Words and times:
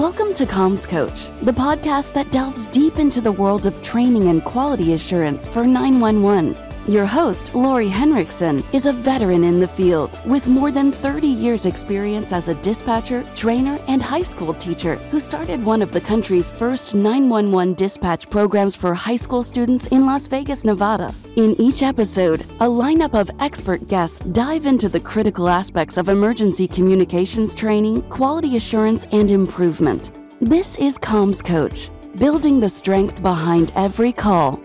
Welcome 0.00 0.32
to 0.36 0.46
Comms 0.46 0.88
Coach, 0.88 1.28
the 1.42 1.52
podcast 1.52 2.14
that 2.14 2.30
delves 2.32 2.64
deep 2.64 2.98
into 2.98 3.20
the 3.20 3.32
world 3.32 3.66
of 3.66 3.82
training 3.82 4.28
and 4.28 4.42
quality 4.42 4.94
assurance 4.94 5.46
for 5.46 5.66
911. 5.66 6.69
Your 6.88 7.04
host, 7.04 7.54
Lori 7.54 7.88
Henriksen, 7.88 8.64
is 8.72 8.86
a 8.86 8.92
veteran 8.92 9.44
in 9.44 9.60
the 9.60 9.68
field 9.68 10.18
with 10.24 10.48
more 10.48 10.72
than 10.72 10.90
30 10.90 11.26
years' 11.26 11.66
experience 11.66 12.32
as 12.32 12.48
a 12.48 12.54
dispatcher, 12.56 13.22
trainer, 13.34 13.78
and 13.86 14.02
high 14.02 14.22
school 14.22 14.54
teacher 14.54 14.96
who 15.10 15.20
started 15.20 15.62
one 15.62 15.82
of 15.82 15.92
the 15.92 16.00
country's 16.00 16.50
first 16.50 16.94
911 16.94 17.74
dispatch 17.74 18.30
programs 18.30 18.74
for 18.74 18.94
high 18.94 19.16
school 19.16 19.42
students 19.42 19.88
in 19.88 20.06
Las 20.06 20.26
Vegas, 20.26 20.64
Nevada. 20.64 21.14
In 21.36 21.54
each 21.60 21.82
episode, 21.82 22.40
a 22.60 22.66
lineup 22.66 23.12
of 23.12 23.30
expert 23.40 23.86
guests 23.86 24.20
dive 24.20 24.64
into 24.64 24.88
the 24.88 25.00
critical 25.00 25.50
aspects 25.50 25.98
of 25.98 26.08
emergency 26.08 26.66
communications 26.66 27.54
training, 27.54 28.00
quality 28.08 28.56
assurance, 28.56 29.04
and 29.12 29.30
improvement. 29.30 30.12
This 30.40 30.76
is 30.78 30.96
Comms 30.96 31.44
Coach, 31.44 31.90
building 32.16 32.58
the 32.58 32.70
strength 32.70 33.22
behind 33.22 33.70
every 33.76 34.12
call 34.12 34.60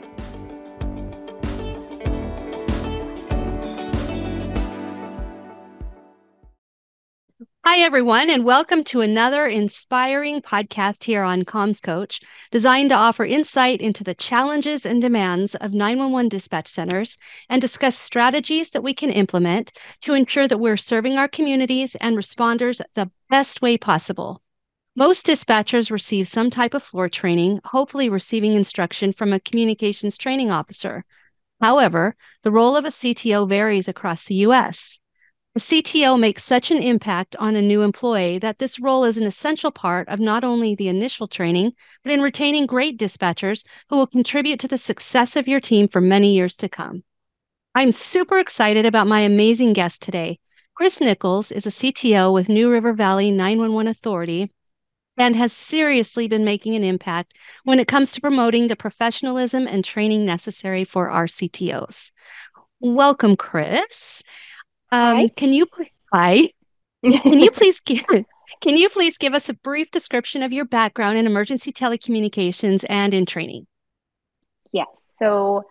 Hi, 7.75 7.81
everyone, 7.81 8.29
and 8.29 8.45
welcome 8.45 8.85
to 8.85 9.01
another 9.01 9.47
inspiring 9.47 10.41
podcast 10.41 11.03
here 11.03 11.23
on 11.23 11.43
Comms 11.43 11.81
Coach, 11.81 12.21
designed 12.49 12.87
to 12.91 12.95
offer 12.95 13.25
insight 13.25 13.81
into 13.81 14.01
the 14.01 14.13
challenges 14.13 14.85
and 14.85 15.01
demands 15.01 15.55
of 15.55 15.73
911 15.73 16.29
dispatch 16.29 16.69
centers 16.69 17.17
and 17.49 17.61
discuss 17.61 17.97
strategies 17.97 18.69
that 18.69 18.81
we 18.81 18.93
can 18.93 19.09
implement 19.09 19.73
to 19.99 20.13
ensure 20.13 20.47
that 20.47 20.57
we're 20.57 20.77
serving 20.77 21.17
our 21.17 21.27
communities 21.27 21.95
and 21.95 22.15
responders 22.15 22.79
the 22.93 23.11
best 23.29 23.61
way 23.61 23.77
possible. 23.77 24.41
Most 24.95 25.25
dispatchers 25.25 25.91
receive 25.91 26.29
some 26.29 26.49
type 26.49 26.75
of 26.75 26.81
floor 26.81 27.09
training, 27.09 27.59
hopefully, 27.65 28.07
receiving 28.07 28.53
instruction 28.53 29.11
from 29.11 29.33
a 29.33 29.39
communications 29.41 30.17
training 30.17 30.49
officer. 30.49 31.03
However, 31.59 32.15
the 32.41 32.53
role 32.53 32.77
of 32.77 32.85
a 32.85 32.87
CTO 32.87 33.49
varies 33.49 33.89
across 33.89 34.23
the 34.23 34.35
U.S. 34.35 34.97
The 35.55 35.61
CTO 35.61 36.19
makes 36.19 36.43
such 36.43 36.69
an 36.69 36.79
impact 36.79 37.33
on 37.37 37.55
a 37.55 37.61
new 37.61 37.81
employee 37.81 38.39
that 38.39 38.59
this 38.59 38.77
role 38.77 39.05
is 39.05 39.17
an 39.17 39.23
essential 39.23 39.71
part 39.71 40.09
of 40.09 40.19
not 40.19 40.43
only 40.43 40.75
the 40.75 40.89
initial 40.89 41.27
training, 41.27 41.71
but 42.03 42.11
in 42.11 42.21
retaining 42.21 42.65
great 42.65 42.99
dispatchers 42.99 43.63
who 43.87 43.95
will 43.95 44.05
contribute 44.05 44.59
to 44.59 44.67
the 44.67 44.77
success 44.77 45.37
of 45.37 45.47
your 45.47 45.61
team 45.61 45.87
for 45.87 46.01
many 46.01 46.33
years 46.33 46.57
to 46.57 46.67
come. 46.67 47.05
I'm 47.73 47.93
super 47.93 48.37
excited 48.37 48.85
about 48.85 49.07
my 49.07 49.21
amazing 49.21 49.71
guest 49.71 50.01
today. 50.01 50.39
Kris 50.73 50.99
Nichols 50.99 51.53
is 51.53 51.65
a 51.65 51.71
CTO 51.71 52.33
with 52.33 52.49
New 52.49 52.69
River 52.69 52.91
Valley 52.91 53.31
911 53.31 53.89
Authority 53.89 54.51
and 55.15 55.37
has 55.37 55.53
seriously 55.53 56.27
been 56.27 56.43
making 56.43 56.75
an 56.75 56.83
impact 56.83 57.33
when 57.63 57.79
it 57.79 57.87
comes 57.87 58.11
to 58.11 58.19
promoting 58.19 58.67
the 58.67 58.75
professionalism 58.75 59.67
and 59.67 59.85
training 59.85 60.25
necessary 60.25 60.83
for 60.83 61.09
our 61.09 61.27
CTOs. 61.27 62.11
Welcome, 62.81 63.37
Kris. 63.37 64.21
Um, 64.91 65.29
can 65.29 65.53
you 65.53 65.67
hi? 66.11 66.51
Can 67.03 67.39
you 67.39 67.51
please 67.53 67.79
give 67.79 68.05
can 68.61 68.77
you 68.77 68.89
please 68.89 69.17
give 69.17 69.33
us 69.33 69.49
a 69.49 69.53
brief 69.53 69.91
description 69.91 70.43
of 70.43 70.53
your 70.53 70.65
background 70.65 71.17
in 71.17 71.25
emergency 71.25 71.71
telecommunications 71.71 72.85
and 72.89 73.13
in 73.13 73.25
training? 73.25 73.67
Yes. 74.71 74.87
So 75.05 75.63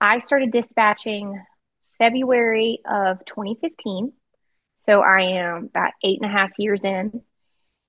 I 0.00 0.18
started 0.18 0.50
dispatching 0.50 1.42
February 1.98 2.80
of 2.88 3.24
2015. 3.24 4.12
So 4.76 5.00
I 5.00 5.22
am 5.22 5.64
about 5.64 5.92
eight 6.02 6.20
and 6.20 6.30
a 6.30 6.32
half 6.32 6.50
years 6.58 6.84
in. 6.84 7.22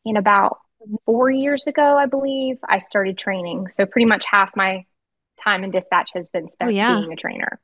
And 0.06 0.18
about 0.18 0.60
four 1.06 1.30
years 1.30 1.68
ago, 1.68 1.98
I 1.98 2.06
believe, 2.06 2.58
I 2.68 2.80
started 2.80 3.18
training. 3.18 3.70
So 3.70 3.86
pretty 3.86 4.06
much 4.06 4.26
half 4.26 4.56
my 4.56 4.86
time 5.44 5.64
in 5.64 5.72
dispatch 5.72 6.12
has 6.14 6.30
been 6.30 6.48
spent 6.48 6.70
oh, 6.70 6.72
yeah. 6.72 7.00
being 7.00 7.12
a 7.12 7.16
trainer. 7.16 7.60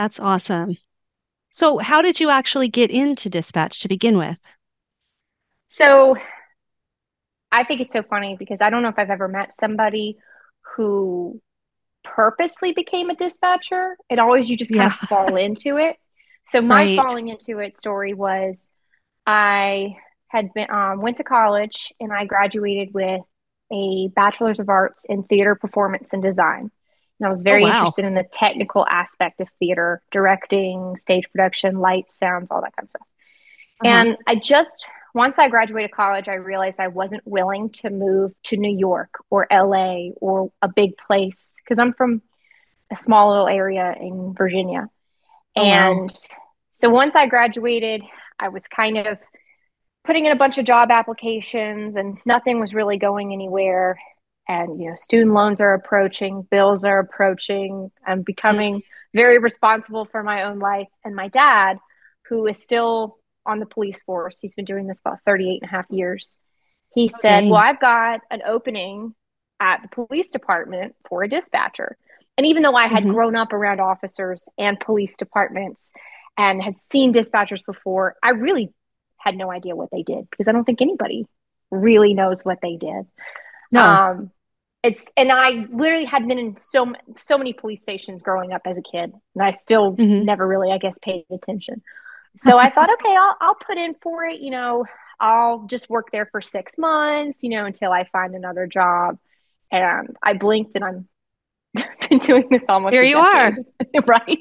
That's 0.00 0.18
awesome. 0.18 0.78
So, 1.50 1.76
how 1.76 2.00
did 2.00 2.20
you 2.20 2.30
actually 2.30 2.68
get 2.68 2.90
into 2.90 3.28
dispatch 3.28 3.80
to 3.80 3.88
begin 3.88 4.16
with? 4.16 4.38
So, 5.66 6.16
I 7.52 7.64
think 7.64 7.82
it's 7.82 7.92
so 7.92 8.02
funny 8.02 8.34
because 8.38 8.62
I 8.62 8.70
don't 8.70 8.82
know 8.82 8.88
if 8.88 8.98
I've 8.98 9.10
ever 9.10 9.28
met 9.28 9.50
somebody 9.60 10.16
who 10.74 11.42
purposely 12.02 12.72
became 12.72 13.10
a 13.10 13.14
dispatcher. 13.14 13.98
It 14.08 14.18
always 14.18 14.48
you 14.48 14.56
just 14.56 14.72
kind 14.72 14.90
yeah. 14.90 14.96
of 15.02 15.08
fall 15.10 15.36
into 15.36 15.76
it. 15.76 15.96
So 16.46 16.62
my 16.62 16.84
right. 16.84 16.96
falling 16.96 17.28
into 17.28 17.58
it 17.58 17.76
story 17.76 18.14
was 18.14 18.70
I 19.26 19.96
had 20.28 20.54
been 20.54 20.70
um, 20.70 21.02
went 21.02 21.18
to 21.18 21.24
college 21.24 21.92
and 22.00 22.10
I 22.10 22.24
graduated 22.24 22.94
with 22.94 23.20
a 23.70 24.08
bachelor's 24.16 24.60
of 24.60 24.70
arts 24.70 25.04
in 25.06 25.24
theater 25.24 25.56
performance 25.56 26.14
and 26.14 26.22
design. 26.22 26.70
And 27.20 27.26
I 27.26 27.30
was 27.30 27.42
very 27.42 27.64
oh, 27.64 27.68
wow. 27.68 27.78
interested 27.80 28.06
in 28.06 28.14
the 28.14 28.24
technical 28.24 28.86
aspect 28.88 29.40
of 29.40 29.48
theater, 29.58 30.02
directing, 30.10 30.96
stage 30.96 31.30
production, 31.30 31.78
lights, 31.78 32.18
sounds, 32.18 32.50
all 32.50 32.62
that 32.62 32.74
kind 32.74 32.86
of 32.86 32.90
stuff. 32.90 33.06
Uh-huh. 33.84 33.94
And 33.94 34.16
I 34.26 34.36
just, 34.36 34.86
once 35.14 35.38
I 35.38 35.48
graduated 35.48 35.90
college, 35.92 36.28
I 36.28 36.34
realized 36.34 36.80
I 36.80 36.88
wasn't 36.88 37.26
willing 37.26 37.70
to 37.70 37.90
move 37.90 38.32
to 38.44 38.56
New 38.56 38.74
York 38.74 39.22
or 39.28 39.46
LA 39.52 40.10
or 40.20 40.50
a 40.62 40.68
big 40.68 40.96
place 40.96 41.56
because 41.62 41.78
I'm 41.78 41.92
from 41.92 42.22
a 42.90 42.96
small 42.96 43.28
little 43.28 43.48
area 43.48 43.94
in 44.00 44.32
Virginia. 44.32 44.88
Oh, 45.56 45.62
and 45.62 46.00
wow. 46.00 46.38
so 46.72 46.88
once 46.88 47.14
I 47.14 47.26
graduated, 47.26 48.02
I 48.38 48.48
was 48.48 48.66
kind 48.66 48.96
of 48.96 49.18
putting 50.04 50.24
in 50.24 50.32
a 50.32 50.36
bunch 50.36 50.56
of 50.56 50.64
job 50.64 50.90
applications 50.90 51.96
and 51.96 52.18
nothing 52.24 52.58
was 52.58 52.72
really 52.72 52.96
going 52.96 53.34
anywhere 53.34 53.98
and 54.48 54.80
you 54.80 54.88
know 54.88 54.96
student 54.96 55.32
loans 55.32 55.60
are 55.60 55.74
approaching 55.74 56.46
bills 56.50 56.84
are 56.84 56.98
approaching 56.98 57.90
i'm 58.06 58.22
becoming 58.22 58.82
very 59.14 59.38
responsible 59.38 60.04
for 60.04 60.22
my 60.22 60.44
own 60.44 60.58
life 60.58 60.88
and 61.04 61.14
my 61.14 61.28
dad 61.28 61.78
who 62.28 62.46
is 62.46 62.62
still 62.62 63.18
on 63.46 63.58
the 63.58 63.66
police 63.66 64.02
force 64.02 64.38
he's 64.40 64.54
been 64.54 64.64
doing 64.64 64.86
this 64.86 65.00
about 65.00 65.18
38 65.24 65.60
and 65.62 65.68
a 65.68 65.70
half 65.70 65.86
years 65.90 66.38
he 66.94 67.04
okay. 67.04 67.14
said 67.20 67.44
well 67.44 67.56
i've 67.56 67.80
got 67.80 68.20
an 68.30 68.42
opening 68.46 69.14
at 69.60 69.82
the 69.82 69.88
police 69.88 70.30
department 70.30 70.94
for 71.08 71.22
a 71.22 71.28
dispatcher 71.28 71.96
and 72.36 72.46
even 72.46 72.62
though 72.62 72.74
i 72.74 72.86
had 72.86 73.04
mm-hmm. 73.04 73.12
grown 73.12 73.36
up 73.36 73.52
around 73.52 73.80
officers 73.80 74.48
and 74.58 74.80
police 74.80 75.16
departments 75.16 75.92
and 76.36 76.62
had 76.62 76.76
seen 76.76 77.12
dispatchers 77.12 77.64
before 77.64 78.16
i 78.22 78.30
really 78.30 78.70
had 79.16 79.36
no 79.36 79.50
idea 79.50 79.76
what 79.76 79.90
they 79.90 80.02
did 80.02 80.28
because 80.30 80.48
i 80.48 80.52
don't 80.52 80.64
think 80.64 80.80
anybody 80.80 81.26
really 81.70 82.14
knows 82.14 82.44
what 82.44 82.58
they 82.62 82.76
did 82.76 83.06
no. 83.70 83.82
Um, 83.82 84.30
it's 84.82 85.04
and 85.16 85.30
I 85.30 85.66
literally 85.70 86.06
had 86.06 86.26
been 86.26 86.38
in 86.38 86.56
so 86.56 86.92
so 87.16 87.36
many 87.36 87.52
police 87.52 87.82
stations 87.82 88.22
growing 88.22 88.52
up 88.52 88.62
as 88.64 88.78
a 88.78 88.82
kid, 88.82 89.12
and 89.34 89.42
I 89.42 89.50
still 89.50 89.94
mm-hmm. 89.94 90.24
never 90.24 90.46
really, 90.46 90.72
I 90.72 90.78
guess, 90.78 90.98
paid 90.98 91.26
attention. 91.30 91.82
So 92.36 92.58
I 92.58 92.70
thought, 92.70 92.90
okay, 92.90 93.14
I'll 93.14 93.36
I'll 93.40 93.54
put 93.54 93.76
in 93.76 93.94
for 94.00 94.24
it. 94.24 94.40
You 94.40 94.50
know, 94.50 94.86
I'll 95.18 95.66
just 95.66 95.90
work 95.90 96.10
there 96.12 96.26
for 96.26 96.40
six 96.40 96.78
months, 96.78 97.42
you 97.42 97.50
know, 97.50 97.66
until 97.66 97.92
I 97.92 98.04
find 98.04 98.34
another 98.34 98.66
job. 98.66 99.18
And 99.70 100.16
I 100.22 100.32
blinked, 100.34 100.72
and 100.76 100.84
I'm 100.84 101.08
been 102.08 102.18
doing 102.18 102.48
this 102.50 102.64
almost. 102.68 102.94
Here 102.94 103.02
you 103.02 103.18
are, 103.18 103.56
right? 104.06 104.38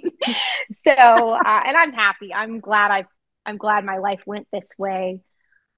so, 0.84 0.92
uh, 0.92 1.62
and 1.66 1.78
I'm 1.78 1.92
happy. 1.92 2.34
I'm 2.34 2.60
glad 2.62 2.92
I 2.92 3.06
I'm 3.46 3.58
glad 3.58 3.84
my 3.84 3.98
life 3.98 4.22
went 4.26 4.48
this 4.54 4.70
way. 4.78 5.22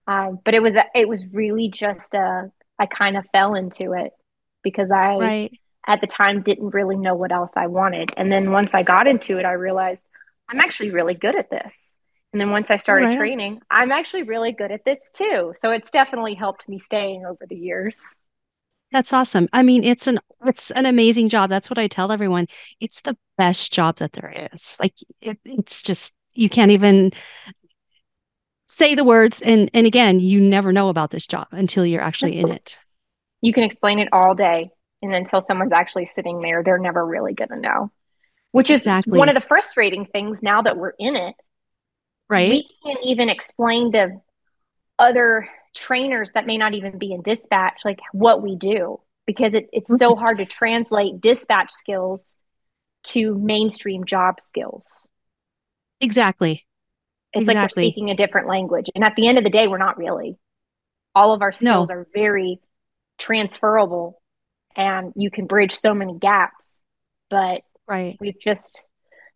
Um, 0.08 0.40
but 0.44 0.54
it 0.54 0.62
was 0.62 0.76
a, 0.76 0.86
it 0.94 1.08
was 1.08 1.26
really 1.32 1.70
just 1.70 2.14
a 2.14 2.52
I 2.82 2.88
kind 2.88 3.16
of 3.16 3.26
fell 3.32 3.54
into 3.54 3.94
it 3.94 4.12
because 4.64 4.90
I 4.90 5.16
right. 5.18 5.60
at 5.88 6.02
the 6.02 6.08
time 6.08 6.42
didn't 6.42 6.74
really 6.74 6.98
know 6.98 7.14
what 7.14 7.32
else 7.32 7.56
I 7.56 7.68
wanted. 7.68 8.12
And 8.18 8.32
then 8.32 8.52
once 8.52 8.74
I 8.74 8.82
got 8.82 9.06
into 9.06 9.38
it, 9.38 9.46
I 9.46 9.52
realized 9.52 10.08
I'm 10.50 10.60
actually 10.60 10.90
really 10.90 11.14
good 11.14 11.36
at 11.36 11.52
this. 11.52 12.00
And 12.34 12.42
then 12.42 12.50
once 12.50 12.72
I 12.72 12.78
started 12.78 13.08
right. 13.08 13.18
training, 13.18 13.62
I'm 13.70 13.92
actually 13.92 14.24
really 14.24 14.52
good 14.52 14.72
at 14.72 14.84
this 14.84 15.12
too. 15.14 15.54
So 15.62 15.70
it's 15.70 15.92
definitely 15.92 16.34
helped 16.34 16.68
me 16.68 16.80
staying 16.80 17.24
over 17.24 17.46
the 17.48 17.56
years. 17.56 18.00
That's 18.92 19.14
awesome. 19.14 19.48
I 19.54 19.62
mean, 19.62 19.84
it's 19.84 20.08
an 20.08 20.20
it's 20.44 20.72
an 20.72 20.88
amazing 20.88 21.30
job. 21.30 21.52
That's 21.52 21.70
what 21.70 21.78
I 21.78 21.88
tell 21.88 22.12
everyone. 22.12 22.48
It's 22.80 23.02
the 23.02 23.16
best 23.38 23.72
job 23.72 23.98
that 23.98 24.14
there 24.14 24.50
is. 24.52 24.78
Like 24.80 24.96
it, 25.22 25.38
it's 25.46 25.84
just 25.84 26.14
you 26.34 26.50
can't 26.50 26.72
even 26.72 27.12
say 28.72 28.96
the 28.96 29.04
words 29.04 29.42
and 29.42 29.70
and 29.74 29.86
again, 29.86 30.20
you 30.20 30.40
never 30.40 30.72
know 30.72 30.90
about 30.90 31.12
this 31.12 31.28
job 31.28 31.48
until 31.52 31.86
you're 31.86 32.02
actually 32.02 32.40
in 32.40 32.50
it. 32.50 32.78
You 33.42 33.54
can 33.54 33.64
explain 33.64 34.00
it 34.00 34.10
all 34.14 34.34
day 34.34 34.62
and 35.02 35.14
until 35.14 35.42
someone's 35.42 35.74
actually 35.74 36.06
sitting 36.06 36.42
there 36.42 36.64
they're 36.64 36.78
never 36.78 37.06
really 37.06 37.34
going 37.34 37.50
to 37.50 37.60
know. 37.60 37.92
Which 38.52 38.70
is 38.70 38.82
exactly. 38.82 39.18
one 39.18 39.30
of 39.30 39.36
the 39.36 39.42
frustrating 39.42 40.06
things 40.06 40.44
now 40.44 40.62
that 40.62 40.78
we're 40.78 40.94
in 41.00 41.16
it. 41.16 41.36
Right. 42.30 42.50
We 42.50 42.70
can't 42.84 43.06
even 43.06 43.30
explain 43.30 43.92
to 43.94 44.22
other 45.00 45.48
trainers 45.74 46.32
that 46.34 46.46
may 46.46 46.58
not 46.58 46.74
even 46.74 46.98
be 46.98 47.14
in 47.14 47.22
dispatch 47.22 47.80
like 47.86 48.00
what 48.12 48.42
we 48.42 48.58
do 48.58 49.00
because 49.26 49.54
it, 49.54 49.70
it's 49.72 49.98
so 49.98 50.16
hard 50.16 50.38
to 50.38 50.46
translate 50.46 51.22
dispatch 51.22 51.72
skills 51.72 52.38
to 53.04 53.38
mainstream 53.38 54.06
job 54.06 54.42
skills. 54.42 55.08
Exactly 56.02 56.66
it's 57.34 57.44
exactly. 57.44 57.54
like 57.54 57.64
we're 57.64 57.70
speaking 57.70 58.10
a 58.10 58.16
different 58.16 58.48
language 58.48 58.90
and 58.94 59.04
at 59.04 59.16
the 59.16 59.28
end 59.28 59.38
of 59.38 59.44
the 59.44 59.50
day 59.50 59.68
we're 59.68 59.78
not 59.78 59.98
really 59.98 60.38
All 61.16 61.34
of 61.34 61.42
our 61.42 61.52
skills 61.52 61.90
no. 61.90 61.96
are 61.96 62.08
very 62.14 62.60
transferable 63.18 64.22
and 64.76 65.14
you 65.16 65.32
can 65.32 65.46
bridge 65.46 65.76
so 65.76 65.94
many 65.94 66.18
gaps. 66.18 66.82
But 67.30 67.62
right. 67.88 68.18
we've 68.20 68.40
just 68.40 68.84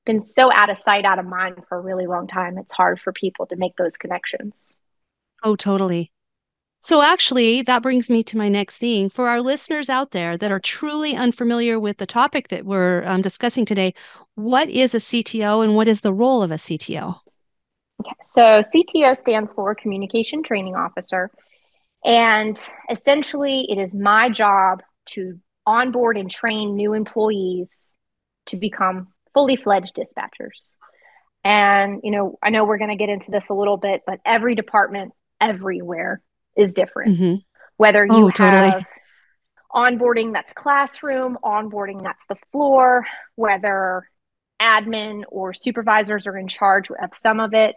been 0.06 0.26
so 0.26 0.52
out 0.52 0.70
of 0.70 0.78
sight, 0.78 1.06
out 1.06 1.20
of 1.20 1.26
mind 1.26 1.64
for 1.68 1.78
a 1.78 1.82
really 1.82 2.08
long 2.08 2.28
time. 2.28 2.58
It's 2.58 2.74
hard 2.74 3.00
for 3.00 3.14
people 3.14 3.46
to 3.48 3.56
make 3.56 3.76
those 3.78 3.98
connections. 3.98 4.74
Oh, 5.44 5.56
totally. 5.56 6.12
So, 6.82 7.02
actually, 7.02 7.64
that 7.64 7.82
brings 7.82 8.12
me 8.12 8.22
to 8.24 8.38
my 8.38 8.48
next 8.48 8.78
thing. 8.78 9.10
For 9.10 9.28
our 9.28 9.42
listeners 9.42 9.90
out 9.90 10.12
there 10.12 10.38
that 10.38 10.52
are 10.52 10.60
truly 10.60 11.16
unfamiliar 11.16 11.80
with 11.80 11.98
the 11.98 12.06
topic 12.06 12.50
that 12.50 12.66
we're 12.66 13.04
um, 13.08 13.24
discussing 13.24 13.66
today, 13.66 13.96
what 14.36 14.70
is 14.70 14.94
a 14.94 15.00
CTO 15.00 15.64
and 15.64 15.76
what 15.76 15.88
is 15.88 16.02
the 16.02 16.14
role 16.14 16.44
of 16.44 16.52
a 16.52 16.56
CTO? 16.56 17.20
Okay, 18.02 18.16
so 18.22 18.62
CTO 18.62 19.16
stands 19.18 19.54
for 19.54 19.74
Communication 19.76 20.44
Training 20.44 20.76
Officer. 20.76 21.32
And 22.04 22.58
essentially, 22.90 23.66
it 23.70 23.78
is 23.78 23.94
my 23.94 24.30
job 24.30 24.84
to 25.08 25.40
onboard 25.66 26.18
and 26.18 26.30
train 26.30 26.76
new 26.76 26.94
employees 26.94 27.96
to 28.48 28.58
become 28.58 29.08
fully 29.34 29.56
fledged 29.56 29.96
dispatchers. 29.96 30.76
And, 31.44 32.02
you 32.04 32.12
know, 32.12 32.38
I 32.44 32.50
know 32.50 32.66
we're 32.66 32.78
going 32.78 32.92
to 32.92 32.96
get 32.96 33.10
into 33.10 33.32
this 33.32 33.50
a 33.50 33.54
little 33.54 33.78
bit, 33.78 34.02
but 34.06 34.20
every 34.26 34.56
department 34.56 35.14
everywhere 35.40 36.22
is 36.56 36.74
different. 36.74 37.18
Mm-hmm. 37.20 37.36
Whether 37.78 38.06
you 38.06 38.14
oh, 38.14 38.30
totally. 38.30 38.70
have 38.72 38.86
onboarding 39.74 40.34
that's 40.34 40.54
classroom, 40.54 41.38
onboarding 41.44 42.02
that's 42.02 42.26
the 42.28 42.38
floor, 42.52 43.06
whether 43.36 44.08
admin 44.62 45.24
or 45.28 45.54
supervisors 45.54 46.26
are 46.26 46.38
in 46.38 46.48
charge 46.48 46.90
of 46.90 47.14
some 47.14 47.40
of 47.40 47.54
it. 47.54 47.76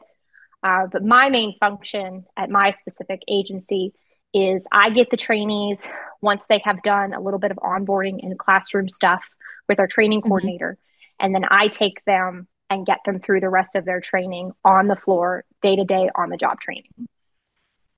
Uh, 0.63 0.87
but 0.91 1.05
my 1.05 1.29
main 1.29 1.55
function 1.59 2.25
at 2.37 2.51
my 2.51 2.71
specific 2.73 3.23
agency 3.29 3.93
is 4.35 4.67
I 4.73 4.91
get 4.91 5.11
the 5.11 5.17
trainees 5.17 5.89
once 6.21 6.45
they 6.49 6.61
have 6.65 6.83
done 6.83 7.15
a 7.15 7.21
little 7.21 7.39
bit 7.39 7.51
of 7.51 7.59
onboarding 7.59 8.19
and 8.23 8.39
classroom 8.39 8.89
stuff 8.89 9.23
with 9.69 9.81
our 9.81 9.87
training 9.87 10.21
mm-hmm. 10.21 10.29
coordinator. 10.29 10.73
Mm-hmm. 10.73 11.27
And 11.27 11.35
then 11.35 11.45
I 11.51 11.69
take 11.69 12.05
them 12.05 12.49
and 12.71 12.87
get 12.87 12.99
them 13.05 13.21
through 13.21 13.41
the 13.41 13.49
rest 13.49 13.77
of 13.77 13.85
their 13.85 14.01
training 14.01 14.53
on 14.65 14.89
the 14.89 14.97
floor, 14.97 15.45
day 15.63 15.77
to 15.77 15.85
day 15.85 16.11
on 16.15 16.29
the 16.29 16.37
job 16.37 16.61
training. 16.61 16.91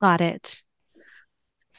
Got 0.01 0.21
it. 0.21 0.63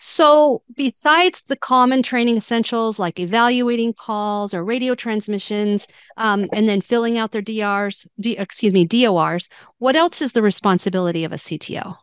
So, 0.04 0.64
besides 0.76 1.44
the 1.44 1.56
common 1.56 2.02
training 2.02 2.36
essentials 2.36 2.98
like 2.98 3.20
evaluating 3.20 3.94
calls 3.94 4.52
or 4.52 4.64
radio 4.64 4.96
transmissions, 4.96 5.88
um, 6.18 6.48
and 6.54 6.68
then 6.68 6.82
filling 6.82 7.20
out 7.20 7.32
their 7.32 7.44
DRs, 7.44 8.08
D, 8.20 8.36
excuse 8.36 8.74
me, 8.74 8.84
DORs, 8.84 9.48
what 9.78 9.96
else 9.96 10.20
is 10.24 10.32
the 10.32 10.42
responsibility 10.42 11.24
of 11.24 11.34
a 11.34 11.36
CTO? 11.36 11.98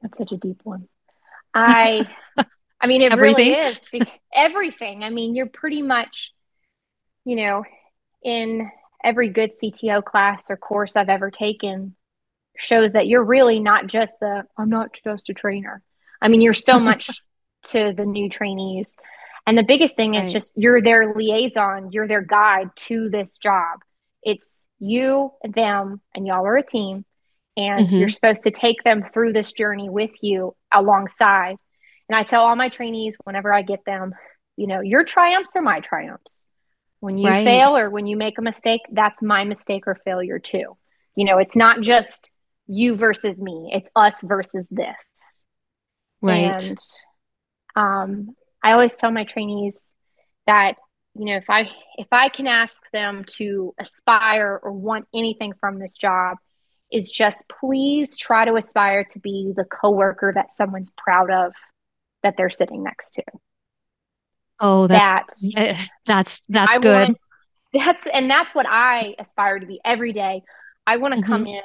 That's 0.00 0.16
such 0.16 0.32
a 0.32 0.38
deep 0.38 0.62
one. 0.64 0.88
I, 1.52 2.08
I 2.80 2.86
mean, 2.86 3.02
it 3.02 3.12
really 3.18 3.52
is 3.52 3.78
everything. 4.34 5.04
I 5.04 5.10
mean, 5.10 5.36
you're 5.36 5.44
pretty 5.44 5.82
much, 5.82 6.32
you 7.26 7.36
know, 7.36 7.64
in 8.22 8.70
every 9.04 9.28
good 9.28 9.52
CTO 9.62 10.02
class 10.02 10.46
or 10.48 10.56
course 10.56 10.96
I've 10.96 11.10
ever 11.10 11.30
taken, 11.30 11.96
shows 12.58 12.92
that 12.92 13.06
you're 13.06 13.24
really 13.24 13.60
not 13.60 13.86
just 13.86 14.14
the 14.20 14.44
I'm 14.56 14.68
not 14.68 14.98
just 15.04 15.28
a 15.28 15.34
trainer. 15.34 15.82
I 16.20 16.28
mean, 16.28 16.40
you're 16.40 16.54
so 16.54 16.78
much 16.80 17.10
to 17.66 17.92
the 17.92 18.06
new 18.06 18.28
trainees. 18.28 18.96
And 19.46 19.56
the 19.56 19.62
biggest 19.62 19.94
thing 19.94 20.12
right. 20.12 20.24
is 20.24 20.32
just 20.32 20.52
you're 20.56 20.82
their 20.82 21.14
liaison, 21.14 21.92
you're 21.92 22.08
their 22.08 22.22
guide 22.22 22.70
to 22.76 23.08
this 23.08 23.38
job. 23.38 23.80
It's 24.22 24.66
you, 24.78 25.32
them, 25.44 26.00
and 26.14 26.26
y'all 26.26 26.46
are 26.46 26.56
a 26.56 26.66
team. 26.66 27.04
And 27.56 27.86
mm-hmm. 27.86 27.96
you're 27.96 28.08
supposed 28.08 28.42
to 28.42 28.50
take 28.50 28.82
them 28.82 29.02
through 29.02 29.32
this 29.32 29.52
journey 29.52 29.88
with 29.88 30.10
you 30.20 30.54
alongside. 30.74 31.56
And 32.08 32.16
I 32.16 32.22
tell 32.22 32.42
all 32.42 32.56
my 32.56 32.68
trainees 32.68 33.16
whenever 33.24 33.52
I 33.52 33.62
get 33.62 33.84
them, 33.86 34.14
you 34.56 34.66
know, 34.66 34.80
your 34.80 35.04
triumphs 35.04 35.52
are 35.54 35.62
my 35.62 35.80
triumphs. 35.80 36.48
When 37.00 37.18
you 37.18 37.28
right. 37.28 37.44
fail 37.44 37.76
or 37.76 37.88
when 37.88 38.06
you 38.06 38.16
make 38.16 38.38
a 38.38 38.42
mistake, 38.42 38.80
that's 38.90 39.22
my 39.22 39.44
mistake 39.44 39.86
or 39.86 39.94
failure 39.94 40.38
too. 40.38 40.76
You 41.14 41.24
know, 41.24 41.38
it's 41.38 41.56
not 41.56 41.80
just 41.80 42.30
you 42.66 42.96
versus 42.96 43.40
me. 43.40 43.70
It's 43.72 43.90
us 43.94 44.20
versus 44.22 44.66
this. 44.70 45.42
Right. 46.20 46.62
And 46.62 46.78
um, 47.76 48.36
I 48.62 48.72
always 48.72 48.96
tell 48.96 49.10
my 49.10 49.24
trainees 49.24 49.94
that 50.46 50.76
you 51.14 51.26
know 51.26 51.36
if 51.36 51.48
I 51.48 51.70
if 51.96 52.08
I 52.12 52.28
can 52.28 52.46
ask 52.46 52.82
them 52.92 53.24
to 53.36 53.74
aspire 53.78 54.60
or 54.62 54.72
want 54.72 55.06
anything 55.14 55.52
from 55.60 55.78
this 55.78 55.96
job, 55.96 56.38
is 56.90 57.10
just 57.10 57.44
please 57.60 58.16
try 58.16 58.44
to 58.44 58.54
aspire 58.54 59.04
to 59.04 59.18
be 59.18 59.52
the 59.56 59.64
coworker 59.64 60.32
that 60.34 60.56
someone's 60.56 60.92
proud 60.96 61.30
of 61.30 61.52
that 62.22 62.34
they're 62.36 62.50
sitting 62.50 62.82
next 62.82 63.12
to. 63.12 63.22
Oh, 64.58 64.86
that's 64.86 65.52
that, 65.54 65.88
that's 66.06 66.40
that's 66.48 66.76
I 66.76 66.80
good. 66.80 67.08
Want, 67.08 67.18
that's 67.72 68.06
and 68.12 68.30
that's 68.30 68.54
what 68.54 68.66
I 68.68 69.14
aspire 69.18 69.58
to 69.58 69.66
be 69.66 69.80
every 69.84 70.12
day. 70.12 70.42
I 70.86 70.96
want 70.96 71.14
to 71.14 71.20
mm-hmm. 71.20 71.30
come 71.30 71.46
in 71.46 71.62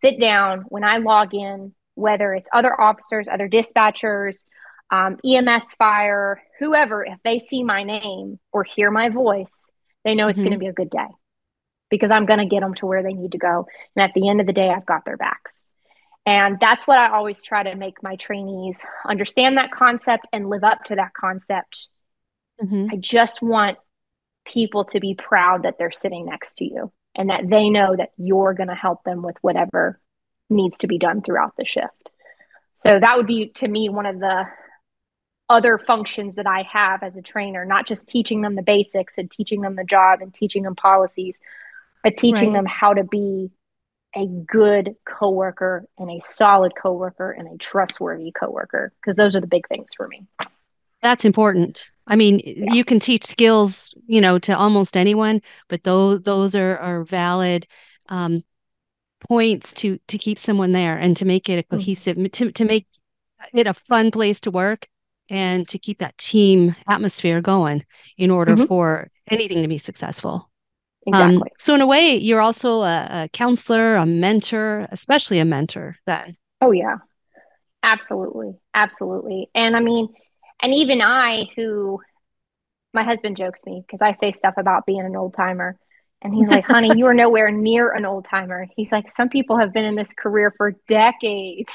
sit 0.00 0.20
down 0.20 0.64
when 0.68 0.84
I 0.84 0.98
log 0.98 1.34
in, 1.34 1.74
whether 1.94 2.34
it's 2.34 2.48
other 2.52 2.78
officers, 2.80 3.28
other 3.28 3.48
dispatchers, 3.48 4.44
um, 4.90 5.18
EMS 5.24 5.74
fire, 5.74 6.42
whoever, 6.58 7.04
if 7.04 7.18
they 7.24 7.38
see 7.38 7.62
my 7.62 7.82
name 7.82 8.38
or 8.52 8.64
hear 8.64 8.90
my 8.90 9.08
voice, 9.08 9.70
they 10.04 10.14
know 10.14 10.28
it's 10.28 10.36
mm-hmm. 10.36 10.48
going 10.48 10.52
to 10.52 10.58
be 10.58 10.68
a 10.68 10.72
good 10.72 10.90
day 10.90 11.08
because 11.90 12.10
I'm 12.10 12.26
going 12.26 12.38
to 12.38 12.46
get 12.46 12.60
them 12.60 12.74
to 12.74 12.86
where 12.86 13.02
they 13.02 13.12
need 13.12 13.32
to 13.32 13.38
go. 13.38 13.66
And 13.96 14.02
at 14.02 14.14
the 14.14 14.28
end 14.28 14.40
of 14.40 14.46
the 14.46 14.52
day, 14.52 14.70
I've 14.70 14.86
got 14.86 15.04
their 15.04 15.16
backs. 15.16 15.68
And 16.26 16.58
that's 16.60 16.86
what 16.86 16.98
I 16.98 17.10
always 17.10 17.42
try 17.42 17.62
to 17.62 17.74
make 17.74 18.02
my 18.02 18.16
trainees 18.16 18.84
understand 19.06 19.56
that 19.56 19.70
concept 19.70 20.26
and 20.32 20.50
live 20.50 20.64
up 20.64 20.84
to 20.84 20.96
that 20.96 21.14
concept. 21.14 21.88
Mm-hmm. 22.62 22.88
I 22.92 22.96
just 22.96 23.40
want 23.40 23.78
people 24.46 24.84
to 24.84 25.00
be 25.00 25.14
proud 25.14 25.62
that 25.62 25.78
they're 25.78 25.90
sitting 25.90 26.26
next 26.26 26.54
to 26.58 26.64
you 26.64 26.92
and 27.18 27.30
that 27.30 27.48
they 27.48 27.68
know 27.68 27.96
that 27.96 28.12
you're 28.16 28.54
going 28.54 28.68
to 28.68 28.74
help 28.74 29.02
them 29.02 29.22
with 29.22 29.36
whatever 29.42 30.00
needs 30.48 30.78
to 30.78 30.86
be 30.86 30.96
done 30.96 31.20
throughout 31.20 31.56
the 31.58 31.66
shift. 31.66 32.10
So 32.74 32.98
that 32.98 33.16
would 33.16 33.26
be 33.26 33.48
to 33.56 33.66
me 33.68 33.88
one 33.88 34.06
of 34.06 34.20
the 34.20 34.46
other 35.48 35.78
functions 35.78 36.36
that 36.36 36.46
I 36.46 36.62
have 36.62 37.02
as 37.02 37.16
a 37.16 37.22
trainer, 37.22 37.64
not 37.64 37.86
just 37.86 38.06
teaching 38.06 38.42
them 38.42 38.54
the 38.54 38.62
basics 38.62 39.18
and 39.18 39.28
teaching 39.30 39.62
them 39.62 39.74
the 39.74 39.84
job 39.84 40.20
and 40.22 40.32
teaching 40.32 40.62
them 40.62 40.76
policies, 40.76 41.38
but 42.04 42.16
teaching 42.16 42.52
right. 42.52 42.58
them 42.58 42.66
how 42.66 42.94
to 42.94 43.02
be 43.02 43.50
a 44.14 44.26
good 44.26 44.94
coworker 45.04 45.86
and 45.98 46.10
a 46.10 46.20
solid 46.20 46.72
coworker 46.80 47.30
and 47.32 47.48
a 47.52 47.58
trustworthy 47.58 48.32
coworker 48.32 48.92
because 49.00 49.16
those 49.16 49.34
are 49.34 49.40
the 49.40 49.46
big 49.46 49.66
things 49.68 49.90
for 49.96 50.06
me. 50.06 50.26
That's 51.02 51.24
important. 51.24 51.90
I 52.08 52.16
mean, 52.16 52.40
yeah. 52.44 52.72
you 52.72 52.84
can 52.84 52.98
teach 52.98 53.26
skills, 53.26 53.94
you 54.06 54.20
know, 54.20 54.38
to 54.40 54.56
almost 54.56 54.96
anyone, 54.96 55.42
but 55.68 55.84
those 55.84 56.22
those 56.22 56.54
are 56.54 56.78
are 56.78 57.04
valid 57.04 57.66
um, 58.08 58.42
points 59.28 59.74
to 59.74 59.98
to 60.08 60.18
keep 60.18 60.38
someone 60.38 60.72
there 60.72 60.96
and 60.96 61.16
to 61.18 61.24
make 61.24 61.48
it 61.48 61.58
a 61.58 61.62
mm. 61.62 61.70
cohesive 61.70 62.16
mm-hmm. 62.16 62.26
to 62.26 62.52
to 62.52 62.64
make 62.64 62.86
it 63.52 63.66
a 63.66 63.74
fun 63.74 64.10
place 64.10 64.40
to 64.40 64.50
work 64.50 64.88
and 65.30 65.68
to 65.68 65.78
keep 65.78 65.98
that 65.98 66.16
team 66.16 66.74
atmosphere 66.88 67.42
going 67.42 67.84
in 68.16 68.30
order 68.30 68.54
mm-hmm. 68.54 68.64
for 68.64 69.10
anything 69.30 69.62
to 69.62 69.68
be 69.68 69.78
successful. 69.78 70.50
Um, 71.06 71.14
exactly. 71.14 71.36
Um, 71.36 71.56
so 71.58 71.74
in 71.74 71.80
a 71.82 71.86
way, 71.86 72.16
you're 72.16 72.40
also 72.40 72.82
a, 72.82 73.08
a 73.10 73.28
counselor, 73.32 73.96
a 73.96 74.06
mentor, 74.06 74.88
especially 74.90 75.38
a 75.38 75.44
mentor. 75.44 75.96
Then. 76.06 76.36
Oh 76.62 76.72
yeah, 76.72 76.96
absolutely, 77.82 78.54
absolutely. 78.74 79.50
And 79.54 79.76
I 79.76 79.80
mean, 79.80 80.08
and 80.62 80.74
even 80.74 81.00
I, 81.00 81.48
who 81.56 82.00
my 82.92 83.04
husband 83.04 83.36
jokes 83.36 83.62
me 83.64 83.82
because 83.86 84.00
I 84.02 84.12
say 84.12 84.32
stuff 84.32 84.54
about 84.56 84.86
being 84.86 85.00
an 85.00 85.16
old 85.16 85.34
timer. 85.34 85.78
And 86.20 86.34
he's 86.34 86.48
like, 86.48 86.64
honey, 86.64 86.90
you 86.96 87.06
are 87.06 87.14
nowhere 87.24 87.50
near 87.52 87.92
an 87.92 88.04
old 88.04 88.24
timer. 88.24 88.66
He's 88.76 88.90
like, 88.90 89.08
some 89.08 89.28
people 89.28 89.58
have 89.58 89.72
been 89.72 89.84
in 89.84 89.94
this 89.94 90.12
career 90.12 90.52
for 90.56 90.72
decades. 90.88 91.72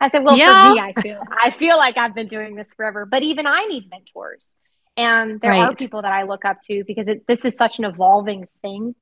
I 0.00 0.10
said, 0.10 0.22
well, 0.22 0.36
yeah. 0.36 0.68
for 0.68 0.74
me, 0.74 0.80
I 0.80 1.00
feel 1.00 1.22
I 1.42 1.50
feel 1.50 1.76
like 1.76 1.96
I've 1.96 2.14
been 2.14 2.28
doing 2.28 2.54
this 2.54 2.68
forever. 2.76 3.06
But 3.06 3.22
even 3.22 3.46
I 3.46 3.64
need 3.64 3.90
mentors. 3.90 4.54
And 4.96 5.40
there 5.40 5.50
right. 5.50 5.72
are 5.72 5.74
people 5.74 6.02
that 6.02 6.12
I 6.12 6.22
look 6.22 6.44
up 6.44 6.58
to 6.68 6.84
because 6.86 7.08
it, 7.08 7.26
this 7.26 7.44
is 7.44 7.56
such 7.56 7.78
an 7.78 7.84
evolving 7.84 8.46
thing. 8.62 8.94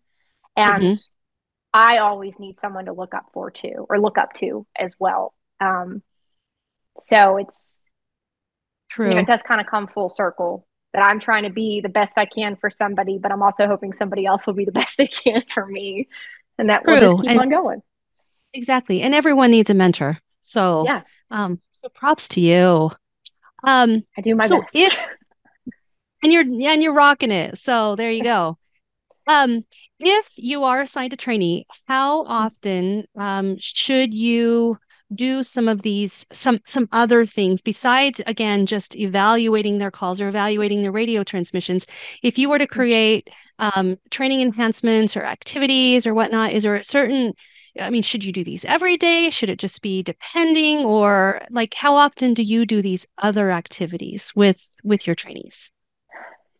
And 0.56 0.82
mm-hmm. 0.82 0.94
I 1.74 1.98
always 1.98 2.38
need 2.38 2.58
someone 2.58 2.86
to 2.86 2.92
look 2.92 3.14
up 3.14 3.26
for 3.34 3.50
too, 3.50 3.86
or 3.90 3.98
look 3.98 4.16
up 4.16 4.32
to 4.34 4.66
as 4.78 4.94
well. 4.98 5.34
Um, 5.60 6.02
so 6.98 7.36
it's 7.36 7.88
True. 8.92 9.08
You 9.08 9.14
know, 9.14 9.20
it 9.20 9.26
does 9.26 9.42
kind 9.42 9.60
of 9.60 9.66
come 9.66 9.86
full 9.86 10.08
circle 10.08 10.66
that 10.92 11.00
I'm 11.00 11.20
trying 11.20 11.44
to 11.44 11.50
be 11.50 11.80
the 11.80 11.88
best 11.88 12.14
I 12.16 12.26
can 12.26 12.56
for 12.56 12.70
somebody, 12.70 13.18
but 13.18 13.32
I'm 13.32 13.42
also 13.42 13.66
hoping 13.66 13.92
somebody 13.92 14.26
else 14.26 14.46
will 14.46 14.54
be 14.54 14.64
the 14.64 14.72
best 14.80 14.96
they 14.98 15.06
can 15.06 15.42
for 15.48 15.66
me. 15.66 16.08
And 16.58 16.68
that 16.68 16.84
True. 16.84 16.94
will 16.94 17.00
just 17.00 17.22
keep 17.22 17.30
and, 17.30 17.40
on 17.40 17.48
going. 17.48 17.82
Exactly. 18.52 19.00
And 19.00 19.14
everyone 19.14 19.50
needs 19.50 19.70
a 19.70 19.74
mentor. 19.74 20.18
So 20.42 20.84
yeah. 20.84 21.02
Um, 21.30 21.60
so 21.70 21.88
props 21.88 22.28
to 22.28 22.40
you. 22.40 22.90
Um 23.64 24.02
I 24.16 24.20
do 24.20 24.34
my 24.34 24.46
so 24.46 24.60
best. 24.60 24.70
If, 24.74 24.98
and 26.22 26.32
you're 26.32 26.42
and 26.42 26.82
you're 26.82 26.92
rocking 26.92 27.30
it. 27.30 27.58
So 27.58 27.96
there 27.96 28.10
you 28.10 28.22
go. 28.22 28.58
Um, 29.26 29.64
if 30.00 30.30
you 30.36 30.64
are 30.64 30.82
assigned 30.82 31.12
a 31.12 31.16
trainee, 31.16 31.66
how 31.86 32.24
often 32.24 33.04
um, 33.16 33.56
should 33.58 34.12
you 34.12 34.78
do 35.14 35.42
some 35.42 35.68
of 35.68 35.82
these 35.82 36.26
some 36.32 36.60
some 36.64 36.88
other 36.92 37.26
things 37.26 37.62
besides 37.62 38.20
again 38.26 38.66
just 38.66 38.96
evaluating 38.96 39.78
their 39.78 39.90
calls 39.90 40.20
or 40.20 40.28
evaluating 40.28 40.82
their 40.82 40.92
radio 40.92 41.24
transmissions. 41.24 41.86
If 42.22 42.38
you 42.38 42.48
were 42.48 42.58
to 42.58 42.66
create 42.66 43.30
um, 43.58 43.98
training 44.10 44.40
enhancements 44.40 45.16
or 45.16 45.22
activities 45.22 46.06
or 46.06 46.14
whatnot 46.14 46.52
is 46.52 46.62
there 46.62 46.76
a 46.76 46.84
certain 46.84 47.34
i 47.80 47.90
mean 47.90 48.02
should 48.02 48.24
you 48.24 48.32
do 48.32 48.44
these 48.44 48.64
every 48.64 48.96
day? 48.96 49.30
Should 49.30 49.50
it 49.50 49.58
just 49.58 49.82
be 49.82 50.02
depending? 50.02 50.78
Or 50.78 51.42
like 51.50 51.74
how 51.74 51.94
often 51.94 52.34
do 52.34 52.42
you 52.42 52.66
do 52.66 52.82
these 52.82 53.06
other 53.18 53.50
activities 53.50 54.32
with 54.34 54.70
with 54.82 55.06
your 55.06 55.14
trainees? 55.14 55.70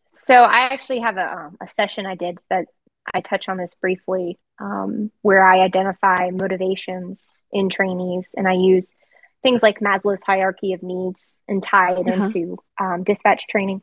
So 0.09 0.43
i 0.43 0.61
actually 0.61 0.99
have 0.99 1.17
a, 1.17 1.31
um, 1.31 1.57
a 1.61 1.67
session 1.67 2.05
i 2.05 2.15
did 2.15 2.37
that 2.49 2.65
i 3.13 3.21
touch 3.21 3.49
on 3.49 3.57
this 3.57 3.75
briefly 3.75 4.37
um, 4.59 5.11
where 5.21 5.43
I 5.43 5.61
identify 5.61 6.29
motivations 6.31 7.41
in 7.51 7.69
trainees 7.69 8.33
and 8.35 8.47
I 8.47 8.53
use 8.53 8.93
things 9.41 9.61
like 9.61 9.79
Maslow's 9.79 10.23
hierarchy 10.23 10.73
of 10.73 10.83
needs 10.83 11.41
and 11.47 11.61
tie 11.61 11.93
it 11.93 12.07
uh-huh. 12.07 12.23
into 12.23 12.57
um, 12.79 13.03
dispatch 13.03 13.47
training. 13.47 13.81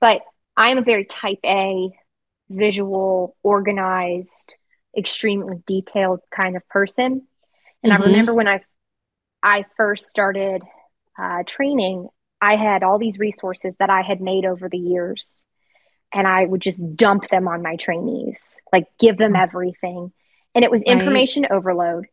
But 0.00 0.22
I'm 0.56 0.78
a 0.78 0.82
very 0.82 1.04
type 1.04 1.40
A, 1.44 1.90
visual, 2.48 3.36
organized, 3.42 4.54
extremely 4.96 5.62
detailed 5.66 6.20
kind 6.34 6.56
of 6.56 6.66
person. 6.68 7.26
And 7.82 7.92
mm-hmm. 7.92 8.02
I 8.02 8.06
remember 8.06 8.32
when 8.32 8.48
I 8.48 8.62
I 9.42 9.66
first 9.76 10.06
started 10.06 10.62
uh, 11.18 11.42
training, 11.46 12.08
I 12.40 12.56
had 12.56 12.82
all 12.82 12.98
these 12.98 13.18
resources 13.18 13.74
that 13.78 13.90
I 13.90 14.02
had 14.02 14.20
made 14.20 14.44
over 14.44 14.68
the 14.68 14.78
years 14.78 15.44
and 16.16 16.26
I 16.26 16.46
would 16.46 16.62
just 16.62 16.96
dump 16.96 17.28
them 17.28 17.46
on 17.46 17.62
my 17.62 17.76
trainees, 17.76 18.56
like 18.72 18.86
give 18.98 19.18
them 19.18 19.34
mm. 19.34 19.42
everything. 19.42 20.12
And 20.54 20.64
it 20.64 20.70
was 20.70 20.80
information 20.82 21.42
right. 21.42 21.52
overload. 21.52 22.06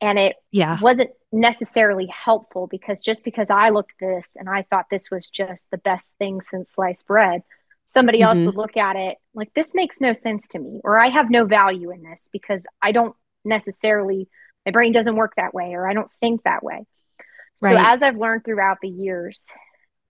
And 0.00 0.18
it 0.18 0.34
yeah. 0.50 0.80
wasn't 0.80 1.10
necessarily 1.30 2.06
helpful 2.06 2.66
because 2.66 3.00
just 3.00 3.22
because 3.22 3.50
I 3.50 3.68
looked 3.68 3.94
this 4.00 4.36
and 4.36 4.50
I 4.50 4.62
thought 4.62 4.86
this 4.90 5.08
was 5.08 5.28
just 5.28 5.70
the 5.70 5.78
best 5.78 6.12
thing 6.18 6.40
since 6.40 6.72
sliced 6.72 7.06
bread, 7.06 7.42
somebody 7.86 8.20
mm-hmm. 8.20 8.38
else 8.38 8.44
would 8.44 8.56
look 8.56 8.76
at 8.76 8.96
it 8.96 9.18
like, 9.34 9.54
this 9.54 9.72
makes 9.72 10.00
no 10.00 10.14
sense 10.14 10.48
to 10.48 10.58
me, 10.58 10.80
or 10.82 10.98
I 10.98 11.08
have 11.10 11.30
no 11.30 11.44
value 11.44 11.92
in 11.92 12.02
this 12.02 12.28
because 12.32 12.66
I 12.82 12.90
don't 12.90 13.14
necessarily, 13.44 14.28
my 14.66 14.72
brain 14.72 14.90
doesn't 14.90 15.14
work 15.14 15.34
that 15.36 15.54
way, 15.54 15.74
or 15.74 15.88
I 15.88 15.94
don't 15.94 16.10
think 16.20 16.42
that 16.42 16.64
way. 16.64 16.86
Right. 17.62 17.76
So, 17.76 17.92
as 17.92 18.02
I've 18.02 18.16
learned 18.16 18.44
throughout 18.44 18.78
the 18.82 18.88
years, 18.88 19.46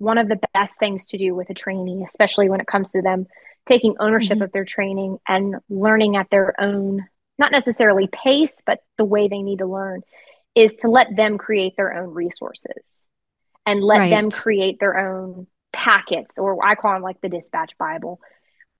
one 0.04 0.18
of 0.18 0.28
the 0.28 0.40
best 0.52 0.78
things 0.78 1.06
to 1.06 1.18
do 1.18 1.34
with 1.34 1.50
a 1.50 1.54
trainee, 1.54 2.02
especially 2.04 2.48
when 2.48 2.60
it 2.60 2.66
comes 2.66 2.92
to 2.92 3.02
them 3.02 3.26
taking 3.66 3.96
ownership 3.98 4.36
mm-hmm. 4.36 4.44
of 4.44 4.52
their 4.52 4.64
training 4.64 5.18
and 5.26 5.56
learning 5.68 6.16
at 6.16 6.28
their 6.30 6.54
own, 6.60 7.04
not 7.38 7.50
necessarily 7.50 8.08
pace, 8.12 8.62
but 8.64 8.80
the 8.98 9.04
way 9.04 9.28
they 9.28 9.42
need 9.42 9.58
to 9.58 9.66
learn, 9.66 10.02
is 10.54 10.76
to 10.76 10.88
let 10.88 11.16
them 11.16 11.38
create 11.38 11.74
their 11.76 11.94
own 11.94 12.12
resources 12.12 13.08
and 13.66 13.82
let 13.82 13.98
right. 13.98 14.10
them 14.10 14.30
create 14.30 14.78
their 14.78 14.98
own 14.98 15.46
packets, 15.72 16.38
or 16.38 16.64
I 16.64 16.74
call 16.74 16.92
them 16.92 17.02
like 17.02 17.20
the 17.20 17.28
dispatch 17.28 17.72
Bible. 17.78 18.20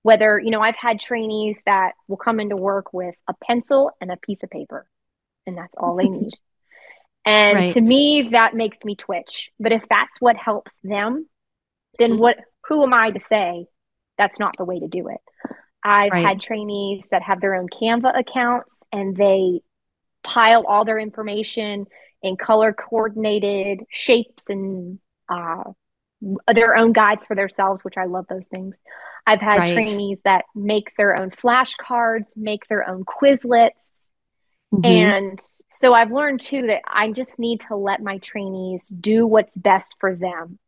Whether, 0.03 0.39
you 0.39 0.51
know, 0.51 0.61
I've 0.61 0.77
had 0.77 1.01
trainees 1.01 1.59
that 1.65 1.93
will 2.09 2.19
come 2.19 2.39
into 2.39 2.57
work 2.57 2.93
with 2.93 3.15
a 3.27 3.35
pencil 3.43 3.91
and 4.01 4.13
a 4.13 4.19
piece 4.19 4.43
of 4.43 4.51
paper, 4.51 4.87
and 5.47 5.57
that's 5.57 5.75
all 5.77 5.97
they 5.97 6.09
need. 6.09 6.33
And 7.25 7.59
right. 7.59 7.73
to 7.73 7.81
me, 7.81 8.31
that 8.33 8.55
makes 8.55 8.79
me 8.85 8.97
twitch. 8.97 9.51
But 9.59 9.73
if 9.73 9.89
that's 9.89 10.21
what 10.21 10.37
helps 10.37 10.79
them, 10.83 11.27
then 11.99 12.13
mm-hmm. 12.13 12.21
what? 12.21 12.37
Who 12.69 12.83
am 12.83 12.95
I 12.95 13.11
to 13.11 13.21
say 13.21 13.67
that's 14.19 14.39
not 14.39 14.57
the 14.57 14.65
way 14.65 14.81
to 14.81 14.89
do 14.89 15.09
it? 15.09 15.21
I've 15.83 16.13
right. 16.13 16.25
had 16.25 16.41
trainees 16.41 17.09
that 17.11 17.23
have 17.23 17.41
their 17.41 17.55
own 17.55 17.69
Canva 17.69 18.19
accounts 18.19 18.83
and 18.91 19.15
they 19.15 19.61
pile 20.23 20.65
all 20.67 20.87
their 20.87 20.99
information 20.99 21.87
in 22.23 22.37
color 22.37 22.73
coordinated 22.73 23.81
shapes 23.91 24.49
and 24.49 24.99
uh, 25.29 25.65
their 26.55 26.75
own 26.75 26.95
guides 26.95 27.27
for 27.27 27.37
themselves, 27.37 27.85
which 27.85 27.99
I 27.99 28.07
love 28.07 28.27
those 28.29 28.49
things. 28.49 28.77
I've 29.27 29.43
had 29.43 29.59
right. 29.59 29.75
trainees 29.75 30.23
that 30.25 30.47
make 30.55 30.93
their 30.97 31.21
own 31.21 31.31
flashcards, 31.31 32.35
make 32.35 32.67
their 32.69 32.89
own 32.89 33.05
Quizlets, 33.05 34.05
Mm-hmm. 34.75 34.87
And 34.87 35.41
so 35.77 35.93
I've 35.93 36.13
learned 36.13 36.41
too 36.41 36.69
that 36.69 36.83
I 36.87 37.11
just 37.11 37.39
need 37.39 37.61
to 37.69 37.77
let 37.77 38.01
my 38.01 38.19
trainees 38.19 38.87
do 38.89 39.27
what's 39.27 39.57
best 39.57 39.97
for 39.99 40.15
them. 40.15 40.59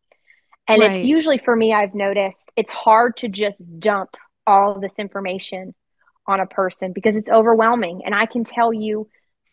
And 0.68 0.80
right. 0.80 0.92
it's 0.92 1.04
usually 1.04 1.38
for 1.38 1.54
me, 1.54 1.72
I've 1.72 1.94
noticed 1.94 2.52
it's 2.56 2.72
hard 2.72 3.16
to 3.18 3.28
just 3.28 3.62
dump 3.78 4.16
all 4.46 4.80
this 4.80 4.98
information 4.98 5.74
on 6.26 6.40
a 6.40 6.46
person 6.46 6.92
because 6.92 7.14
it's 7.14 7.30
overwhelming. 7.30 8.02
And 8.04 8.14
I 8.14 8.26
can 8.26 8.42
tell 8.42 8.72
you 8.72 9.08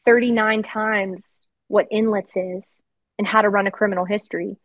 39 0.06 0.64
times 0.64 1.46
what 1.68 1.88
NLETS 1.92 2.60
is 2.60 2.80
and 3.20 3.28
how 3.28 3.44
to 3.44 3.50
run 3.50 3.68
a 3.68 3.72
criminal 3.72 4.06
history. 4.06 4.58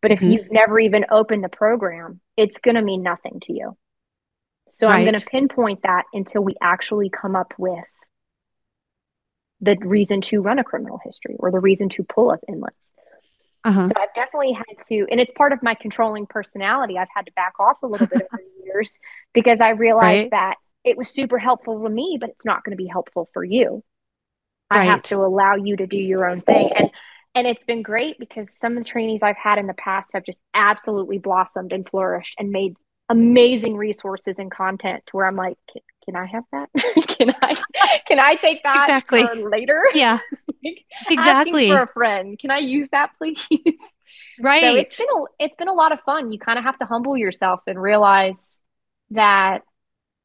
But 0.00 0.12
if 0.12 0.20
mm-hmm. 0.20 0.30
you've 0.30 0.52
never 0.52 0.78
even 0.78 1.04
opened 1.10 1.42
the 1.42 1.48
program, 1.48 2.20
it's 2.36 2.58
going 2.58 2.76
to 2.76 2.82
mean 2.82 3.02
nothing 3.02 3.40
to 3.42 3.52
you. 3.52 3.76
So 4.70 4.86
right. 4.86 4.98
I'm 4.98 5.04
going 5.04 5.18
to 5.18 5.26
pinpoint 5.26 5.82
that 5.82 6.04
until 6.12 6.44
we 6.44 6.54
actually 6.62 7.10
come 7.10 7.34
up 7.34 7.54
with 7.58 7.84
the 9.60 9.76
reason 9.80 10.20
to 10.22 10.40
run 10.40 10.58
a 10.58 10.64
criminal 10.64 11.00
history 11.04 11.36
or 11.38 11.50
the 11.50 11.60
reason 11.60 11.88
to 11.90 12.04
pull 12.04 12.30
up 12.30 12.40
NLETS. 12.48 12.70
Uh-huh. 13.64 13.84
So 13.84 13.92
I've 13.96 14.14
definitely 14.14 14.52
had 14.52 14.84
to, 14.86 15.06
and 15.10 15.20
it's 15.20 15.32
part 15.32 15.52
of 15.52 15.62
my 15.62 15.74
controlling 15.74 16.26
personality. 16.26 16.96
I've 16.96 17.08
had 17.14 17.26
to 17.26 17.32
back 17.32 17.54
off 17.58 17.76
a 17.82 17.86
little 17.86 18.06
bit 18.06 18.22
over 18.32 18.42
the 18.42 18.64
years 18.64 18.98
because 19.34 19.60
I 19.60 19.70
realized 19.70 20.04
right. 20.04 20.30
that 20.30 20.54
it 20.84 20.96
was 20.96 21.08
super 21.08 21.38
helpful 21.38 21.78
for 21.80 21.88
me, 21.88 22.18
but 22.20 22.30
it's 22.30 22.44
not 22.44 22.64
going 22.64 22.76
to 22.76 22.82
be 22.82 22.86
helpful 22.86 23.28
for 23.34 23.44
you. 23.44 23.82
Right. 24.70 24.80
I 24.80 24.84
have 24.84 25.02
to 25.04 25.16
allow 25.16 25.56
you 25.56 25.76
to 25.76 25.86
do 25.86 25.96
your 25.96 26.26
own 26.26 26.40
thing. 26.40 26.70
And 26.76 26.90
and 27.34 27.46
it's 27.46 27.64
been 27.64 27.82
great 27.82 28.18
because 28.18 28.48
some 28.52 28.76
of 28.76 28.82
the 28.82 28.88
trainees 28.88 29.22
I've 29.22 29.36
had 29.36 29.58
in 29.58 29.66
the 29.66 29.74
past 29.74 30.12
have 30.12 30.24
just 30.24 30.40
absolutely 30.54 31.18
blossomed 31.18 31.72
and 31.72 31.88
flourished 31.88 32.34
and 32.38 32.50
made 32.50 32.74
amazing 33.08 33.76
resources 33.76 34.38
and 34.38 34.50
content 34.50 35.04
to 35.06 35.16
where 35.16 35.26
I'm 35.26 35.36
like, 35.36 35.56
can, 35.72 35.82
can 36.04 36.16
I 36.16 36.26
have 36.26 36.44
that? 36.52 36.68
can 37.08 37.34
I 37.42 37.56
can 38.06 38.18
I 38.18 38.34
take 38.36 38.62
that 38.62 38.84
exactly. 38.84 39.24
later? 39.42 39.82
Yeah. 39.94 40.18
like, 40.64 40.84
exactly. 41.10 41.68
For 41.70 41.82
a 41.82 41.88
friend. 41.88 42.38
Can 42.38 42.50
I 42.50 42.58
use 42.58 42.88
that 42.92 43.10
please? 43.18 43.46
Right. 44.40 44.62
So 44.62 44.76
it's 44.76 44.98
been 44.98 45.08
a, 45.08 45.24
it's 45.40 45.54
been 45.56 45.68
a 45.68 45.74
lot 45.74 45.92
of 45.92 46.00
fun. 46.00 46.30
You 46.30 46.38
kind 46.38 46.58
of 46.58 46.64
have 46.64 46.78
to 46.78 46.86
humble 46.86 47.16
yourself 47.16 47.60
and 47.66 47.80
realize 47.80 48.58
that 49.10 49.62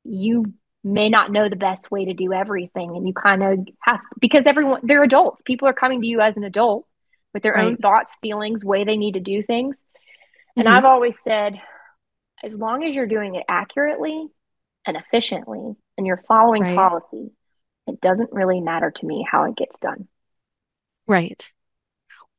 you 0.03 0.53
may 0.83 1.09
not 1.09 1.31
know 1.31 1.49
the 1.49 1.55
best 1.55 1.89
way 1.89 2.05
to 2.05 2.13
do 2.13 2.31
everything 2.31 2.95
and 2.95 3.07
you 3.07 3.13
kind 3.13 3.41
of 3.41 3.59
have 3.79 4.01
because 4.19 4.45
everyone 4.45 4.81
they're 4.83 5.03
adults. 5.03 5.41
People 5.41 5.67
are 5.67 5.73
coming 5.73 6.01
to 6.01 6.07
you 6.07 6.21
as 6.21 6.37
an 6.37 6.43
adult 6.43 6.85
with 7.33 7.43
their 7.43 7.53
right. 7.53 7.65
own 7.65 7.77
thoughts, 7.77 8.13
feelings, 8.21 8.63
way 8.63 8.83
they 8.83 8.97
need 8.97 9.15
to 9.15 9.19
do 9.19 9.41
things. 9.41 9.77
And 10.55 10.67
mm-hmm. 10.67 10.77
I've 10.77 10.85
always 10.85 11.19
said 11.19 11.59
as 12.43 12.55
long 12.55 12.83
as 12.83 12.95
you're 12.95 13.07
doing 13.07 13.35
it 13.35 13.45
accurately 13.47 14.27
and 14.85 14.97
efficiently 14.97 15.73
and 15.97 16.07
you're 16.07 16.23
following 16.27 16.63
right. 16.63 16.75
policy, 16.75 17.31
it 17.87 18.01
doesn't 18.01 18.31
really 18.31 18.61
matter 18.61 18.91
to 18.91 19.05
me 19.05 19.25
how 19.29 19.45
it 19.45 19.55
gets 19.55 19.79
done. 19.79 20.07
Right. 21.07 21.51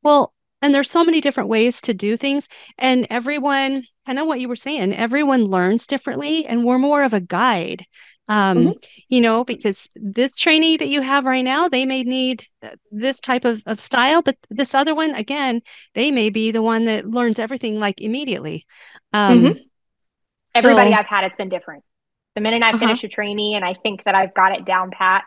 Well, 0.02 0.34
and 0.64 0.75
there's 0.75 0.90
so 0.90 1.04
many 1.04 1.20
different 1.20 1.50
ways 1.50 1.82
to 1.82 1.92
do 1.92 2.16
things 2.16 2.49
and 2.78 3.06
everyone 3.11 3.84
i 4.06 4.14
know 4.14 4.25
what 4.25 4.40
you 4.40 4.49
were 4.49 4.56
saying 4.56 4.94
everyone 4.94 5.44
learns 5.44 5.87
differently 5.87 6.46
and 6.46 6.64
we're 6.64 6.78
more 6.78 7.02
of 7.02 7.12
a 7.12 7.20
guide 7.20 7.84
um, 8.26 8.56
mm-hmm. 8.56 8.70
you 9.11 9.20
know 9.20 9.44
because 9.44 9.90
this 9.94 10.34
trainee 10.34 10.78
that 10.78 10.88
you 10.88 11.02
have 11.02 11.26
right 11.26 11.44
now 11.44 11.68
they 11.68 11.84
may 11.84 12.02
need 12.02 12.46
this 12.90 13.20
type 13.20 13.44
of, 13.44 13.62
of 13.66 13.78
style 13.78 14.23
but 14.23 14.38
this 14.49 14.75
other 14.75 14.94
one 14.94 15.11
again 15.11 15.61
they 15.94 16.11
may 16.11 16.30
be 16.30 16.50
the 16.50 16.62
one 16.62 16.84
that 16.84 17.04
learns 17.04 17.38
everything 17.38 17.78
like 17.78 18.00
immediately 18.00 18.64
um, 19.12 19.42
mm-hmm. 19.42 19.58
Everybody 20.54 20.90
so, 20.90 20.96
i've 20.96 21.06
had 21.06 21.25
it's 21.25 21.37
been 21.37 21.49
different 21.49 21.84
the 22.34 22.40
minute 22.40 22.62
I 22.62 22.70
uh-huh. 22.70 22.78
finish 22.78 23.04
a 23.04 23.08
trainee 23.08 23.54
and 23.54 23.64
I 23.64 23.75
think 23.75 24.04
that 24.04 24.14
I've 24.14 24.34
got 24.34 24.52
it 24.52 24.64
down 24.64 24.90
pat, 24.90 25.25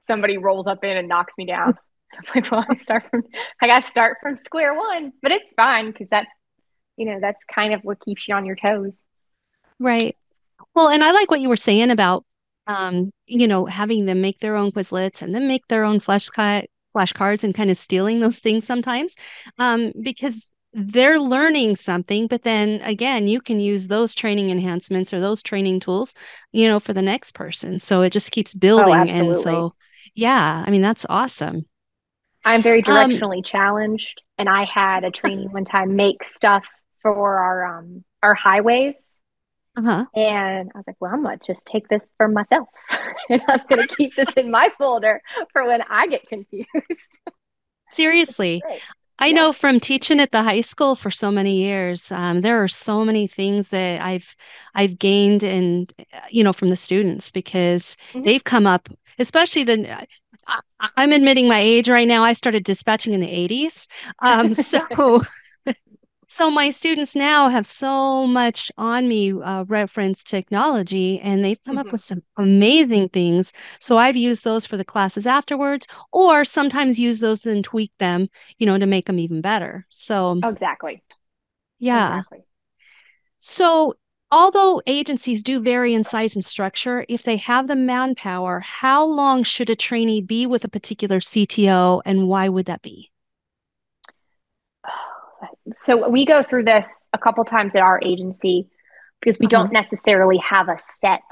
somebody 0.00 0.38
rolls 0.38 0.66
up 0.66 0.82
in 0.84 0.96
and 0.96 1.08
knocks 1.08 1.34
me 1.38 1.46
down. 1.46 1.78
I'm 2.14 2.24
like, 2.34 2.50
well, 2.50 2.64
I 2.68 2.74
start 2.76 3.04
from 3.10 3.22
I 3.60 3.66
got 3.66 3.82
to 3.82 3.90
start 3.90 4.18
from 4.22 4.36
square 4.36 4.74
one, 4.74 5.12
but 5.22 5.30
it's 5.30 5.52
fine 5.52 5.90
because 5.90 6.08
that's 6.08 6.30
you 6.96 7.06
know 7.06 7.20
that's 7.20 7.42
kind 7.52 7.74
of 7.74 7.82
what 7.82 8.00
keeps 8.00 8.26
you 8.26 8.34
on 8.34 8.46
your 8.46 8.56
toes. 8.56 9.00
Right. 9.78 10.16
Well, 10.74 10.88
and 10.88 11.04
I 11.04 11.12
like 11.12 11.30
what 11.30 11.40
you 11.40 11.48
were 11.48 11.56
saying 11.56 11.90
about 11.90 12.24
um, 12.66 13.12
you 13.26 13.48
know, 13.48 13.64
having 13.64 14.04
them 14.04 14.20
make 14.20 14.40
their 14.40 14.56
own 14.56 14.72
Quizlets 14.72 15.22
and 15.22 15.34
then 15.34 15.48
make 15.48 15.66
their 15.68 15.84
own 15.84 16.00
flashcard 16.00 16.66
flashcards 16.94 17.44
and 17.44 17.54
kind 17.54 17.70
of 17.70 17.78
stealing 17.78 18.20
those 18.20 18.38
things 18.38 18.66
sometimes, 18.66 19.14
um, 19.58 19.92
because 20.02 20.48
they're 20.74 21.18
learning 21.18 21.74
something 21.74 22.26
but 22.26 22.42
then 22.42 22.80
again 22.82 23.26
you 23.26 23.40
can 23.40 23.58
use 23.58 23.88
those 23.88 24.14
training 24.14 24.50
enhancements 24.50 25.12
or 25.12 25.20
those 25.20 25.42
training 25.42 25.80
tools 25.80 26.14
you 26.52 26.68
know 26.68 26.78
for 26.78 26.92
the 26.92 27.02
next 27.02 27.32
person 27.32 27.78
so 27.78 28.02
it 28.02 28.10
just 28.10 28.30
keeps 28.30 28.54
oh, 28.54 28.58
building 28.58 28.94
oh, 28.94 29.02
and 29.02 29.36
so 29.36 29.74
yeah 30.14 30.62
i 30.66 30.70
mean 30.70 30.82
that's 30.82 31.06
awesome 31.08 31.64
i'm 32.44 32.62
very 32.62 32.84
um, 32.84 33.10
directionally 33.10 33.38
um, 33.38 33.42
challenged 33.42 34.22
and 34.36 34.48
i 34.48 34.64
had 34.64 35.04
a 35.04 35.10
training 35.10 35.50
one 35.52 35.64
time 35.64 35.96
make 35.96 36.22
stuff 36.22 36.64
for 37.02 37.38
our 37.38 37.78
um 37.78 38.04
our 38.22 38.34
highways 38.34 38.94
uh-huh. 39.78 40.06
And 40.16 40.72
I 40.74 40.78
was 40.78 40.84
like, 40.88 40.96
well, 40.98 41.12
I'm 41.12 41.22
going 41.22 41.38
to 41.38 41.46
just 41.46 41.64
take 41.64 41.86
this 41.86 42.10
for 42.16 42.26
myself 42.26 42.68
and 43.30 43.40
I'm 43.46 43.60
going 43.68 43.86
to 43.86 43.94
keep 43.94 44.16
this 44.16 44.32
in 44.34 44.50
my 44.50 44.70
folder 44.76 45.22
for 45.52 45.64
when 45.66 45.82
I 45.88 46.08
get 46.08 46.26
confused. 46.26 46.66
Seriously. 47.94 48.60
I 49.18 49.26
yeah. 49.26 49.32
know 49.34 49.52
from 49.52 49.80
teaching 49.80 50.20
at 50.20 50.30
the 50.30 50.42
high 50.42 50.60
school 50.60 50.94
for 50.94 51.10
so 51.10 51.30
many 51.30 51.56
years, 51.56 52.10
um, 52.12 52.40
there 52.40 52.62
are 52.62 52.68
so 52.68 53.04
many 53.04 53.26
things 53.26 53.68
that 53.70 54.00
I've 54.00 54.36
I've 54.74 54.98
gained 54.98 55.42
and 55.42 55.92
you 56.30 56.44
know 56.44 56.52
from 56.52 56.70
the 56.70 56.76
students 56.76 57.30
because 57.30 57.96
mm-hmm. 58.12 58.24
they've 58.24 58.44
come 58.44 58.66
up, 58.66 58.88
especially 59.18 59.64
the. 59.64 60.06
I, 60.80 61.02
am 61.02 61.12
admitting 61.12 61.46
my 61.46 61.60
age 61.60 61.90
right 61.90 62.08
now. 62.08 62.22
I 62.24 62.32
started 62.32 62.64
dispatching 62.64 63.12
in 63.12 63.20
the 63.20 63.26
80s, 63.26 63.86
um, 64.20 64.54
so 64.54 65.22
so 66.28 66.50
my 66.50 66.68
students 66.68 67.16
now 67.16 67.48
have 67.48 67.66
so 67.66 68.26
much 68.26 68.70
on 68.76 69.08
me 69.08 69.32
uh, 69.32 69.64
reference 69.64 70.22
technology 70.22 71.18
and 71.20 71.42
they've 71.42 71.62
come 71.62 71.76
mm-hmm. 71.76 71.86
up 71.86 71.92
with 71.92 72.02
some 72.02 72.22
amazing 72.36 73.08
things. 73.08 73.52
So 73.80 73.96
i've 73.96 74.16
used 74.16 74.44
those 74.44 74.66
for 74.66 74.76
the 74.76 74.84
classes 74.84 75.26
afterwards 75.26 75.86
or 76.12 76.44
sometimes 76.44 76.98
use 76.98 77.20
those 77.20 77.46
and 77.46 77.64
tweak 77.64 77.92
them 77.98 78.28
you 78.58 78.66
know 78.66 78.78
to 78.78 78.86
make 78.86 79.06
them 79.06 79.18
even 79.18 79.40
better. 79.40 79.86
So 79.88 80.38
exactly. 80.44 81.02
Yeah. 81.78 82.18
Exactly. 82.18 82.44
so 83.38 83.94
although 84.30 84.82
agencies 84.86 85.42
do 85.42 85.60
vary 85.60 85.94
in 85.94 86.04
size 86.04 86.34
and 86.34 86.44
structure 86.44 87.06
if 87.08 87.22
they 87.22 87.38
have 87.38 87.66
the 87.66 87.76
manpower 87.76 88.60
how 88.60 89.04
long 89.04 89.42
should 89.42 89.70
a 89.70 89.76
trainee 89.76 90.20
be 90.20 90.46
with 90.46 90.64
a 90.64 90.68
particular 90.68 91.20
CTO 91.20 92.02
and 92.04 92.28
why 92.28 92.50
would 92.50 92.66
that 92.66 92.82
be 92.82 93.10
so 95.74 96.08
we 96.08 96.24
go 96.24 96.42
through 96.42 96.64
this 96.64 97.08
a 97.12 97.18
couple 97.18 97.44
times 97.44 97.74
at 97.74 97.82
our 97.82 98.00
agency 98.02 98.68
because 99.20 99.38
we 99.38 99.46
uh-huh. 99.46 99.64
don't 99.64 99.72
necessarily 99.72 100.38
have 100.38 100.68
a 100.68 100.78
set 100.78 101.22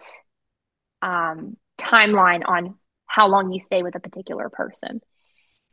um, 1.02 1.56
timeline 1.78 2.42
on 2.46 2.74
how 3.06 3.28
long 3.28 3.52
you 3.52 3.60
stay 3.60 3.82
with 3.82 3.94
a 3.94 4.00
particular 4.00 4.48
person. 4.48 5.00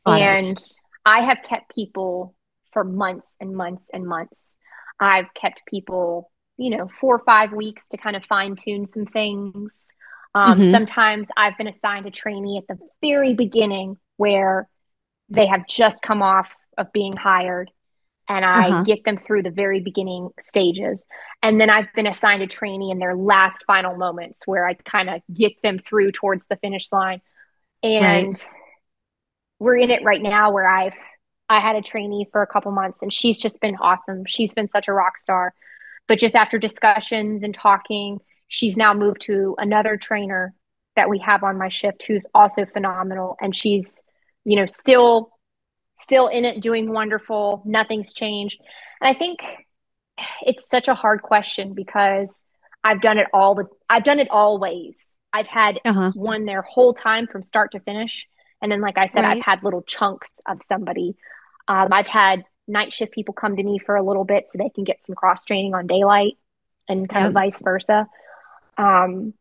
Got 0.05 0.21
and 0.21 0.45
it. 0.45 0.73
I 1.05 1.21
have 1.21 1.39
kept 1.47 1.73
people 1.73 2.35
for 2.71 2.83
months 2.83 3.37
and 3.39 3.55
months 3.55 3.89
and 3.93 4.05
months. 4.05 4.57
I've 4.99 5.33
kept 5.33 5.63
people, 5.67 6.31
you 6.57 6.77
know, 6.77 6.87
four 6.87 7.15
or 7.15 7.23
five 7.25 7.51
weeks 7.51 7.87
to 7.89 7.97
kind 7.97 8.15
of 8.15 8.25
fine 8.25 8.55
tune 8.55 8.85
some 8.85 9.05
things. 9.05 9.91
Um, 10.35 10.59
mm-hmm. 10.59 10.71
Sometimes 10.71 11.29
I've 11.35 11.57
been 11.57 11.67
assigned 11.67 12.05
a 12.05 12.11
trainee 12.11 12.57
at 12.57 12.67
the 12.67 12.77
very 13.01 13.33
beginning 13.33 13.97
where 14.17 14.67
they 15.29 15.47
have 15.47 15.67
just 15.67 16.01
come 16.01 16.21
off 16.21 16.51
of 16.77 16.91
being 16.93 17.13
hired 17.13 17.71
and 18.29 18.45
I 18.45 18.69
uh-huh. 18.69 18.83
get 18.83 19.03
them 19.03 19.17
through 19.17 19.43
the 19.43 19.51
very 19.51 19.81
beginning 19.81 20.29
stages. 20.39 21.07
And 21.41 21.59
then 21.59 21.69
I've 21.69 21.91
been 21.93 22.07
assigned 22.07 22.41
a 22.41 22.47
trainee 22.47 22.91
in 22.91 22.99
their 22.99 23.15
last 23.15 23.63
final 23.67 23.95
moments 23.95 24.45
where 24.45 24.67
I 24.67 24.73
kind 24.73 25.09
of 25.09 25.21
get 25.33 25.61
them 25.61 25.79
through 25.79 26.13
towards 26.13 26.45
the 26.47 26.55
finish 26.57 26.91
line. 26.91 27.21
And 27.81 28.27
right. 28.27 28.49
we're 29.59 29.77
in 29.77 29.91
it 29.91 30.03
right 30.03 30.21
now 30.21 30.51
where 30.51 30.67
I've 30.67 30.93
I 31.49 31.59
had 31.59 31.75
a 31.75 31.81
trainee 31.81 32.27
for 32.31 32.41
a 32.41 32.47
couple 32.47 32.71
months 32.71 33.01
and 33.01 33.11
she's 33.11 33.37
just 33.37 33.59
been 33.59 33.75
awesome. 33.75 34.23
She's 34.25 34.53
been 34.53 34.69
such 34.69 34.87
a 34.87 34.93
rock 34.93 35.19
star. 35.19 35.53
But 36.07 36.17
just 36.17 36.35
after 36.35 36.57
discussions 36.57 37.43
and 37.43 37.53
talking, 37.53 38.19
she's 38.47 38.77
now 38.77 38.93
moved 38.93 39.21
to 39.21 39.55
another 39.57 39.97
trainer 39.97 40.53
that 40.95 41.09
we 41.09 41.19
have 41.19 41.43
on 41.43 41.57
my 41.57 41.69
shift 41.69 42.03
who's 42.07 42.25
also 42.33 42.65
phenomenal 42.65 43.35
and 43.41 43.55
she's 43.55 44.03
you 44.45 44.55
know 44.55 44.65
still 44.65 45.32
still 45.97 46.27
in 46.27 46.45
it, 46.45 46.61
doing 46.61 46.91
wonderful. 46.91 47.61
Nothing's 47.65 48.13
changed. 48.13 48.59
And 49.01 49.09
I 49.15 49.17
think 49.17 49.39
it's 50.41 50.67
such 50.67 50.87
a 50.87 50.93
hard 50.93 51.21
question 51.21 51.73
because 51.73 52.43
I've 52.83 53.01
done 53.01 53.17
it 53.17 53.27
all 53.33 53.55
the 53.55 53.65
I've 53.89 54.03
done 54.03 54.19
it 54.19 54.29
all 54.29 54.59
ways. 54.59 55.17
I've 55.31 55.47
had 55.47 55.79
uh-huh. 55.83 56.11
one 56.15 56.45
their 56.45 56.61
whole 56.61 56.93
time 56.93 57.27
from 57.27 57.43
start 57.43 57.71
to 57.71 57.79
finish. 57.79 58.27
And 58.61 58.71
then, 58.71 58.81
like 58.81 58.97
I 58.97 59.07
said, 59.07 59.23
right. 59.23 59.37
I've 59.37 59.43
had 59.43 59.63
little 59.63 59.81
chunks 59.81 60.39
of 60.47 60.61
somebody. 60.63 61.15
Um, 61.67 61.89
I've 61.91 62.07
had 62.07 62.45
night 62.67 62.93
shift 62.93 63.11
people 63.11 63.33
come 63.33 63.55
to 63.55 63.63
me 63.63 63.79
for 63.79 63.95
a 63.95 64.03
little 64.03 64.23
bit 64.23 64.47
so 64.47 64.57
they 64.57 64.69
can 64.69 64.83
get 64.83 65.03
some 65.03 65.15
cross 65.15 65.43
training 65.43 65.73
on 65.73 65.87
daylight 65.87 66.37
and 66.87 67.09
kind 67.09 67.27
of 67.27 67.33
vice 67.33 67.61
versa. 67.61 68.07
Um, 68.77 69.33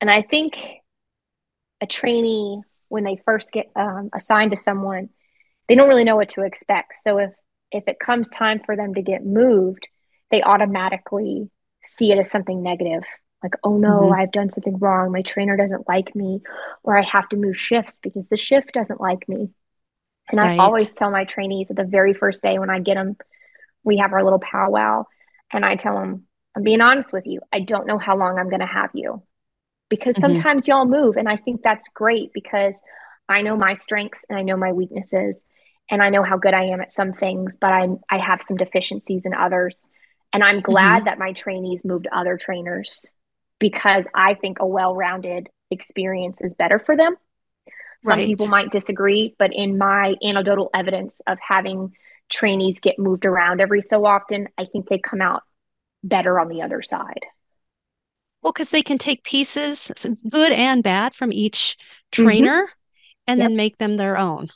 and 0.00 0.10
I 0.10 0.22
think 0.22 0.58
a 1.80 1.86
trainee, 1.86 2.60
when 2.88 3.04
they 3.04 3.20
first 3.24 3.52
get 3.52 3.70
um, 3.74 4.10
assigned 4.14 4.50
to 4.50 4.56
someone, 4.56 5.08
they 5.68 5.74
don't 5.74 5.88
really 5.88 6.04
know 6.04 6.16
what 6.16 6.30
to 6.30 6.42
expect. 6.42 6.94
So 6.96 7.18
if 7.18 7.30
if 7.70 7.84
it 7.86 7.98
comes 7.98 8.28
time 8.28 8.60
for 8.64 8.76
them 8.76 8.94
to 8.94 9.02
get 9.02 9.24
moved, 9.24 9.88
they 10.30 10.42
automatically 10.42 11.50
see 11.82 12.12
it 12.12 12.18
as 12.18 12.30
something 12.30 12.62
negative. 12.62 13.02
Like, 13.42 13.54
oh 13.64 13.76
no, 13.76 14.02
mm-hmm. 14.02 14.14
I've 14.14 14.32
done 14.32 14.50
something 14.50 14.78
wrong. 14.78 15.10
My 15.10 15.22
trainer 15.22 15.56
doesn't 15.56 15.88
like 15.88 16.14
me, 16.14 16.42
or 16.82 16.96
I 16.96 17.02
have 17.02 17.28
to 17.30 17.36
move 17.36 17.56
shifts 17.56 17.98
because 18.02 18.28
the 18.28 18.36
shift 18.36 18.72
doesn't 18.72 19.00
like 19.00 19.28
me. 19.28 19.50
And 20.28 20.38
right. 20.38 20.58
I 20.58 20.62
always 20.62 20.94
tell 20.94 21.10
my 21.10 21.24
trainees 21.24 21.70
at 21.70 21.76
the 21.76 21.84
very 21.84 22.14
first 22.14 22.42
day 22.42 22.58
when 22.58 22.70
I 22.70 22.78
get 22.78 22.94
them, 22.94 23.16
we 23.82 23.96
have 23.96 24.12
our 24.12 24.22
little 24.22 24.38
powwow, 24.38 25.04
and 25.52 25.64
I 25.64 25.76
tell 25.76 25.94
them, 25.94 26.26
I'm 26.56 26.62
being 26.62 26.80
honest 26.80 27.12
with 27.12 27.26
you. 27.26 27.40
I 27.52 27.60
don't 27.60 27.86
know 27.86 27.98
how 27.98 28.16
long 28.16 28.38
I'm 28.38 28.48
going 28.48 28.60
to 28.60 28.66
have 28.66 28.90
you 28.94 29.22
because 29.88 30.16
mm-hmm. 30.16 30.34
sometimes 30.34 30.68
y'all 30.68 30.86
move. 30.86 31.16
And 31.16 31.28
I 31.28 31.36
think 31.36 31.62
that's 31.62 31.88
great 31.88 32.32
because 32.32 32.80
I 33.32 33.42
know 33.42 33.56
my 33.56 33.74
strengths 33.74 34.24
and 34.28 34.38
I 34.38 34.42
know 34.42 34.56
my 34.56 34.72
weaknesses 34.72 35.44
and 35.90 36.02
I 36.02 36.10
know 36.10 36.22
how 36.22 36.38
good 36.38 36.54
I 36.54 36.64
am 36.64 36.80
at 36.80 36.92
some 36.92 37.12
things, 37.12 37.56
but 37.56 37.72
I 37.72 37.88
I 38.10 38.18
have 38.18 38.42
some 38.42 38.56
deficiencies 38.56 39.26
in 39.26 39.34
others. 39.34 39.88
And 40.32 40.42
I'm 40.42 40.60
glad 40.60 40.98
mm-hmm. 40.98 41.04
that 41.06 41.18
my 41.18 41.32
trainees 41.32 41.84
moved 41.84 42.04
to 42.04 42.16
other 42.16 42.38
trainers 42.38 43.10
because 43.58 44.06
I 44.14 44.34
think 44.34 44.58
a 44.60 44.66
well-rounded 44.66 45.48
experience 45.70 46.40
is 46.40 46.54
better 46.54 46.78
for 46.78 46.96
them. 46.96 47.16
Some 48.04 48.18
right. 48.18 48.26
people 48.26 48.48
might 48.48 48.72
disagree, 48.72 49.36
but 49.38 49.52
in 49.52 49.78
my 49.78 50.16
anecdotal 50.24 50.70
evidence 50.74 51.20
of 51.26 51.38
having 51.46 51.94
trainees 52.28 52.80
get 52.80 52.98
moved 52.98 53.26
around 53.26 53.60
every 53.60 53.82
so 53.82 54.04
often, 54.06 54.48
I 54.58 54.64
think 54.64 54.88
they 54.88 54.98
come 54.98 55.20
out 55.20 55.42
better 56.02 56.40
on 56.40 56.48
the 56.48 56.62
other 56.62 56.82
side. 56.82 57.20
Well, 58.42 58.52
because 58.52 58.70
they 58.70 58.82
can 58.82 58.98
take 58.98 59.22
pieces, 59.22 59.92
good 60.28 60.50
and 60.50 60.82
bad, 60.82 61.14
from 61.14 61.32
each 61.32 61.76
trainer 62.10 62.62
mm-hmm 62.62 62.72
and 63.26 63.38
yep. 63.38 63.48
then 63.48 63.56
make 63.56 63.78
them 63.78 63.96
their 63.96 64.16
own. 64.16 64.48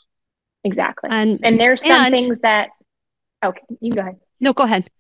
Exactly. 0.64 1.11
And 1.12 1.40
and 1.42 1.61
there's 1.61 1.83
some 1.83 2.07
and, 2.07 2.14
things 2.14 2.40
that 2.40 2.70
okay, 3.44 3.62
you 3.81 3.92
go 3.92 4.00
ahead. 4.00 4.16
No, 4.40 4.52
go 4.52 4.64
ahead. 4.64 4.90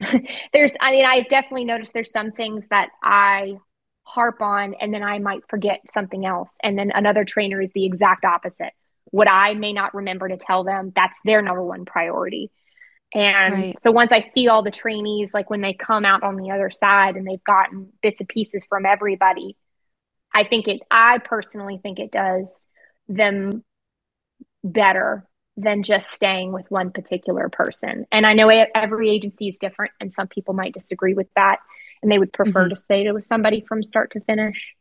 there's 0.52 0.72
I 0.80 0.90
mean, 0.90 1.04
I've 1.04 1.28
definitely 1.28 1.64
noticed 1.64 1.92
there's 1.94 2.10
some 2.10 2.32
things 2.32 2.68
that 2.68 2.88
I 3.02 3.58
harp 4.02 4.42
on 4.42 4.74
and 4.74 4.92
then 4.92 5.02
I 5.02 5.18
might 5.18 5.48
forget 5.48 5.80
something 5.88 6.26
else. 6.26 6.56
And 6.62 6.78
then 6.78 6.90
another 6.94 7.24
trainer 7.24 7.60
is 7.60 7.70
the 7.74 7.86
exact 7.86 8.24
opposite. 8.24 8.72
What 9.06 9.28
I 9.30 9.54
may 9.54 9.72
not 9.72 9.94
remember 9.94 10.28
to 10.28 10.36
tell 10.36 10.64
them, 10.64 10.92
that's 10.94 11.18
their 11.24 11.40
number 11.42 11.62
one 11.62 11.84
priority. 11.84 12.50
And 13.14 13.54
right. 13.54 13.78
so 13.78 13.92
once 13.92 14.10
I 14.10 14.20
see 14.20 14.48
all 14.48 14.62
the 14.62 14.72
trainees, 14.72 15.32
like 15.32 15.48
when 15.48 15.60
they 15.60 15.72
come 15.72 16.04
out 16.04 16.24
on 16.24 16.36
the 16.36 16.50
other 16.50 16.70
side 16.70 17.16
and 17.16 17.26
they've 17.26 17.44
gotten 17.44 17.92
bits 18.02 18.20
and 18.20 18.28
pieces 18.28 18.66
from 18.68 18.84
everybody, 18.84 19.56
I 20.34 20.44
think 20.44 20.66
it, 20.66 20.80
I 20.90 21.18
personally 21.18 21.78
think 21.80 22.00
it 22.00 22.10
does 22.10 22.66
them 23.08 23.64
better 24.62 25.26
than 25.56 25.82
just 25.82 26.10
staying 26.10 26.52
with 26.52 26.70
one 26.70 26.90
particular 26.90 27.48
person. 27.48 28.06
And 28.10 28.26
I 28.26 28.32
know 28.32 28.48
every 28.48 29.10
agency 29.10 29.48
is 29.48 29.58
different, 29.58 29.92
and 30.00 30.12
some 30.12 30.26
people 30.26 30.54
might 30.54 30.74
disagree 30.74 31.14
with 31.14 31.28
that, 31.36 31.58
and 32.02 32.10
they 32.10 32.18
would 32.18 32.32
prefer 32.32 32.62
mm-hmm. 32.62 32.70
to 32.70 32.76
stay 32.76 33.10
with 33.12 33.24
somebody 33.24 33.60
from 33.60 33.82
start 33.82 34.12
to 34.12 34.20
finish. 34.20 34.74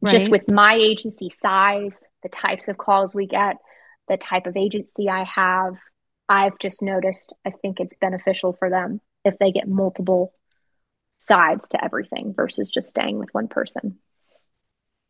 Right. 0.00 0.12
Just 0.12 0.30
with 0.30 0.50
my 0.50 0.74
agency 0.74 1.30
size, 1.30 2.02
the 2.22 2.28
types 2.28 2.68
of 2.68 2.76
calls 2.76 3.14
we 3.14 3.26
get, 3.26 3.56
the 4.08 4.16
type 4.16 4.46
of 4.46 4.56
agency 4.56 5.08
I 5.08 5.24
have, 5.24 5.74
I've 6.28 6.58
just 6.58 6.82
noticed 6.82 7.32
I 7.44 7.50
think 7.50 7.80
it's 7.80 7.94
beneficial 7.94 8.52
for 8.52 8.70
them 8.70 9.00
if 9.24 9.38
they 9.38 9.52
get 9.52 9.68
multiple 9.68 10.32
sides 11.18 11.68
to 11.70 11.82
everything 11.82 12.34
versus 12.34 12.68
just 12.68 12.90
staying 12.90 13.18
with 13.18 13.32
one 13.32 13.48
person. 13.48 13.98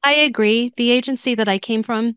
I 0.02 0.14
agree. 0.14 0.72
The 0.76 0.90
agency 0.90 1.34
that 1.34 1.48
I 1.48 1.58
came 1.58 1.82
from, 1.82 2.16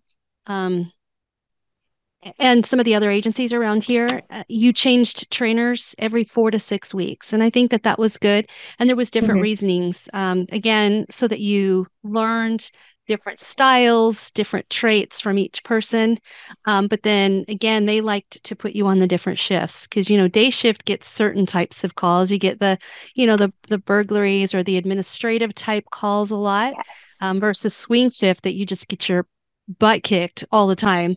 and 2.40 2.66
some 2.66 2.80
of 2.80 2.86
the 2.86 2.96
other 2.96 3.12
agencies 3.12 3.54
around 3.54 3.84
here 3.84 4.22
uh, 4.30 4.44
you 4.48 4.74
changed 4.74 5.30
trainers 5.32 5.96
every 6.00 6.24
four 6.24 6.52
to 6.52 6.60
six 6.60 6.94
weeks 6.94 7.34
and 7.34 7.44
i 7.44 7.50
think 7.50 7.72
that 7.72 7.84
that 7.84 8.00
was 8.00 8.18
good 8.18 8.50
and 8.80 8.90
there 8.90 8.96
was 8.96 9.12
different 9.12 9.38
mm-hmm. 9.38 9.44
reasonings 9.44 10.10
um, 10.14 10.46
again 10.52 11.06
so 11.10 11.28
that 11.28 11.40
you 11.40 11.86
learned 12.04 12.70
different 13.08 13.40
styles 13.40 14.32
different 14.32 14.70
traits 14.70 15.22
from 15.22 15.38
each 15.38 15.64
person 15.64 16.18
um, 16.66 16.88
but 16.88 17.04
then 17.04 17.46
again 17.48 17.86
they 17.86 18.02
liked 18.02 18.44
to 18.44 18.56
put 18.56 18.74
you 18.74 18.86
on 18.86 19.00
the 19.00 19.08
different 19.08 19.40
shifts 19.40 19.88
because 19.88 20.10
you 20.10 20.18
know 20.18 20.28
day 20.28 20.50
shift 20.50 20.84
gets 20.86 21.08
certain 21.08 21.46
types 21.46 21.84
of 21.84 21.96
calls 21.96 22.32
you 22.32 22.38
get 22.38 22.60
the 22.60 22.78
you 23.16 23.26
know 23.26 23.38
the 23.38 23.54
the 23.70 23.78
burglaries 23.78 24.54
or 24.54 24.62
the 24.64 24.78
administrative 24.78 25.54
type 25.54 25.86
calls 25.92 26.32
a 26.32 26.36
lot 26.36 26.74
yes. 26.76 27.18
um, 27.22 27.40
versus 27.40 27.74
swing 27.74 28.10
shift 28.10 28.44
that 28.44 28.54
you 28.54 28.66
just 28.66 28.88
get 28.90 29.08
your 29.08 29.26
butt 29.68 30.04
kicked 30.04 30.44
all 30.52 30.68
the 30.68 30.76
time. 30.76 31.16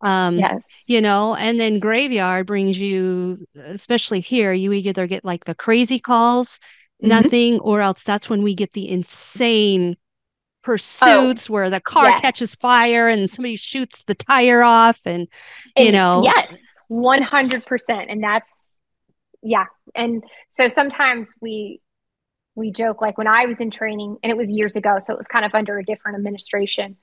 Um, 0.00 0.38
yes. 0.38 0.64
You 0.86 1.00
know, 1.00 1.34
and 1.36 1.60
then 1.60 1.78
graveyard 1.78 2.46
brings 2.46 2.78
you, 2.78 3.46
especially 3.56 4.20
here, 4.20 4.52
you 4.52 4.72
either 4.72 5.06
get 5.06 5.24
like 5.24 5.44
the 5.44 5.54
crazy 5.54 6.00
calls, 6.00 6.58
mm-hmm. 7.02 7.08
nothing, 7.08 7.60
or 7.60 7.80
else 7.80 8.02
that's 8.02 8.28
when 8.28 8.42
we 8.42 8.54
get 8.54 8.72
the 8.72 8.88
insane 8.88 9.96
pursuits 10.62 11.50
oh, 11.50 11.52
where 11.52 11.70
the 11.70 11.80
car 11.80 12.08
yes. 12.08 12.20
catches 12.20 12.54
fire 12.54 13.08
and 13.08 13.30
somebody 13.30 13.56
shoots 13.56 14.04
the 14.04 14.14
tire 14.14 14.62
off 14.62 15.00
and 15.04 15.28
you 15.76 15.86
and, 15.86 15.92
know 15.92 16.22
yes 16.24 16.56
100% 16.90 18.06
and 18.08 18.22
that's 18.22 18.76
yeah 19.42 19.64
and 19.94 20.22
so 20.50 20.68
sometimes 20.68 21.30
we 21.40 21.80
we 22.54 22.70
joke 22.70 23.00
like 23.00 23.18
when 23.18 23.26
i 23.26 23.44
was 23.46 23.60
in 23.60 23.70
training 23.70 24.16
and 24.22 24.30
it 24.30 24.36
was 24.36 24.50
years 24.50 24.76
ago 24.76 24.98
so 25.00 25.12
it 25.12 25.16
was 25.16 25.26
kind 25.26 25.44
of 25.44 25.52
under 25.54 25.78
a 25.78 25.84
different 25.84 26.16
administration 26.16 26.96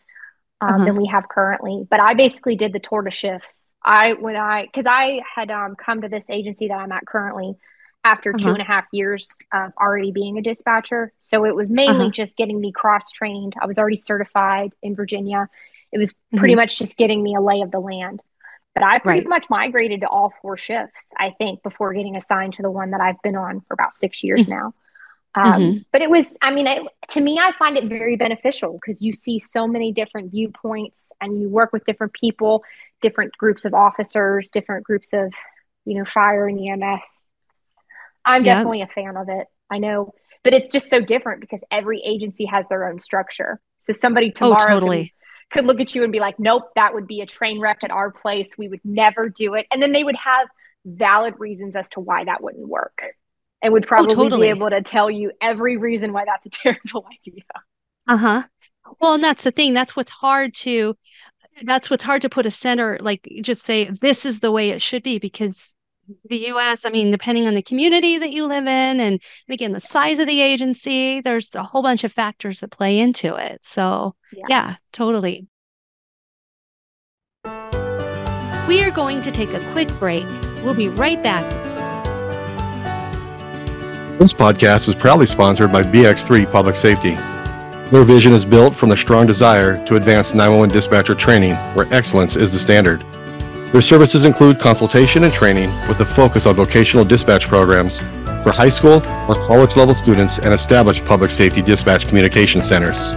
um, 0.61 0.69
uh-huh. 0.69 0.85
than 0.85 0.95
we 0.95 1.05
have 1.05 1.27
currently 1.29 1.85
but 1.89 1.99
i 1.99 2.13
basically 2.13 2.55
did 2.55 2.73
the 2.73 2.79
tour 2.79 3.01
de 3.01 3.11
shifts 3.11 3.73
i 3.83 4.13
when 4.13 4.35
i 4.35 4.65
because 4.65 4.85
i 4.85 5.21
had 5.35 5.49
um, 5.51 5.75
come 5.75 6.01
to 6.01 6.09
this 6.09 6.29
agency 6.29 6.67
that 6.67 6.75
i'm 6.75 6.91
at 6.91 7.05
currently 7.05 7.55
after 8.03 8.31
uh-huh. 8.31 8.39
two 8.39 8.49
and 8.53 8.61
a 8.61 8.65
half 8.65 8.85
years 8.91 9.37
of 9.53 9.71
already 9.79 10.11
being 10.11 10.37
a 10.37 10.41
dispatcher. 10.41 11.11
So 11.19 11.45
it 11.45 11.55
was 11.55 11.69
mainly 11.69 12.05
uh-huh. 12.05 12.11
just 12.11 12.37
getting 12.37 12.59
me 12.59 12.71
cross 12.71 13.11
trained. 13.11 13.53
I 13.61 13.65
was 13.65 13.77
already 13.77 13.97
certified 13.97 14.73
in 14.81 14.95
Virginia. 14.95 15.49
It 15.91 15.97
was 15.97 16.13
pretty 16.35 16.53
mm-hmm. 16.53 16.61
much 16.61 16.79
just 16.79 16.97
getting 16.97 17.21
me 17.21 17.35
a 17.35 17.41
lay 17.41 17.61
of 17.61 17.71
the 17.71 17.79
land. 17.79 18.21
But 18.75 18.83
I 18.83 18.99
pretty 18.99 19.21
right. 19.21 19.27
much 19.27 19.49
migrated 19.49 20.01
to 20.01 20.07
all 20.07 20.31
four 20.41 20.55
shifts, 20.55 21.11
I 21.17 21.31
think, 21.31 21.63
before 21.63 21.93
getting 21.93 22.15
assigned 22.15 22.53
to 22.53 22.61
the 22.61 22.71
one 22.71 22.91
that 22.91 23.01
I've 23.01 23.21
been 23.23 23.35
on 23.35 23.61
for 23.61 23.73
about 23.73 23.95
six 23.95 24.23
years 24.23 24.41
mm-hmm. 24.41 24.51
now. 24.51 24.73
Um, 25.35 25.45
mm-hmm. 25.45 25.77
But 25.91 26.01
it 26.01 26.09
was, 26.09 26.25
I 26.41 26.51
mean, 26.51 26.67
it, 26.67 26.81
to 27.09 27.21
me, 27.21 27.37
I 27.37 27.51
find 27.57 27.77
it 27.77 27.85
very 27.85 28.15
beneficial 28.15 28.73
because 28.73 29.01
you 29.01 29.13
see 29.13 29.39
so 29.39 29.67
many 29.67 29.91
different 29.91 30.31
viewpoints 30.31 31.11
and 31.21 31.39
you 31.39 31.49
work 31.49 31.71
with 31.71 31.85
different 31.85 32.13
people, 32.13 32.63
different 33.01 33.37
groups 33.37 33.63
of 33.65 33.73
officers, 33.73 34.49
different 34.49 34.85
groups 34.85 35.13
of, 35.13 35.33
you 35.85 35.97
know, 35.97 36.05
fire 36.05 36.47
and 36.47 36.59
EMS 36.59 37.29
I'm 38.25 38.43
yep. 38.43 38.57
definitely 38.57 38.81
a 38.81 38.87
fan 38.87 39.17
of 39.17 39.27
it. 39.29 39.47
I 39.69 39.79
know, 39.79 40.13
but 40.43 40.53
it's 40.53 40.67
just 40.67 40.89
so 40.89 41.01
different 41.01 41.41
because 41.41 41.61
every 41.71 42.01
agency 42.01 42.45
has 42.45 42.67
their 42.67 42.87
own 42.87 42.99
structure. 42.99 43.59
So 43.79 43.93
somebody 43.93 44.27
oh, 44.27 44.31
tomorrow 44.31 44.63
oh, 44.63 44.79
totally. 44.79 45.13
could, 45.51 45.59
could 45.59 45.65
look 45.65 45.79
at 45.79 45.95
you 45.95 46.03
and 46.03 46.11
be 46.11 46.19
like, 46.19 46.39
nope, 46.39 46.69
that 46.75 46.93
would 46.93 47.07
be 47.07 47.21
a 47.21 47.25
train 47.25 47.59
wreck 47.59 47.79
at 47.83 47.91
our 47.91 48.11
place. 48.11 48.49
We 48.57 48.67
would 48.67 48.81
never 48.83 49.29
do 49.29 49.55
it. 49.55 49.67
And 49.71 49.81
then 49.81 49.91
they 49.91 50.03
would 50.03 50.15
have 50.15 50.47
valid 50.85 51.35
reasons 51.39 51.75
as 51.75 51.89
to 51.89 51.99
why 51.99 52.25
that 52.25 52.43
wouldn't 52.43 52.67
work 52.67 53.01
and 53.61 53.73
would 53.73 53.85
oh, 53.85 53.87
probably 53.87 54.15
oh, 54.15 54.23
totally. 54.23 54.47
be 54.47 54.49
able 54.49 54.69
to 54.69 54.81
tell 54.81 55.09
you 55.09 55.31
every 55.41 55.77
reason 55.77 56.13
why 56.13 56.25
that's 56.25 56.45
a 56.45 56.49
terrible 56.49 57.05
idea. 57.11 57.43
Uh 58.07 58.17
huh. 58.17 58.43
Well, 58.99 59.13
and 59.13 59.23
that's 59.23 59.43
the 59.43 59.51
thing. 59.51 59.73
That's 59.73 59.95
what's 59.95 60.11
hard 60.11 60.53
to. 60.55 60.95
That's 61.63 61.89
what's 61.89 62.03
hard 62.03 62.21
to 62.21 62.29
put 62.29 62.45
a 62.45 62.51
center 62.51 62.97
like 63.01 63.27
just 63.41 63.63
say 63.63 63.89
this 63.89 64.25
is 64.25 64.39
the 64.39 64.51
way 64.51 64.69
it 64.69 64.81
should 64.81 65.03
be 65.03 65.19
because 65.19 65.75
the 66.29 66.47
US, 66.47 66.85
I 66.85 66.89
mean, 66.89 67.11
depending 67.11 67.47
on 67.47 67.53
the 67.53 67.61
community 67.61 68.17
that 68.17 68.31
you 68.31 68.45
live 68.45 68.65
in, 68.65 68.99
and 68.99 69.21
again, 69.49 69.73
the 69.73 69.79
size 69.79 70.19
of 70.19 70.27
the 70.27 70.41
agency, 70.41 71.21
there's 71.21 71.53
a 71.55 71.63
whole 71.63 71.83
bunch 71.83 72.03
of 72.03 72.11
factors 72.11 72.61
that 72.61 72.71
play 72.71 72.99
into 72.99 73.35
it. 73.35 73.63
So, 73.63 74.15
yeah, 74.31 74.45
yeah 74.49 74.75
totally. 74.91 75.47
We 78.67 78.83
are 78.83 78.91
going 78.91 79.21
to 79.23 79.31
take 79.31 79.53
a 79.53 79.71
quick 79.71 79.89
break. 79.99 80.25
We'll 80.63 80.75
be 80.75 80.89
right 80.89 81.21
back. 81.21 81.68
This 84.19 84.33
podcast 84.33 84.89
is 84.89 84.95
proudly 84.95 85.25
sponsored 85.27 85.71
by 85.71 85.81
BX3 85.81 86.51
Public 86.51 86.75
Safety. 86.75 87.11
Their 87.89 88.03
vision 88.03 88.33
is 88.33 88.43
built 88.43 88.75
from 88.75 88.89
the 88.89 88.97
strong 88.97 89.25
desire 89.25 89.81
to 89.85 89.95
advance 89.95 90.33
911 90.33 90.75
dispatcher 90.75 91.15
training, 91.15 91.53
where 91.73 91.87
excellence 91.93 92.35
is 92.35 92.51
the 92.51 92.59
standard. 92.59 92.99
Their 93.71 93.81
services 93.81 94.25
include 94.25 94.59
consultation 94.59 95.23
and 95.23 95.31
training 95.31 95.69
with 95.87 96.01
a 96.01 96.05
focus 96.05 96.45
on 96.45 96.55
vocational 96.55 97.05
dispatch 97.05 97.47
programs 97.47 97.99
for 98.43 98.51
high 98.51 98.67
school 98.67 98.95
or 99.29 99.35
college 99.47 99.77
level 99.77 99.95
students 99.95 100.37
and 100.37 100.53
established 100.53 101.05
public 101.05 101.31
safety 101.31 101.61
dispatch 101.61 102.05
communication 102.05 102.61
centers. 102.61 103.11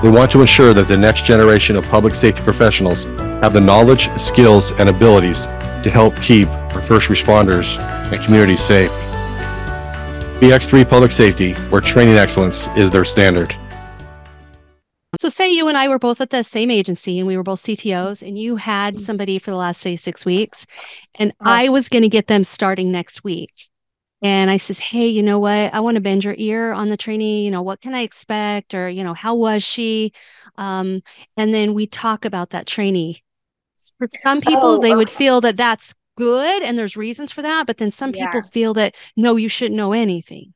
They 0.00 0.10
want 0.10 0.30
to 0.30 0.42
ensure 0.42 0.72
that 0.74 0.86
the 0.86 0.96
next 0.96 1.24
generation 1.24 1.74
of 1.74 1.84
public 1.88 2.14
safety 2.14 2.42
professionals 2.42 3.02
have 3.42 3.52
the 3.52 3.60
knowledge, 3.60 4.16
skills, 4.16 4.70
and 4.78 4.88
abilities 4.88 5.46
to 5.82 5.90
help 5.90 6.14
keep 6.20 6.46
our 6.46 6.82
first 6.82 7.08
responders 7.08 7.78
and 8.12 8.24
communities 8.24 8.60
safe. 8.60 8.92
BX3 10.40 10.88
Public 10.88 11.12
Safety, 11.12 11.54
where 11.70 11.80
training 11.80 12.16
excellence 12.16 12.66
is 12.76 12.90
their 12.90 13.04
standard. 13.04 13.56
So, 15.18 15.30
say 15.30 15.50
you 15.50 15.68
and 15.68 15.78
I 15.78 15.88
were 15.88 15.98
both 15.98 16.20
at 16.20 16.28
the 16.28 16.44
same 16.44 16.70
agency 16.70 17.18
and 17.18 17.26
we 17.26 17.38
were 17.38 17.42
both 17.42 17.62
CTOs, 17.62 18.26
and 18.26 18.38
you 18.38 18.56
had 18.56 18.94
mm-hmm. 18.94 19.02
somebody 19.02 19.38
for 19.38 19.50
the 19.50 19.56
last, 19.56 19.80
say, 19.80 19.96
six 19.96 20.26
weeks, 20.26 20.66
and 21.14 21.32
oh. 21.40 21.44
I 21.44 21.70
was 21.70 21.88
going 21.88 22.02
to 22.02 22.08
get 22.10 22.26
them 22.26 22.44
starting 22.44 22.92
next 22.92 23.24
week. 23.24 23.52
And 24.22 24.50
I 24.50 24.58
says, 24.58 24.78
Hey, 24.78 25.06
you 25.06 25.22
know 25.22 25.38
what? 25.38 25.72
I 25.72 25.80
want 25.80 25.94
to 25.94 26.00
bend 26.00 26.24
your 26.24 26.34
ear 26.36 26.72
on 26.72 26.88
the 26.88 26.96
trainee. 26.96 27.44
You 27.44 27.50
know, 27.50 27.62
what 27.62 27.80
can 27.80 27.94
I 27.94 28.00
expect? 28.00 28.74
Or, 28.74 28.88
you 28.88 29.04
know, 29.04 29.14
how 29.14 29.34
was 29.34 29.62
she? 29.62 30.12
Um, 30.56 31.02
and 31.36 31.52
then 31.52 31.74
we 31.74 31.86
talk 31.86 32.24
about 32.24 32.50
that 32.50 32.66
trainee. 32.66 33.22
For 33.98 34.08
some 34.22 34.40
people, 34.40 34.64
oh, 34.64 34.78
they 34.78 34.94
would 34.94 35.10
feel 35.10 35.40
that 35.42 35.56
that's 35.56 35.94
good 36.16 36.62
and 36.62 36.78
there's 36.78 36.96
reasons 36.96 37.32
for 37.32 37.42
that. 37.42 37.66
But 37.66 37.78
then 37.78 37.90
some 37.90 38.12
yeah. 38.14 38.26
people 38.26 38.42
feel 38.42 38.74
that, 38.74 38.94
no, 39.16 39.36
you 39.36 39.48
shouldn't 39.48 39.76
know 39.76 39.92
anything. 39.92 40.52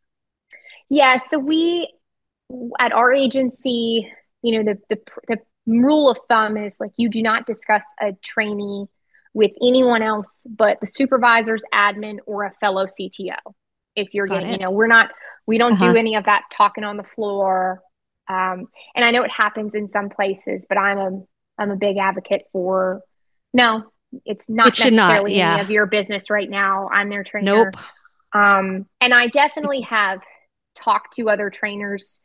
Yeah. 0.89 1.19
So 1.19 1.39
we, 1.39 1.93
at 2.79 2.93
our 2.93 3.13
agency, 3.13 4.11
you 4.43 4.59
know 4.63 4.73
the, 4.73 4.79
the 4.95 5.01
the 5.29 5.39
rule 5.67 6.11
of 6.11 6.19
thumb 6.29 6.57
is 6.57 6.79
like 6.81 6.91
you 6.97 7.09
do 7.09 7.23
not 7.23 7.47
discuss 7.47 7.85
a 8.01 8.13
trainee 8.25 8.87
with 9.35 9.53
anyone 9.63 10.03
else 10.03 10.45
but 10.49 10.81
the 10.81 10.87
supervisor's 10.87 11.63
admin 11.73 12.19
or 12.27 12.45
a 12.45 12.53
fellow 12.61 12.87
CTO. 12.87 13.37
If 13.95 14.15
you're 14.15 14.27
Got 14.27 14.41
getting, 14.41 14.51
it. 14.51 14.61
you 14.61 14.65
know, 14.65 14.71
we're 14.71 14.87
not, 14.87 15.11
we 15.47 15.59
don't 15.59 15.73
uh-huh. 15.73 15.93
do 15.93 15.99
any 15.99 16.15
of 16.15 16.25
that 16.25 16.43
talking 16.53 16.85
on 16.85 16.97
the 16.97 17.05
floor. 17.05 17.83
Um, 18.29 18.69
and 18.95 19.05
I 19.05 19.11
know 19.11 19.23
it 19.23 19.31
happens 19.31 19.75
in 19.75 19.89
some 19.89 20.09
places, 20.09 20.65
but 20.69 20.79
I'm 20.79 20.99
a, 20.99 21.23
I'm 21.59 21.71
a 21.71 21.77
big 21.77 21.99
advocate 21.99 22.45
for 22.53 23.03
no, 23.53 23.85
it's 24.25 24.49
not 24.49 24.79
it 24.79 24.93
necessarily 24.93 25.33
not, 25.33 25.37
yeah. 25.37 25.53
any 25.55 25.63
of 25.63 25.71
your 25.71 25.87
business 25.87 26.31
right 26.31 26.49
now. 26.49 26.89
I'm 26.89 27.09
their 27.09 27.25
trainer. 27.25 27.73
Nope. 27.73 27.77
Um, 28.33 28.87
and 29.01 29.13
I 29.13 29.29
definitely 29.29 29.83
have 29.83 30.23
talked 30.75 31.15
to 31.15 31.29
other 31.31 31.51
trainers 31.51 32.19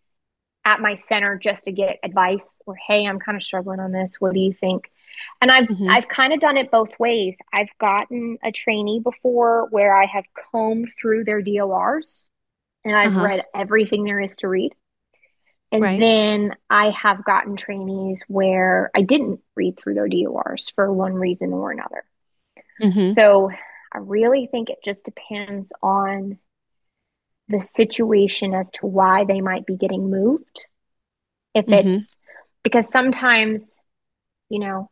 at 0.65 0.81
my 0.81 0.95
center 0.95 1.37
just 1.37 1.65
to 1.65 1.71
get 1.71 1.99
advice 2.03 2.59
or 2.65 2.75
hey 2.75 3.05
i'm 3.05 3.19
kind 3.19 3.35
of 3.35 3.43
struggling 3.43 3.79
on 3.79 3.91
this 3.91 4.15
what 4.19 4.33
do 4.33 4.39
you 4.39 4.51
think 4.51 4.91
and 5.39 5.51
i've 5.51 5.67
mm-hmm. 5.67 5.89
i've 5.89 6.07
kind 6.07 6.33
of 6.33 6.39
done 6.39 6.57
it 6.57 6.71
both 6.71 6.99
ways 6.99 7.37
i've 7.53 7.69
gotten 7.79 8.37
a 8.43 8.51
trainee 8.51 8.99
before 8.99 9.67
where 9.69 9.95
i 9.95 10.05
have 10.05 10.25
combed 10.51 10.89
through 10.99 11.23
their 11.23 11.41
DORs 11.41 12.31
and 12.83 12.95
i've 12.95 13.15
uh-huh. 13.15 13.25
read 13.25 13.43
everything 13.53 14.03
there 14.03 14.19
is 14.19 14.35
to 14.37 14.47
read 14.47 14.73
and 15.71 15.81
right. 15.81 15.99
then 15.99 16.55
i 16.69 16.89
have 16.89 17.23
gotten 17.23 17.55
trainees 17.55 18.23
where 18.27 18.91
i 18.95 19.01
didn't 19.01 19.39
read 19.55 19.77
through 19.77 19.93
their 19.93 20.07
DORs 20.07 20.69
for 20.75 20.91
one 20.91 21.13
reason 21.13 21.53
or 21.53 21.71
another 21.71 22.03
mm-hmm. 22.81 23.13
so 23.13 23.49
i 23.91 23.97
really 23.97 24.47
think 24.51 24.69
it 24.69 24.79
just 24.83 25.05
depends 25.05 25.73
on 25.81 26.37
the 27.47 27.61
situation 27.61 28.53
as 28.53 28.71
to 28.71 28.87
why 28.87 29.25
they 29.25 29.41
might 29.41 29.65
be 29.65 29.77
getting 29.77 30.09
moved. 30.09 30.65
If 31.53 31.65
mm-hmm. 31.65 31.89
it's 31.89 32.17
because 32.63 32.89
sometimes, 32.89 33.77
you 34.49 34.59
know, 34.59 34.89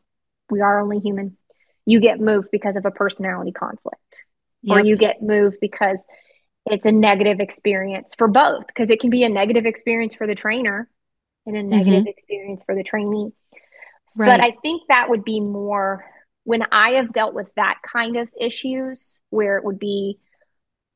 we 0.49 0.61
are 0.61 0.79
only 0.79 0.99
human. 0.99 1.37
You 1.85 1.99
get 1.99 2.19
moved 2.19 2.49
because 2.51 2.75
of 2.75 2.85
a 2.85 2.91
personality 2.91 3.51
conflict, 3.51 4.23
yep. 4.61 4.77
or 4.77 4.81
you 4.81 4.95
get 4.95 5.21
moved 5.21 5.57
because 5.59 6.03
it's 6.65 6.85
a 6.85 6.91
negative 6.91 7.39
experience 7.39 8.15
for 8.15 8.27
both, 8.27 8.67
because 8.67 8.89
it 8.89 8.99
can 8.99 9.09
be 9.09 9.23
a 9.23 9.29
negative 9.29 9.65
experience 9.65 10.15
for 10.15 10.27
the 10.27 10.35
trainer 10.35 10.89
and 11.45 11.55
a 11.55 11.59
mm-hmm. 11.59 11.69
negative 11.69 11.99
mm-hmm. 12.01 12.07
experience 12.07 12.63
for 12.63 12.75
the 12.75 12.83
trainee. 12.83 13.31
Right. 14.17 14.27
But 14.27 14.41
I 14.41 14.55
think 14.61 14.83
that 14.89 15.09
would 15.09 15.23
be 15.23 15.39
more 15.39 16.05
when 16.43 16.63
I 16.71 16.91
have 16.91 17.13
dealt 17.13 17.33
with 17.33 17.47
that 17.55 17.79
kind 17.85 18.17
of 18.17 18.29
issues 18.39 19.19
where 19.29 19.57
it 19.57 19.63
would 19.63 19.79
be 19.79 20.19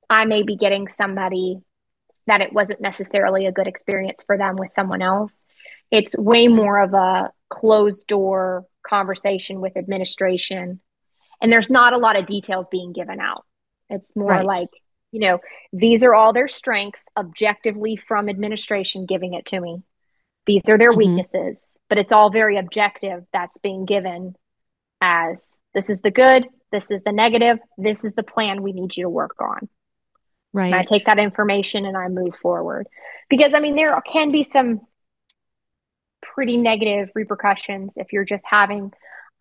I 0.10 0.26
may 0.26 0.44
be 0.44 0.56
getting 0.56 0.88
somebody 0.88 1.60
that 2.28 2.42
it 2.42 2.54
wasn't 2.54 2.82
necessarily 2.82 3.46
a 3.46 3.52
good 3.52 3.68
experience 3.68 4.24
for 4.26 4.38
them 4.38 4.56
with 4.56 4.70
someone 4.70 5.02
else. 5.02 5.46
It's 5.92 6.18
way 6.18 6.48
more 6.48 6.80
of 6.82 6.94
a 6.94 7.32
closed 7.50 8.08
door 8.08 8.66
conversation 8.86 9.62
with 9.62 9.78
administration. 9.78 10.82
And 11.42 11.52
there's 11.52 11.70
not 11.70 11.94
a 11.94 11.98
lot 11.98 12.18
of 12.18 12.26
details 12.26 12.68
being 12.70 12.94
given 12.94 13.20
out. 13.20 13.46
It's 13.90 14.16
more 14.16 14.30
right. 14.30 14.46
like, 14.46 14.70
you 15.12 15.20
know, 15.20 15.40
these 15.72 16.04
are 16.04 16.14
all 16.14 16.34
their 16.34 16.48
strengths 16.48 17.06
objectively 17.16 17.96
from 17.96 18.30
administration 18.30 19.06
giving 19.06 19.34
it 19.34 19.46
to 19.48 19.60
me. 19.60 19.84
These 20.46 20.70
are 20.70 20.78
their 20.78 20.92
mm-hmm. 20.92 21.00
weaknesses, 21.00 21.78
but 21.90 21.98
it's 21.98 22.12
all 22.12 22.32
very 22.32 22.58
objective 22.58 23.26
that's 23.34 23.58
being 23.58 23.86
given 23.86 24.36
as 25.02 25.58
this 25.74 25.90
is 25.90 26.02
the 26.02 26.12
good, 26.12 26.48
this 26.72 26.92
is 26.92 27.04
the 27.04 27.12
negative, 27.12 27.60
this 27.78 28.04
is 28.04 28.14
the 28.14 28.24
plan 28.24 28.64
we 28.64 28.74
need 28.74 28.96
you 28.96 29.04
to 29.04 29.10
work 29.10 29.36
on. 29.40 29.70
Right. 30.54 30.68
And 30.68 30.76
I 30.76 30.84
take 30.84 31.06
that 31.06 31.20
information 31.20 31.86
and 31.86 31.96
I 31.96 32.08
move 32.08 32.36
forward. 32.36 32.88
Because 33.30 33.54
I 33.54 33.60
mean, 33.60 33.76
there 33.76 34.00
can 34.02 34.32
be 34.32 34.44
some 34.44 34.82
pretty 36.22 36.58
negative 36.58 37.10
repercussions 37.14 37.96
if 37.98 38.14
you're 38.14 38.26
just 38.26 38.44
having 38.46 38.92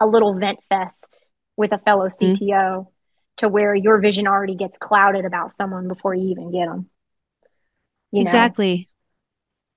a 0.00 0.06
little 0.06 0.38
vent 0.38 0.58
fest 0.68 1.16
with 1.56 1.72
a 1.72 1.78
fellow 1.78 2.08
CTO 2.08 2.38
mm-hmm. 2.40 2.88
To 3.38 3.48
where 3.48 3.74
your 3.74 4.00
vision 4.00 4.26
already 4.26 4.54
gets 4.54 4.76
clouded 4.78 5.24
about 5.24 5.52
someone 5.52 5.88
before 5.88 6.14
you 6.14 6.30
even 6.30 6.50
get 6.50 6.66
them. 6.66 6.88
You 8.12 8.22
exactly. 8.22 8.88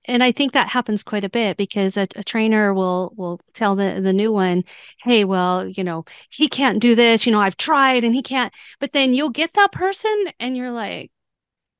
and 0.06 0.22
I 0.22 0.32
think 0.32 0.52
that 0.52 0.68
happens 0.68 1.02
quite 1.02 1.24
a 1.24 1.28
bit 1.28 1.56
because 1.56 1.96
a, 1.96 2.06
a, 2.16 2.24
trainer 2.24 2.72
will 2.72 3.12
will 3.16 3.40
tell 3.52 3.76
the 3.76 4.00
the 4.00 4.12
new 4.12 4.32
one, 4.32 4.64
"Hey, 5.02 5.24
well, 5.24 5.66
you 5.66 5.84
know, 5.84 6.04
he 6.30 6.48
can't 6.48 6.80
do 6.80 6.94
this. 6.94 7.26
You 7.26 7.32
know, 7.32 7.40
I've 7.40 7.56
tried 7.56 8.04
and 8.04 8.14
he 8.14 8.22
can't." 8.22 8.52
But 8.78 8.92
then 8.92 9.12
you'll 9.12 9.30
get 9.30 9.52
that 9.54 9.72
person, 9.72 10.26
and 10.38 10.56
you're 10.56 10.70
like, 10.70 11.10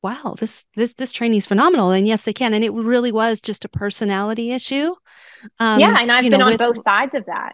"Wow, 0.02 0.36
this 0.38 0.64
this 0.74 0.92
this 0.94 1.12
trainee's 1.12 1.46
phenomenal." 1.46 1.92
And 1.92 2.06
yes, 2.06 2.22
they 2.24 2.32
can. 2.32 2.52
And 2.52 2.64
it 2.64 2.72
really 2.72 3.12
was 3.12 3.40
just 3.40 3.64
a 3.64 3.68
personality 3.68 4.52
issue. 4.52 4.94
Um, 5.58 5.80
yeah, 5.80 5.96
and 5.98 6.12
I've 6.12 6.22
been 6.28 6.40
know, 6.40 6.46
on 6.46 6.52
with... 6.52 6.58
both 6.58 6.82
sides 6.82 7.14
of 7.14 7.26
that. 7.26 7.52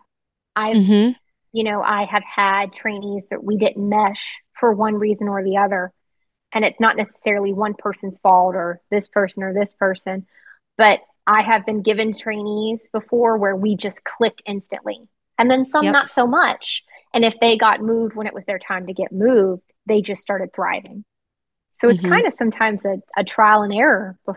I've, 0.57 0.77
mm-hmm. 0.77 1.13
You 1.57 1.65
know, 1.65 1.83
I 1.83 2.05
have 2.05 2.25
had 2.25 2.73
trainees 2.73 3.29
that 3.29 3.43
we 3.43 3.57
didn't 3.57 3.89
mesh 3.89 4.35
for 4.59 4.73
one 4.73 4.95
reason 4.95 5.29
or 5.29 5.43
the 5.43 5.57
other, 5.57 5.93
and 6.53 6.65
it's 6.65 6.81
not 6.81 6.97
necessarily 6.97 7.53
one 7.53 7.75
person's 7.75 8.19
fault 8.19 8.55
or 8.55 8.81
this 8.91 9.09
person 9.09 9.43
or 9.43 9.55
this 9.55 9.73
person 9.75 10.27
but 10.77 11.01
I 11.27 11.43
have 11.43 11.67
been 11.67 11.83
given 11.83 12.13
trainees 12.13 12.89
before 12.93 13.37
where 13.39 13.57
we 13.57 13.77
just 13.77 14.05
clicked 14.05 14.43
instantly. 14.47 15.09
And 15.39 15.51
then 15.51 15.65
some 15.65 15.85
yep. 15.85 15.93
not 15.93 16.13
so 16.13 16.27
much. 16.27 16.83
And 17.13 17.25
if 17.25 17.35
they 17.41 17.59
got 17.59 17.81
moved 17.81 18.15
when 18.15 18.27
it 18.27 18.35
was 18.35 18.45
their 18.45 18.59
time 18.59 18.87
to 18.87 18.93
get 18.93 19.13
moved, 19.13 19.63
they 19.87 20.03
just 20.03 20.23
started 20.23 20.53
thriving. 20.55 21.05
So 21.73 21.89
it's 21.89 22.01
mm-hmm. 22.01 22.13
kind 22.13 22.27
of 22.27 22.35
sometimes 22.35 22.85
a, 22.85 22.99
a 23.17 23.25
trial 23.25 23.63
and 23.63 23.75
error, 23.75 24.19
bef- 24.27 24.37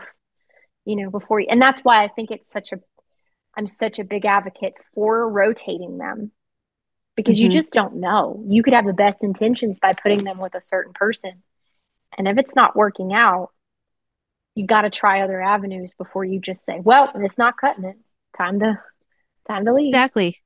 you 0.84 0.96
know, 0.96 1.10
before 1.10 1.40
you, 1.40 1.46
and 1.48 1.60
that's 1.60 1.80
why 1.80 2.02
I 2.02 2.08
think 2.08 2.30
it's 2.30 2.50
such 2.50 2.72
a, 2.72 2.80
I'm 3.56 3.66
such 3.66 3.98
a 3.98 4.04
big 4.04 4.26
advocate 4.26 4.74
for 4.94 5.28
rotating 5.28 5.98
them 5.98 6.32
because 7.24 7.38
mm-hmm. 7.38 7.44
you 7.44 7.50
just 7.50 7.72
don't 7.72 7.96
know. 7.96 8.42
You 8.48 8.62
could 8.62 8.72
have 8.72 8.86
the 8.86 8.92
best 8.92 9.22
intentions 9.22 9.78
by 9.78 9.92
putting 9.92 10.24
them 10.24 10.38
with 10.38 10.54
a 10.54 10.60
certain 10.60 10.92
person. 10.92 11.42
And 12.16 12.26
if 12.26 12.38
it's 12.38 12.56
not 12.56 12.76
working 12.76 13.12
out, 13.12 13.50
you 14.54 14.66
got 14.66 14.82
to 14.82 14.90
try 14.90 15.22
other 15.22 15.40
avenues 15.40 15.94
before 15.96 16.24
you 16.24 16.40
just 16.40 16.64
say, 16.64 16.80
well, 16.80 17.10
it's 17.14 17.38
not 17.38 17.56
cutting 17.56 17.84
it. 17.84 17.96
Time 18.36 18.60
to 18.60 18.78
time 19.46 19.64
to 19.64 19.72
leave. 19.72 19.88
Exactly. 19.88 20.38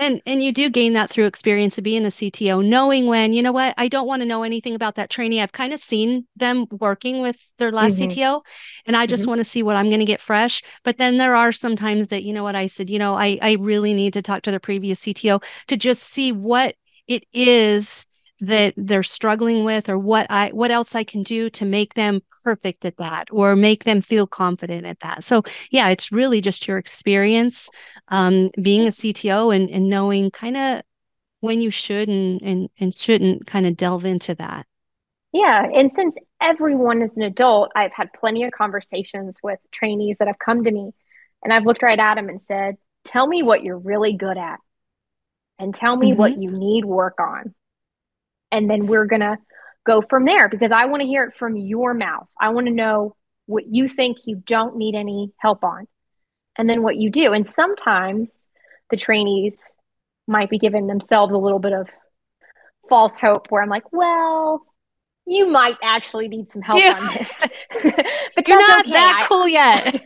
And 0.00 0.22
and 0.26 0.40
you 0.40 0.52
do 0.52 0.70
gain 0.70 0.92
that 0.92 1.10
through 1.10 1.26
experience 1.26 1.76
of 1.76 1.84
being 1.84 2.04
a 2.04 2.08
CTO, 2.10 2.64
knowing 2.64 3.06
when, 3.06 3.32
you 3.32 3.42
know 3.42 3.50
what, 3.50 3.74
I 3.76 3.88
don't 3.88 4.06
want 4.06 4.22
to 4.22 4.26
know 4.26 4.44
anything 4.44 4.76
about 4.76 4.94
that 4.94 5.10
trainee. 5.10 5.40
I've 5.40 5.52
kind 5.52 5.72
of 5.72 5.80
seen 5.80 6.26
them 6.36 6.66
working 6.70 7.20
with 7.20 7.36
their 7.58 7.72
last 7.72 7.96
mm-hmm. 7.96 8.08
CTO 8.08 8.42
and 8.86 8.96
I 8.96 9.06
just 9.06 9.22
mm-hmm. 9.22 9.30
want 9.30 9.40
to 9.40 9.44
see 9.44 9.64
what 9.64 9.74
I'm 9.74 9.88
going 9.90 9.98
to 9.98 10.06
get 10.06 10.20
fresh. 10.20 10.62
But 10.84 10.98
then 10.98 11.16
there 11.16 11.34
are 11.34 11.50
some 11.50 11.74
times 11.74 12.08
that, 12.08 12.22
you 12.22 12.32
know 12.32 12.44
what, 12.44 12.54
I 12.54 12.68
said, 12.68 12.88
you 12.88 12.98
know, 12.98 13.14
I 13.14 13.38
I 13.42 13.56
really 13.58 13.92
need 13.92 14.12
to 14.12 14.22
talk 14.22 14.42
to 14.42 14.52
the 14.52 14.60
previous 14.60 15.00
CTO 15.00 15.42
to 15.66 15.76
just 15.76 16.04
see 16.04 16.30
what 16.30 16.76
it 17.08 17.24
is 17.32 18.06
that 18.40 18.74
they're 18.76 19.02
struggling 19.02 19.64
with 19.64 19.88
or 19.88 19.98
what 19.98 20.26
I 20.30 20.50
what 20.50 20.70
else 20.70 20.94
I 20.94 21.04
can 21.04 21.22
do 21.22 21.50
to 21.50 21.64
make 21.64 21.94
them 21.94 22.20
perfect 22.44 22.84
at 22.84 22.96
that 22.98 23.28
or 23.32 23.56
make 23.56 23.84
them 23.84 24.00
feel 24.00 24.26
confident 24.26 24.86
at 24.86 25.00
that. 25.00 25.24
So 25.24 25.42
yeah, 25.70 25.88
it's 25.88 26.12
really 26.12 26.40
just 26.40 26.68
your 26.68 26.78
experience 26.78 27.68
um, 28.08 28.48
being 28.60 28.86
a 28.86 28.90
CTO 28.90 29.54
and, 29.54 29.68
and 29.70 29.88
knowing 29.88 30.30
kind 30.30 30.56
of 30.56 30.82
when 31.40 31.60
you 31.60 31.70
should 31.70 32.08
and, 32.08 32.40
and, 32.42 32.68
and 32.78 32.96
shouldn't 32.96 33.46
kind 33.46 33.66
of 33.66 33.76
delve 33.76 34.04
into 34.04 34.34
that. 34.36 34.66
Yeah. 35.32 35.66
And 35.74 35.92
since 35.92 36.16
everyone 36.40 37.02
is 37.02 37.16
an 37.16 37.22
adult, 37.22 37.70
I've 37.76 37.92
had 37.92 38.12
plenty 38.12 38.44
of 38.44 38.52
conversations 38.52 39.38
with 39.42 39.58
trainees 39.70 40.18
that 40.18 40.28
have 40.28 40.38
come 40.38 40.64
to 40.64 40.70
me 40.70 40.92
and 41.42 41.52
I've 41.52 41.66
looked 41.66 41.82
right 41.82 41.98
at 41.98 42.14
them 42.14 42.28
and 42.28 42.40
said, 42.40 42.76
Tell 43.04 43.26
me 43.26 43.42
what 43.42 43.62
you're 43.62 43.78
really 43.78 44.12
good 44.14 44.36
at 44.36 44.58
and 45.58 45.74
tell 45.74 45.96
me 45.96 46.10
mm-hmm. 46.10 46.18
what 46.18 46.42
you 46.42 46.50
need 46.50 46.84
work 46.84 47.20
on 47.20 47.54
and 48.50 48.68
then 48.68 48.86
we're 48.86 49.06
going 49.06 49.20
to 49.20 49.38
go 49.86 50.02
from 50.02 50.24
there 50.24 50.48
because 50.48 50.72
I 50.72 50.86
want 50.86 51.02
to 51.02 51.08
hear 51.08 51.24
it 51.24 51.36
from 51.36 51.56
your 51.56 51.94
mouth. 51.94 52.26
I 52.40 52.50
want 52.50 52.66
to 52.66 52.72
know 52.72 53.16
what 53.46 53.64
you 53.66 53.88
think 53.88 54.18
you 54.26 54.36
don't 54.36 54.76
need 54.76 54.94
any 54.94 55.32
help 55.38 55.64
on 55.64 55.86
and 56.56 56.68
then 56.68 56.82
what 56.82 56.96
you 56.96 57.10
do. 57.10 57.32
And 57.32 57.48
sometimes 57.48 58.46
the 58.90 58.96
trainees 58.96 59.74
might 60.26 60.50
be 60.50 60.58
giving 60.58 60.86
themselves 60.86 61.32
a 61.32 61.38
little 61.38 61.58
bit 61.58 61.72
of 61.72 61.88
false 62.88 63.16
hope 63.16 63.46
where 63.50 63.62
I'm 63.62 63.68
like, 63.68 63.90
well, 63.92 64.62
you 65.26 65.46
might 65.46 65.76
actually 65.82 66.28
need 66.28 66.50
some 66.50 66.62
help 66.62 66.80
yeah. 66.80 66.98
on 66.98 67.14
this. 67.14 67.40
but 68.34 68.48
you're 68.48 68.60
not 68.60 68.86
okay. 68.86 68.92
that 68.92 69.26
cool 69.28 69.48
yet. 69.48 70.04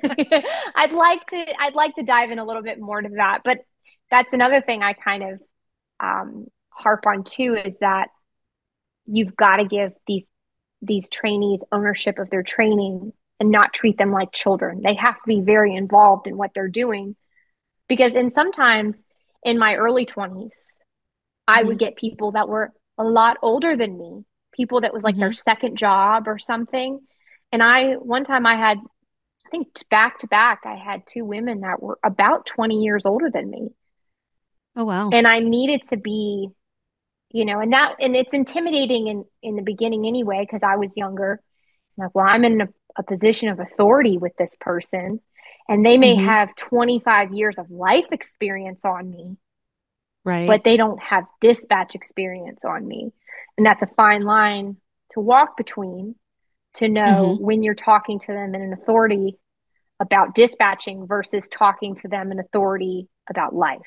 I'd 0.75 0.93
like 0.93 1.27
to 1.27 1.61
I'd 1.61 1.75
like 1.75 1.95
to 1.97 2.03
dive 2.03 2.31
in 2.31 2.39
a 2.39 2.45
little 2.45 2.63
bit 2.63 2.81
more 2.81 3.01
to 3.01 3.09
that. 3.17 3.41
But 3.45 3.59
that's 4.11 4.33
another 4.33 4.61
thing 4.61 4.83
I 4.83 4.93
kind 4.93 5.23
of 5.23 5.41
um, 6.01 6.47
harp 6.71 7.05
on 7.07 7.25
too 7.25 7.57
is 7.65 7.79
that 7.79 8.09
you've 9.07 9.37
got 9.37 9.57
to 9.57 9.65
give 9.65 9.93
these 10.07 10.27
these 10.81 11.09
trainees 11.09 11.63
ownership 11.71 12.19
of 12.19 12.29
their 12.31 12.43
training 12.43 13.13
and 13.39 13.51
not 13.51 13.73
treat 13.73 13.99
them 13.99 14.13
like 14.13 14.33
children. 14.33 14.83
They 14.85 14.95
have 14.95 15.15
to 15.15 15.27
be 15.27 15.41
very 15.41 15.75
involved 15.75 16.27
in 16.27 16.37
what 16.37 16.53
they're 16.55 16.69
doing 16.69 17.17
because 17.89 18.15
and 18.15 18.33
sometimes 18.33 19.05
in 19.45 19.59
my 19.59 19.75
early 19.75 20.07
20s 20.07 20.29
mm-hmm. 20.29 20.49
I 21.49 21.63
would 21.63 21.79
mm-hmm. 21.79 21.85
get 21.85 21.97
people 21.97 22.33
that 22.33 22.49
were 22.49 22.73
a 22.99 23.05
lot 23.05 23.39
older 23.43 23.77
than 23.77 23.99
me, 23.99 24.25
people 24.53 24.83
that 24.83 24.95
was 24.95 25.03
like 25.03 25.15
mm-hmm. 25.15 25.23
their 25.23 25.33
second 25.33 25.77
job 25.77 26.29
or 26.29 26.39
something. 26.39 27.01
And 27.51 27.63
I 27.63 27.95
one 27.95 28.25
time 28.25 28.47
I 28.47 28.57
had 28.57 28.79
I 29.47 29.51
think 29.51 29.69
back 29.91 30.21
to 30.21 30.27
back 30.27 30.63
I 30.65 30.77
had 30.77 31.07
two 31.07 31.25
women 31.25 31.61
that 31.61 31.83
were 31.83 31.99
about 32.05 32.47
20 32.47 32.83
years 32.83 33.05
older 33.07 33.31
than 33.31 33.51
me. 33.51 33.69
Oh 34.77 34.85
wow. 34.85 35.11
And 35.11 35.27
I 35.27 35.41
needed 35.41 35.83
to 35.89 35.97
be 35.97 36.49
you 37.33 37.45
know, 37.45 37.61
and 37.61 37.73
that, 37.73 37.97
and 38.01 38.15
it's 38.15 38.35
intimidating 38.35 39.09
in, 39.09 39.25
in 39.43 39.57
the 39.57 39.63
beginning 39.63 40.07
anyway, 40.07 40.41
because 40.41 40.63
I 40.63 40.77
was 40.77 40.97
younger. 40.97 41.41
Like, 41.97 42.15
well, 42.15 42.27
I'm 42.27 42.45
in 42.45 42.61
a, 42.61 42.69
a, 42.97 43.03
position 43.03 43.49
of 43.49 43.61
authority 43.61 44.19
with 44.19 44.33
this 44.37 44.57
person, 44.61 45.21
and 45.69 45.85
they 45.85 45.99
may 45.99 46.17
mm-hmm. 46.17 46.27
have 46.27 46.55
25 46.57 47.33
years 47.33 47.59
of 47.59 47.71
life 47.71 48.07
experience 48.13 48.85
on 48.85 49.11
me. 49.11 49.37
Right. 50.25 50.47
But 50.47 50.65
they 50.65 50.77
don't 50.77 51.03
have 51.03 51.25
dispatch 51.41 51.95
experience 51.95 52.65
on 52.65 52.87
me. 52.87 53.13
And 53.57 53.67
that's 53.67 53.83
a 53.83 53.89
fine 53.89 54.23
line 54.23 54.77
to 55.11 55.21
walk 55.21 55.57
between 55.57 56.15
to 56.75 56.89
know 56.89 57.35
mm-hmm. 57.35 57.45
when 57.45 57.63
you're 57.63 57.75
talking 57.75 58.19
to 58.21 58.29
them 58.29 58.55
in 58.55 58.63
an 58.63 58.73
authority 58.73 59.39
about 60.01 60.35
dispatching 60.35 61.07
versus 61.07 61.49
talking 61.49 61.95
to 61.97 62.09
them 62.09 62.33
in 62.33 62.39
authority 62.39 63.09
about 63.29 63.55
life, 63.55 63.81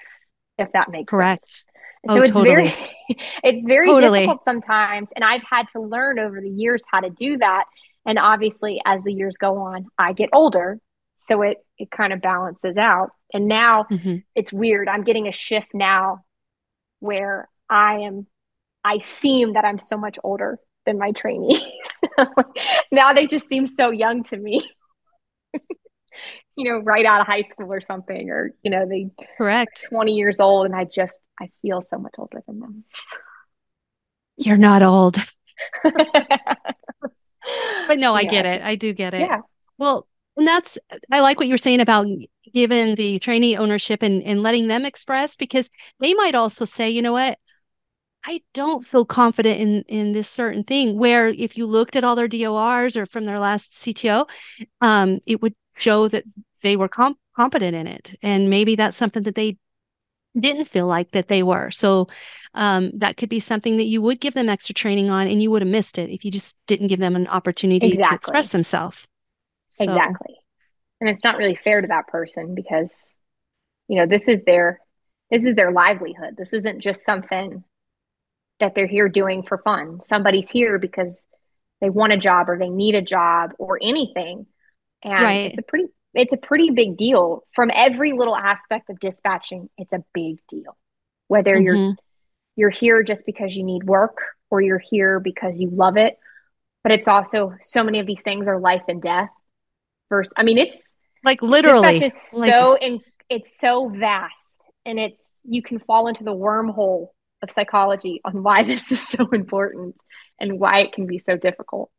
if 0.58 0.71
that 0.73 0.89
makes 0.89 1.12
Correct. 1.12 1.49
sense. 1.49 1.63
Oh, 2.07 2.15
so 2.15 2.21
it's 2.21 2.31
totally. 2.31 2.49
very 2.49 2.75
it's 3.43 3.65
very 3.65 3.87
totally. 3.87 4.21
difficult 4.21 4.43
sometimes 4.43 5.11
and 5.15 5.23
I've 5.23 5.43
had 5.49 5.67
to 5.69 5.81
learn 5.81 6.19
over 6.19 6.41
the 6.41 6.49
years 6.49 6.83
how 6.91 6.99
to 6.99 7.09
do 7.09 7.37
that 7.37 7.65
and 8.05 8.19
obviously 8.19 8.81
as 8.85 9.03
the 9.03 9.13
years 9.13 9.37
go 9.37 9.57
on 9.57 9.87
I 9.97 10.13
get 10.13 10.29
older 10.33 10.79
so 11.19 11.41
it 11.41 11.57
it 11.77 11.91
kind 11.91 12.13
of 12.13 12.21
balances 12.21 12.77
out 12.77 13.11
and 13.33 13.47
now 13.47 13.85
mm-hmm. 13.91 14.17
it's 14.35 14.53
weird 14.53 14.87
I'm 14.87 15.03
getting 15.03 15.27
a 15.27 15.31
shift 15.31 15.69
now 15.73 16.23
where 16.99 17.49
I 17.69 17.99
am 17.99 18.27
I 18.83 18.99
seem 18.99 19.53
that 19.53 19.65
I'm 19.65 19.79
so 19.79 19.97
much 19.97 20.17
older 20.23 20.59
than 20.85 20.99
my 20.99 21.11
trainees 21.11 21.61
now 22.91 23.13
they 23.13 23.27
just 23.27 23.47
seem 23.47 23.67
so 23.67 23.89
young 23.89 24.23
to 24.23 24.37
me 24.37 24.61
you 26.56 26.71
know, 26.71 26.80
right 26.80 27.06
out 27.06 27.21
of 27.21 27.28
high 27.28 27.43
school 27.43 27.71
or 27.71 27.82
something, 27.82 28.30
or, 28.30 28.51
you 28.63 28.71
know, 28.71 28.88
they 28.88 29.10
correct 29.38 29.86
20 29.89 30.13
years 30.13 30.39
old. 30.39 30.65
And 30.65 30.75
I 30.75 30.86
just, 30.86 31.17
I 31.39 31.49
feel 31.62 31.82
so 31.82 31.97
much 31.97 32.13
older 32.17 32.41
than 32.47 32.60
them. 32.60 32.84
You're 34.38 34.58
not 34.58 34.82
old. 34.82 35.17
but 35.84 35.93
no, 37.97 38.13
I 38.13 38.21
yeah. 38.21 38.30
get 38.30 38.45
it. 38.45 38.62
I 38.62 38.75
do 38.75 38.93
get 38.93 39.13
it. 39.13 39.21
Yeah. 39.21 39.41
Well, 39.78 40.08
and 40.38 40.47
that's, 40.47 40.78
I 41.12 41.21
like 41.21 41.38
what 41.38 41.47
you're 41.47 41.58
saying 41.58 41.80
about 41.80 42.08
giving 42.54 42.95
the 42.95 43.19
trainee 43.19 43.58
ownership 43.58 44.04
and, 44.04 44.21
and 44.23 44.43
letting 44.43 44.67
them 44.67 44.86
express 44.86 45.38
because 45.38 45.69
they 45.99 46.13
might 46.13 46.36
also 46.36 46.65
say, 46.65 46.89
you 46.89 47.01
know 47.01 47.13
what, 47.13 47.38
I 48.25 48.41
don't 48.54 48.84
feel 48.84 49.06
confident 49.06 49.60
in 49.60 49.84
in 49.88 50.12
this 50.12 50.28
certain 50.28 50.63
thing. 50.63 50.97
Where 50.97 51.30
if 51.30 51.58
you 51.58 51.67
looked 51.67 51.95
at 51.95 52.04
all 52.04 52.15
their 52.15 52.28
DORs 52.28 52.97
or 52.97 53.06
from 53.06 53.25
their 53.25 53.39
last 53.39 53.73
CTO, 53.73 54.28
um, 54.82 55.19
it 55.28 55.41
would 55.41 55.54
show 55.77 56.07
that 56.07 56.23
they 56.63 56.77
were 56.77 56.88
comp- 56.88 57.19
competent 57.35 57.75
in 57.75 57.88
it, 57.88 58.17
and 58.21 58.49
maybe 58.49 58.75
that's 58.75 58.97
something 58.97 59.23
that 59.23 59.35
they 59.35 59.57
didn't 60.38 60.65
feel 60.65 60.88
like 60.88 61.11
that 61.11 61.27
they 61.27 61.43
were. 61.43 61.71
So 61.71 62.07
um, 62.53 62.91
that 62.95 63.17
could 63.17 63.29
be 63.29 63.39
something 63.39 63.77
that 63.77 63.85
you 63.85 64.01
would 64.01 64.19
give 64.19 64.33
them 64.33 64.49
extra 64.49 64.73
training 64.73 65.09
on, 65.09 65.27
and 65.27 65.41
you 65.41 65.51
would 65.51 65.61
have 65.61 65.69
missed 65.69 65.97
it 65.97 66.09
if 66.09 66.25
you 66.25 66.31
just 66.31 66.57
didn't 66.67 66.88
give 66.88 66.99
them 66.99 67.15
an 67.15 67.27
opportunity 67.27 67.88
exactly. 67.88 68.09
to 68.09 68.15
express 68.15 68.51
themselves. 68.51 69.07
So. 69.67 69.83
Exactly, 69.83 70.35
and 71.01 71.09
it's 71.09 71.23
not 71.23 71.38
really 71.38 71.55
fair 71.55 71.81
to 71.81 71.88
that 71.88 72.07
person 72.07 72.55
because 72.55 73.13
you 73.88 73.97
know 73.97 74.05
this 74.05 74.27
is 74.27 74.41
their 74.45 74.79
this 75.31 75.45
is 75.45 75.55
their 75.55 75.71
livelihood. 75.71 76.35
This 76.38 76.53
isn't 76.53 76.81
just 76.81 77.03
something 77.03 77.63
that 78.59 78.73
they're 78.75 78.88
here 78.88 79.09
doing 79.09 79.43
for 79.43 79.57
fun. 79.57 79.99
Somebody's 80.01 80.49
here 80.49 80.79
because 80.79 81.21
they 81.81 81.89
want 81.89 82.13
a 82.13 82.17
job 82.17 82.49
or 82.49 82.57
they 82.57 82.69
need 82.69 82.95
a 82.95 83.01
job 83.01 83.51
or 83.57 83.79
anything. 83.81 84.45
And 85.05 85.23
right. 85.23 85.51
it's 85.51 85.59
a 85.59 85.61
pretty 85.61 85.85
it's 86.15 86.33
a 86.33 86.37
pretty 86.37 86.71
big 86.71 86.97
deal 86.97 87.43
from 87.53 87.69
every 87.73 88.13
little 88.13 88.35
aspect 88.35 88.89
of 88.89 88.99
dispatching. 88.99 89.69
It's 89.77 89.93
a 89.93 90.03
big 90.13 90.39
deal. 90.47 90.75
Whether 91.27 91.55
mm-hmm. 91.55 91.63
you're 91.63 91.95
you're 92.55 92.69
here 92.71 93.03
just 93.03 93.25
because 93.25 93.55
you 93.55 93.63
need 93.63 93.83
work 93.83 94.17
or 94.49 94.61
you're 94.61 94.79
here 94.79 95.19
because 95.19 95.57
you 95.57 95.69
love 95.69 95.95
it, 95.95 96.17
but 96.83 96.91
it's 96.91 97.07
also 97.07 97.53
so 97.61 97.83
many 97.83 97.99
of 97.99 98.07
these 98.07 98.21
things 98.21 98.47
are 98.47 98.59
life 98.59 98.83
and 98.87 99.01
death. 99.01 99.29
Versus 100.09 100.33
I 100.35 100.43
mean 100.43 100.57
it's 100.57 100.95
like 101.23 101.41
literally 101.43 101.99
dispatch 101.99 102.33
is 102.33 102.39
like, 102.39 102.49
so 102.49 102.75
in, 102.75 102.99
it's 103.29 103.59
so 103.59 103.89
vast 103.89 104.65
and 104.85 104.99
it's 104.99 105.21
you 105.43 105.61
can 105.61 105.77
fall 105.77 106.07
into 106.07 106.23
the 106.23 106.33
wormhole 106.33 107.09
of 107.43 107.51
psychology 107.51 108.21
on 108.25 108.41
why 108.41 108.63
this 108.63 108.91
is 108.91 109.07
so 109.07 109.29
important 109.29 109.95
and 110.39 110.59
why 110.59 110.79
it 110.79 110.93
can 110.93 111.05
be 111.05 111.19
so 111.19 111.37
difficult 111.37 111.91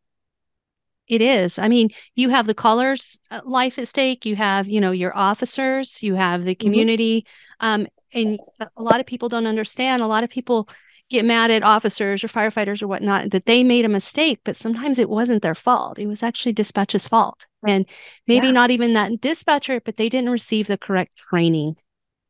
it 1.08 1.20
is. 1.22 1.58
I 1.58 1.68
mean, 1.68 1.90
you 2.14 2.28
have 2.30 2.46
the 2.46 2.54
caller's 2.54 3.18
uh, 3.30 3.40
life 3.44 3.78
at 3.78 3.88
stake. 3.88 4.26
You 4.26 4.36
have, 4.36 4.68
you 4.68 4.80
know, 4.80 4.90
your 4.90 5.16
officers. 5.16 6.02
You 6.02 6.14
have 6.14 6.44
the 6.44 6.54
Mm-hmm. 6.62 6.64
community. 6.64 7.26
Um, 7.60 7.86
and 8.12 8.40
a 8.60 8.82
lot 8.82 9.00
of 9.00 9.06
people 9.06 9.28
don't 9.28 9.46
understand. 9.46 10.02
A 10.02 10.06
lot 10.06 10.24
of 10.24 10.30
people 10.30 10.68
get 11.08 11.24
mad 11.24 11.50
at 11.50 11.62
officers 11.62 12.24
or 12.24 12.28
firefighters 12.28 12.82
or 12.82 12.88
whatnot 12.88 13.30
that 13.30 13.44
they 13.46 13.62
made 13.62 13.84
a 13.84 13.88
mistake, 13.88 14.40
but 14.44 14.56
sometimes 14.56 14.98
it 14.98 15.08
wasn't 15.08 15.42
their 15.42 15.54
fault. 15.54 15.98
It 15.98 16.06
was 16.06 16.22
actually 16.22 16.52
dispatch's 16.52 17.06
fault. 17.06 17.46
And 17.66 17.86
maybe 18.26 18.48
Yeah. 18.48 18.52
not 18.52 18.70
even 18.70 18.94
that 18.94 19.20
dispatcher, 19.20 19.80
but 19.80 19.96
they 19.96 20.08
didn't 20.08 20.30
receive 20.30 20.66
the 20.66 20.78
correct 20.78 21.16
training 21.16 21.76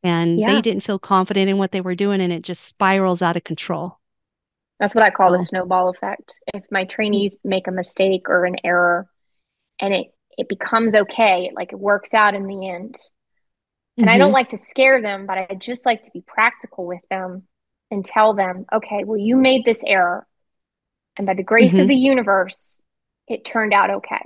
and 0.03 0.43
Yeah. 0.43 0.45
they 0.45 0.61
didn't 0.61 0.83
feel 0.83 0.99
confident 0.99 1.49
in 1.49 1.57
what 1.57 1.71
they 1.71 1.81
were 1.81 1.95
doing. 1.95 2.21
And 2.21 2.33
it 2.33 2.43
just 2.43 2.63
spirals 2.65 3.21
out 3.21 3.37
of 3.37 3.43
control. 3.43 3.96
That's 4.79 4.93
what 4.95 5.03
I 5.03 5.09
call 5.11 5.31
the 5.31 5.39
Oh. 5.39 5.43
snowball 5.43 5.89
effect. 5.89 6.39
If 6.53 6.63
my 6.71 6.85
trainees 6.85 7.37
make 7.43 7.67
a 7.67 7.71
mistake 7.71 8.29
or 8.29 8.45
an 8.45 8.57
error 8.63 9.07
and 9.79 9.93
it 9.93 10.07
it 10.37 10.47
becomes 10.47 10.93
okay, 10.93 11.51
like 11.55 11.73
it 11.73 11.79
works 11.79 12.13
out 12.13 12.35
in 12.35 12.45
the 12.45 12.69
end. 12.69 12.95
And 13.97 14.07
I 14.07 14.19
don't 14.19 14.29
Mhm. 14.29 14.33
like 14.33 14.49
to 14.49 14.57
scare 14.57 15.01
them, 15.01 15.25
but 15.25 15.39
I 15.39 15.55
just 15.55 15.83
like 15.83 16.03
to 16.03 16.11
be 16.11 16.21
practical 16.21 16.85
with 16.85 17.01
them 17.09 17.47
and 17.89 18.05
tell 18.05 18.35
them, 18.35 18.67
okay, 18.71 19.03
well, 19.03 19.17
you 19.17 19.35
made 19.35 19.65
this 19.65 19.83
error. 19.83 20.27
And 21.17 21.25
by 21.25 21.33
the 21.33 21.41
grace 21.41 21.73
Mhm. 21.73 21.81
of 21.81 21.87
the 21.87 21.95
universe, 21.95 22.83
it 23.27 23.45
turned 23.45 23.73
out 23.73 23.89
okay. 23.89 24.21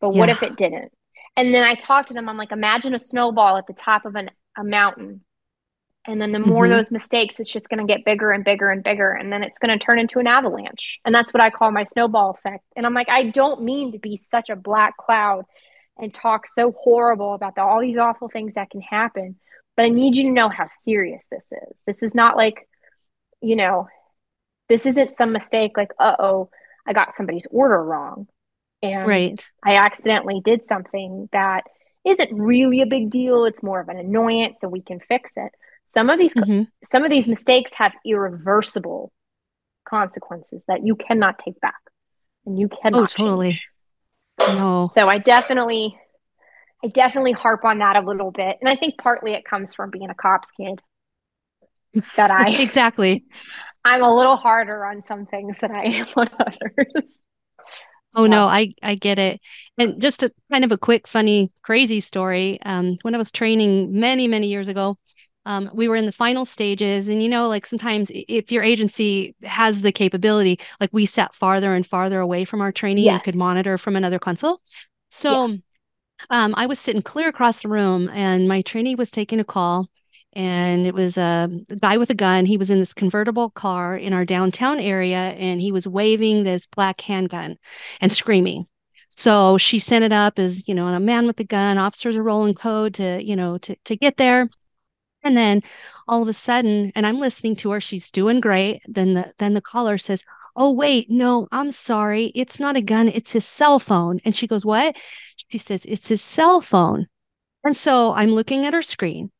But 0.00 0.10
what 0.10 0.28
if 0.28 0.44
it 0.44 0.56
didn't? 0.56 0.92
And 1.36 1.52
then 1.52 1.64
I 1.64 1.74
talk 1.74 2.06
to 2.06 2.14
them, 2.14 2.28
I'm 2.28 2.36
like, 2.36 2.52
imagine 2.52 2.94
a 2.94 2.98
snowball 3.00 3.56
at 3.56 3.66
the 3.66 3.72
top 3.72 4.04
of 4.06 4.14
an, 4.14 4.30
a 4.56 4.62
mountain. 4.62 5.24
And 6.06 6.20
then 6.20 6.32
the 6.32 6.38
more 6.38 6.66
Mhm. 6.66 6.70
those 6.70 6.90
mistakes, 6.90 7.38
it's 7.38 7.50
just 7.52 7.68
going 7.68 7.86
to 7.86 7.92
get 7.92 8.04
bigger 8.04 8.30
and 8.32 8.42
bigger 8.44 8.70
and 8.70 8.82
bigger. 8.82 9.12
And 9.12 9.30
then 9.32 9.42
it's 9.42 9.58
going 9.58 9.76
to 9.78 9.84
turn 9.84 9.98
into 9.98 10.18
an 10.20 10.26
avalanche. 10.26 10.98
And 11.04 11.14
that's 11.14 11.34
what 11.34 11.42
I 11.42 11.50
call 11.50 11.70
my 11.70 11.84
snowball 11.84 12.30
effect. 12.30 12.64
And 12.76 12.86
I'm 12.86 12.94
like, 12.94 13.10
I 13.10 13.24
don't 13.24 13.62
mean 13.62 13.92
to 13.92 13.98
be 13.98 14.16
such 14.16 14.48
a 14.48 14.56
black 14.56 14.96
cloud 14.96 15.44
and 15.98 16.14
talk 16.14 16.46
so 16.46 16.72
horrible 16.72 17.34
about 17.34 17.56
the, 17.56 17.62
all 17.62 17.80
these 17.80 17.98
awful 17.98 18.28
things 18.28 18.54
that 18.54 18.70
can 18.70 18.80
happen. 18.80 19.36
But 19.76 19.84
I 19.84 19.88
need 19.90 20.16
you 20.16 20.24
to 20.24 20.30
know 20.30 20.48
how 20.48 20.66
serious 20.66 21.26
this 21.30 21.52
is. 21.52 21.82
This 21.86 22.02
is 22.02 22.14
not 22.14 22.36
like, 22.36 22.66
you 23.42 23.56
know, 23.56 23.88
this 24.68 24.86
isn't 24.86 25.12
some 25.12 25.32
mistake 25.32 25.76
like, 25.76 25.92
uh 25.98 26.16
oh, 26.18 26.50
I 26.86 26.92
got 26.92 27.14
somebody's 27.14 27.46
order 27.50 27.82
wrong. 27.82 28.28
And 28.82 29.06
Right. 29.06 29.44
I 29.64 29.76
accidentally 29.76 30.40
did 30.42 30.62
something 30.64 31.28
that 31.32 31.64
isn't 32.04 32.32
really 32.38 32.80
a 32.80 32.86
big 32.86 33.10
deal. 33.10 33.44
It's 33.44 33.62
more 33.62 33.80
of 33.80 33.88
an 33.88 33.98
annoyance, 33.98 34.58
so 34.60 34.68
we 34.68 34.82
can 34.82 35.00
fix 35.00 35.32
it. 35.36 35.52
Some 35.88 36.10
of 36.10 36.18
these 36.18 36.34
Mhm. 36.34 36.68
some 36.84 37.02
of 37.02 37.10
these 37.10 37.26
mistakes 37.26 37.72
have 37.74 37.92
irreversible 38.04 39.10
consequences 39.88 40.64
that 40.68 40.84
you 40.86 40.94
cannot 40.94 41.38
take 41.38 41.58
back, 41.60 41.80
and 42.46 42.58
you 42.58 42.68
cannot. 42.68 43.02
Oh, 43.02 43.06
totally. 43.06 43.52
change. 43.52 43.68
No. 44.40 44.88
So 44.90 45.08
I 45.08 45.18
definitely, 45.18 45.98
I 46.84 46.88
definitely 46.88 47.32
harp 47.32 47.64
on 47.64 47.78
that 47.78 47.96
a 47.96 48.00
little 48.00 48.30
bit, 48.30 48.58
and 48.60 48.68
I 48.68 48.76
think 48.76 48.98
partly 48.98 49.32
it 49.32 49.44
comes 49.46 49.74
from 49.74 49.90
being 49.90 50.10
a 50.10 50.14
cops 50.14 50.48
kid. 50.56 50.80
That 52.16 52.30
I, 52.30 52.50
exactly. 52.62 53.24
I'm 53.82 54.02
a 54.02 54.14
little 54.14 54.36
harder 54.36 54.84
on 54.84 55.02
some 55.02 55.24
things 55.24 55.56
than 55.58 55.72
I 55.72 55.84
am 55.84 56.06
on 56.16 56.28
others. 56.38 57.04
Oh 58.14 58.26
no, 58.26 58.46
I 58.46 58.74
I 58.82 58.94
get 58.94 59.18
it. 59.18 59.40
And 59.78 60.00
just 60.02 60.22
a 60.22 60.30
kind 60.52 60.64
of 60.64 60.72
a 60.72 60.78
quick, 60.78 61.06
funny, 61.08 61.50
crazy 61.62 62.00
story. 62.00 62.58
Um, 62.62 62.98
when 63.02 63.14
I 63.14 63.18
was 63.18 63.30
training 63.32 63.98
many, 63.98 64.28
many 64.28 64.48
years 64.48 64.68
ago, 64.68 64.98
um, 65.48 65.70
we 65.72 65.88
were 65.88 65.96
in 65.96 66.04
the 66.06 66.12
final 66.12 66.44
stages, 66.44 67.08
and 67.08 67.22
you 67.22 67.28
know, 67.28 67.48
like 67.48 67.64
sometimes 67.64 68.10
if 68.14 68.52
your 68.52 68.62
agency 68.62 69.34
has 69.42 69.80
the 69.80 69.90
capability, 69.92 70.60
like 70.78 70.90
we 70.92 71.06
sat 71.06 71.34
farther 71.34 71.74
and 71.74 71.86
farther 71.86 72.20
away 72.20 72.44
from 72.44 72.60
our 72.60 72.70
trainee 72.70 73.08
and 73.08 73.22
could 73.22 73.34
monitor 73.34 73.78
from 73.78 73.96
another 73.96 74.18
console. 74.18 74.60
So, 75.08 75.52
um, 76.30 76.54
I 76.56 76.66
was 76.66 76.78
sitting 76.78 77.02
clear 77.02 77.28
across 77.28 77.62
the 77.62 77.68
room, 77.68 78.10
and 78.12 78.46
my 78.46 78.60
trainee 78.62 78.94
was 78.94 79.10
taking 79.10 79.40
a 79.40 79.44
call, 79.44 79.88
and 80.34 80.86
it 80.86 80.94
was 80.94 81.16
a 81.16 81.48
guy 81.80 81.96
with 81.96 82.10
a 82.10 82.14
gun. 82.14 82.44
He 82.44 82.58
was 82.58 82.70
in 82.70 82.80
this 82.80 82.92
convertible 82.92 83.50
car 83.50 83.96
in 83.96 84.12
our 84.12 84.26
downtown 84.26 84.78
area, 84.78 85.34
and 85.38 85.60
he 85.62 85.72
was 85.72 85.88
waving 85.88 86.44
this 86.44 86.66
black 86.66 87.00
handgun 87.00 87.56
and 88.02 88.12
screaming. 88.12 88.66
So 89.08 89.56
she 89.58 89.78
sent 89.78 90.04
it 90.04 90.12
up 90.12 90.38
as, 90.38 90.68
you 90.68 90.74
know, 90.74 90.86
a 90.88 91.00
man 91.00 91.26
with 91.26 91.40
a 91.40 91.44
gun, 91.44 91.78
officers 91.78 92.16
are 92.16 92.22
rolling 92.22 92.54
code 92.54 92.94
to, 92.94 93.24
you 93.24 93.34
know, 93.34 93.58
to, 93.58 93.74
to 93.86 93.96
get 93.96 94.18
there. 94.18 94.50
And 95.22 95.36
then 95.36 95.62
all 96.08 96.22
of 96.22 96.28
a 96.28 96.32
sudden, 96.32 96.92
and 96.94 97.06
I'm 97.06 97.18
listening 97.18 97.56
to 97.56 97.70
her, 97.72 97.80
she's 97.80 98.10
doing 98.10 98.40
great. 98.40 98.80
Then 98.86 99.14
the 99.14 99.32
then 99.38 99.54
the 99.54 99.60
caller 99.62 99.98
says, 99.98 100.24
Oh, 100.56 100.72
wait, 100.72 101.10
no, 101.10 101.46
I'm 101.52 101.70
sorry. 101.70 102.32
It's 102.34 102.58
not 102.60 102.76
a 102.76 102.82
gun, 102.82 103.08
it's 103.08 103.32
his 103.32 103.46
cell 103.46 103.78
phone. 103.78 104.20
And 104.24 104.34
she 104.34 104.46
goes, 104.46 104.64
What? 104.64 104.96
She 105.50 105.58
says, 105.58 105.84
It's 105.84 106.08
his 106.08 106.22
cell 106.22 106.60
phone. 106.60 107.06
And 107.64 107.76
so 107.76 108.12
I'm 108.14 108.30
looking 108.30 108.66
at 108.66 108.74
her 108.74 108.82
screen 108.82 109.30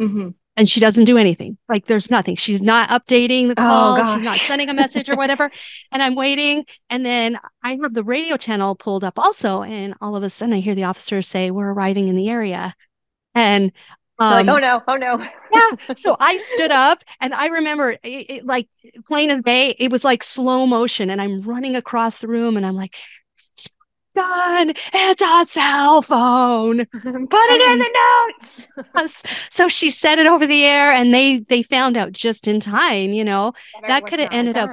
Mm-hmm. 0.00 0.30
and 0.56 0.68
she 0.68 0.80
doesn't 0.80 1.04
do 1.04 1.16
anything. 1.18 1.56
Like 1.68 1.86
there's 1.86 2.10
nothing. 2.10 2.36
She's 2.36 2.60
not 2.62 2.88
updating 2.90 3.48
the 3.48 3.54
Oh, 3.56 3.62
call. 3.62 4.14
She's 4.14 4.24
not 4.24 4.38
sending 4.38 4.68
a 4.68 4.74
message 4.74 5.08
or 5.08 5.16
whatever. 5.16 5.50
And 5.92 6.02
I'm 6.02 6.16
waiting. 6.16 6.64
And 6.90 7.06
then 7.06 7.38
I 7.62 7.78
have 7.82 7.94
the 7.94 8.02
radio 8.04 8.36
channel 8.36 8.74
pulled 8.74 9.04
up 9.04 9.18
also. 9.18 9.62
And 9.62 9.94
all 10.00 10.16
of 10.16 10.22
a 10.24 10.30
sudden 10.30 10.54
I 10.54 10.60
hear 10.60 10.74
the 10.74 10.84
officers 10.84 11.28
say, 11.28 11.50
We're 11.50 11.72
arriving 11.72 12.08
in 12.08 12.16
the 12.16 12.28
area. 12.28 12.74
And 13.34 13.72
um, 14.18 14.46
like, 14.46 14.56
oh 14.56 14.58
no, 14.58 14.82
oh 14.86 14.96
no. 14.96 15.18
yeah. 15.52 15.94
So 15.94 16.16
I 16.20 16.36
stood 16.38 16.70
up 16.70 17.02
and 17.20 17.34
I 17.34 17.46
remember 17.46 17.90
it, 17.90 17.98
it, 18.02 18.46
like 18.46 18.68
plain 19.06 19.30
as 19.30 19.42
day, 19.42 19.74
it 19.78 19.90
was 19.90 20.04
like 20.04 20.22
slow 20.22 20.66
motion. 20.66 21.10
And 21.10 21.20
I'm 21.20 21.42
running 21.42 21.74
across 21.74 22.18
the 22.18 22.28
room 22.28 22.56
and 22.56 22.64
I'm 22.64 22.76
like, 22.76 22.94
it's 23.52 23.68
done. 24.14 24.72
It's 24.92 25.20
a 25.20 25.44
cell 25.44 26.00
phone. 26.02 26.78
Put 26.92 27.02
it 27.02 27.70
in 27.72 27.78
the 27.78 27.90
notes. 27.94 29.24
So 29.50 29.68
she 29.68 29.90
said 29.90 30.18
it 30.18 30.26
over 30.26 30.46
the 30.46 30.64
air 30.64 30.92
and 30.92 31.12
they 31.12 31.38
they 31.38 31.62
found 31.62 31.96
out 31.96 32.12
just 32.12 32.46
in 32.46 32.60
time, 32.60 33.12
you 33.12 33.24
know. 33.24 33.52
That 33.86 34.06
could 34.06 34.20
have 34.20 34.30
ended 34.32 34.56
up. 34.56 34.70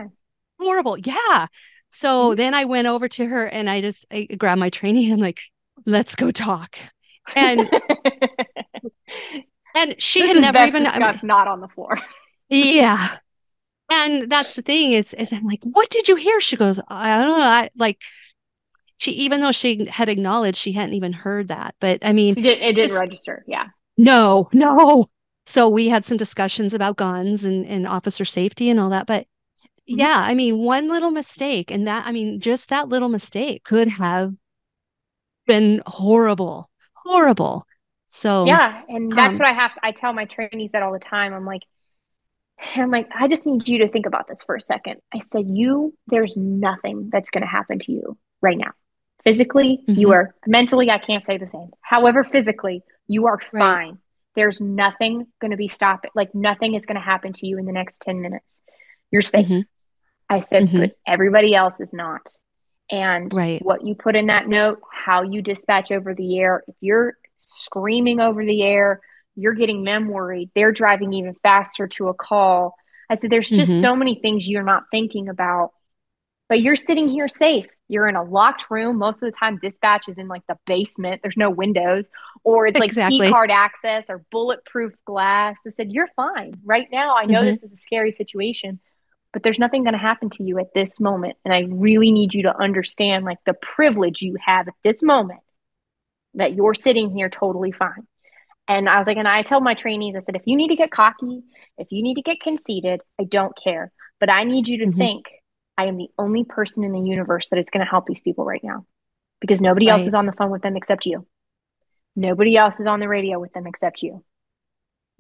Horrible. 0.60 0.98
Yeah. 0.98 1.48
So 1.90 2.36
then 2.36 2.54
I 2.54 2.66
went 2.66 2.88
over 2.88 3.08
to 3.08 3.26
her 3.26 3.46
and 3.46 3.70
I 3.70 3.82
just 3.82 4.06
I 4.12 4.26
grabbed 4.38 4.60
my 4.60 4.70
trainee. 4.70 5.12
I'm 5.12 5.20
like, 5.20 5.40
let's 5.86 6.16
go 6.16 6.32
talk. 6.32 6.78
And 7.36 7.70
and 9.76 9.96
she 10.02 10.22
this 10.22 10.34
had 10.34 10.42
never 10.42 10.66
even 10.68 10.84
discussed 10.84 11.24
not 11.24 11.48
on 11.48 11.62
the 11.62 11.68
floor. 11.70 11.98
Yeah. 12.50 13.18
And 13.94 14.32
that's 14.32 14.54
the 14.54 14.62
thing 14.62 14.94
is 14.94 15.14
is 15.16 15.34
I'm 15.34 15.44
like, 15.44 15.60
what 15.64 15.90
did 15.90 16.08
you 16.08 16.16
hear? 16.16 16.40
She 16.40 16.56
goes, 16.56 16.80
I 16.88 17.20
don't 17.22 17.38
know. 17.38 17.44
I 17.44 17.70
like 17.76 18.00
she 19.00 19.12
even 19.12 19.42
though 19.42 19.52
she 19.52 19.84
had 19.86 20.08
acknowledged 20.08 20.58
she 20.58 20.72
hadn't 20.72 20.94
even 20.96 21.12
heard 21.12 21.50
that. 21.50 21.76
But 21.82 22.00
I 22.02 22.14
mean, 22.14 22.36
did, 22.36 22.46
it 22.62 22.76
did 22.76 22.88
Just- 22.88 22.98
register. 22.98 23.44
Yeah. 23.50 23.66
no, 23.98 24.50
no. 24.54 25.08
So 25.46 25.68
we 25.68 25.90
had 25.90 26.06
some 26.06 26.16
discussions 26.16 26.74
about 26.74 26.96
guns 26.96 27.44
and, 27.44 27.66
and 27.66 27.86
officer 27.86 28.24
safety 28.24 28.70
and 28.70 28.80
all 28.80 28.92
that. 28.92 29.08
But 29.08 29.28
Mhm. 29.90 29.98
yeah, 29.98 30.24
I 30.26 30.36
mean, 30.36 30.60
one 30.60 30.88
little 30.88 31.12
mistake 31.12 31.70
and 31.70 31.86
that, 31.88 32.06
I 32.06 32.14
mean, 32.14 32.40
just 32.40 32.70
that 32.70 32.88
little 32.88 33.10
mistake 33.10 33.66
could 33.66 33.90
have 33.90 34.34
been 35.48 35.82
horrible, 35.86 36.70
horrible. 36.94 37.66
So 38.14 38.44
Yeah. 38.46 38.82
And 38.90 39.10
that's 39.18 39.38
um, 39.38 39.40
what 39.40 39.48
I 39.48 39.54
have 39.54 39.74
to, 39.76 39.80
I 39.84 39.92
tell 39.94 40.12
my 40.12 40.26
trainees 40.26 40.74
that 40.74 40.84
all 40.84 40.92
the 40.92 41.00
time. 41.00 41.34
I'm 41.34 41.46
like, 41.46 41.62
I'm 42.76 42.92
like, 42.92 43.08
I 43.16 43.30
just 43.30 43.46
need 43.46 43.68
you 43.70 43.80
to 43.80 43.88
think 43.88 44.06
about 44.06 44.28
this 44.28 44.44
for 44.44 44.54
a 44.54 44.60
second. 44.62 44.98
I 45.14 45.20
said, 45.20 45.46
you, 45.48 45.96
there's 46.08 46.36
nothing 46.36 47.10
that's 47.10 47.30
going 47.30 47.42
to 47.42 47.48
happen 47.48 47.80
to 47.80 47.92
you 47.94 48.18
right 48.42 48.58
now. 48.58 48.72
Physically, 49.24 49.84
you 49.88 50.08
Mhm. 50.10 50.14
are 50.14 50.36
mentally, 50.46 50.92
I 50.92 50.98
can't 50.98 51.24
say 51.24 51.38
the 51.38 51.48
same. 51.48 51.72
However, 51.80 52.26
physically, 52.26 52.84
you 53.08 53.28
are 53.28 53.40
Right. 53.54 53.62
fine. 53.62 53.98
There's 54.36 54.60
nothing 54.60 55.28
going 55.40 55.52
to 55.52 55.58
be 55.58 55.70
stopping. 55.70 56.12
Like 56.14 56.36
nothing 56.36 56.76
is 56.76 56.86
going 56.86 56.96
to 56.96 57.02
happen 57.02 57.32
to 57.34 57.48
you 57.48 57.58
in 57.60 57.66
the 57.66 57.72
next 57.72 58.02
10 58.02 58.20
minutes. 58.22 58.60
You're 59.10 59.22
safe. 59.22 59.48
Mhm. 59.48 59.64
I 60.30 60.40
said, 60.40 60.68
Mhm. 60.68 60.80
but 60.82 60.98
everybody 61.08 61.56
else 61.56 61.80
is 61.80 61.94
not. 61.94 62.38
And 62.92 63.34
Right. 63.34 63.64
what 63.64 63.86
you 63.86 63.96
put 63.96 64.18
in 64.18 64.28
that 64.28 64.50
note, 64.50 64.82
how 64.92 65.22
you 65.22 65.42
dispatch 65.42 65.94
over 65.94 66.14
the 66.14 66.40
air, 66.40 66.62
if 66.68 66.76
you're 66.82 67.16
screaming 67.42 68.20
over 68.20 68.46
the 68.46 68.62
air, 68.64 69.02
you're 69.36 69.54
getting 69.54 69.84
them 69.84 70.08
worried. 70.10 70.52
They're 70.56 70.72
driving 70.72 71.14
even 71.14 71.36
faster 71.44 71.88
to 71.88 72.10
a 72.10 72.14
call. 72.14 72.76
I 73.10 73.16
said, 73.16 73.30
there's 73.30 73.50
just 73.50 73.72
Mhm. 73.74 73.82
so 73.82 73.96
many 73.96 74.16
things 74.16 74.48
you're 74.48 74.64
not 74.64 74.84
thinking 74.92 75.28
about, 75.30 75.72
but 76.50 76.62
you're 76.62 76.76
sitting 76.76 77.08
here 77.10 77.28
safe. 77.28 77.68
You're 77.88 78.08
in 78.08 78.16
a 78.16 78.24
locked 78.24 78.70
room. 78.70 78.98
Most 78.98 79.16
of 79.16 79.32
the 79.32 79.38
time, 79.38 79.58
dispatch 79.58 80.08
is 80.08 80.18
in 80.18 80.28
like 80.30 80.46
the 80.48 80.58
basement. 80.66 81.22
There's 81.22 81.36
no 81.36 81.50
windows, 81.50 82.10
or 82.44 82.68
it's 82.68 82.80
like 82.80 82.90
Exactly. 82.92 83.28
key 83.28 83.32
card 83.32 83.52
access 83.52 84.06
or 84.10 84.20
bulletproof 84.32 84.94
glass. 85.06 85.58
I 85.68 85.72
said, 85.72 85.92
You're 85.92 86.08
fine. 86.16 86.54
Right 86.64 86.88
now, 86.92 87.18
I 87.18 87.26
know 87.26 87.42
Mhm. 87.42 87.46
this 87.46 87.64
is 87.64 87.74
a 87.74 87.78
scary 87.78 88.12
situation, 88.14 88.80
but 89.34 89.44
there's 89.44 89.60
nothing 89.60 89.84
going 89.84 89.94
to 89.94 90.00
happen 90.00 90.30
to 90.32 90.44
you 90.44 90.58
at 90.60 90.74
this 90.74 91.00
moment. 91.02 91.38
And 91.44 91.54
I 91.54 91.62
really 91.70 92.12
need 92.12 92.34
you 92.34 92.44
to 92.44 92.58
understand 92.58 93.26
like 93.26 93.40
the 93.46 93.54
privilege 93.56 94.22
you 94.22 94.38
have 94.46 94.68
at 94.70 94.74
this 94.84 95.04
moment 95.04 95.42
that 96.36 96.54
you're 96.54 96.74
sitting 96.74 97.12
here 97.12 97.30
totally 97.30 97.72
fine. 97.72 98.08
And 98.68 98.88
I 98.88 98.98
was 98.98 99.08
like, 99.08 99.18
and 99.18 99.28
I 99.28 99.42
tell 99.44 99.60
my 99.60 99.74
trainees, 99.74 100.16
I 100.16 100.20
said, 100.20 100.36
if 100.36 100.44
you 100.46 100.56
need 100.56 100.70
to 100.70 100.76
get 100.76 100.92
cocky, 100.92 101.42
if 101.78 101.88
you 101.92 102.02
need 102.02 102.16
to 102.16 102.22
get 102.22 102.40
conceited, 102.40 103.02
I 103.20 103.26
don't 103.26 103.58
care. 103.62 103.92
But 104.20 104.30
I 104.30 104.44
need 104.44 104.68
you 104.68 104.78
to 104.80 104.86
mm-hmm. 104.86 104.98
think 104.98 105.26
I 105.78 105.86
am 105.86 105.98
the 105.98 106.10
only 106.18 106.44
person 106.44 106.84
in 106.84 106.92
the 106.92 107.00
universe 107.00 107.50
that 107.50 107.60
is 107.60 107.70
going 107.72 107.84
to 107.86 107.90
help 107.90 108.06
these 108.06 108.22
people 108.22 108.46
right 108.46 108.64
now 108.64 108.86
because 109.42 109.60
nobody 109.60 109.88
right. 109.88 109.94
else 109.94 110.08
is 110.08 110.14
on 110.14 110.26
the 110.26 110.32
phone 110.32 110.52
with 110.52 110.62
them 110.62 110.78
except 110.78 111.06
you. 111.06 111.26
Nobody 112.16 112.56
else 112.56 112.80
is 112.80 112.88
on 112.88 113.00
the 113.00 113.08
radio 113.08 113.40
with 113.40 113.52
them 113.54 113.68
except 113.68 114.04
you. 114.04 114.24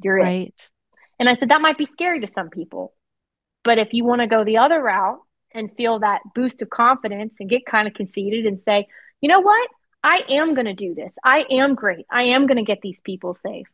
You're 0.04 0.18
right. 0.18 0.48
it. 0.48 0.70
And 1.20 1.28
I 1.28 1.36
said, 1.36 1.50
that 1.50 1.62
might 1.62 1.78
be 1.78 1.86
scary 1.86 2.20
to 2.22 2.28
some 2.28 2.50
people. 2.50 2.94
But 3.64 3.78
if 3.78 3.90
you 3.92 4.06
want 4.06 4.22
to 4.22 4.28
go 4.28 4.44
the 4.44 4.58
other 4.58 4.82
route 4.82 5.20
and 5.54 5.76
feel 5.76 6.00
that 6.00 6.22
boost 6.34 6.62
of 6.62 6.70
confidence 6.70 7.36
and 7.40 7.50
get 7.50 7.66
kind 7.66 7.88
of 7.88 7.94
conceited 7.94 8.46
and 8.46 8.60
say, 8.60 8.88
you 9.20 9.30
know 9.30 9.40
what? 9.40 9.70
I 10.04 10.24
am 10.30 10.54
going 10.56 10.66
to 10.66 10.74
do 10.74 10.96
this. 10.96 11.14
I 11.24 11.46
am 11.50 11.76
great. 11.76 12.06
I 12.10 12.24
am 12.24 12.48
going 12.48 12.58
to 12.58 12.64
get 12.64 12.82
these 12.82 13.02
people 13.02 13.34
safe. 13.34 13.68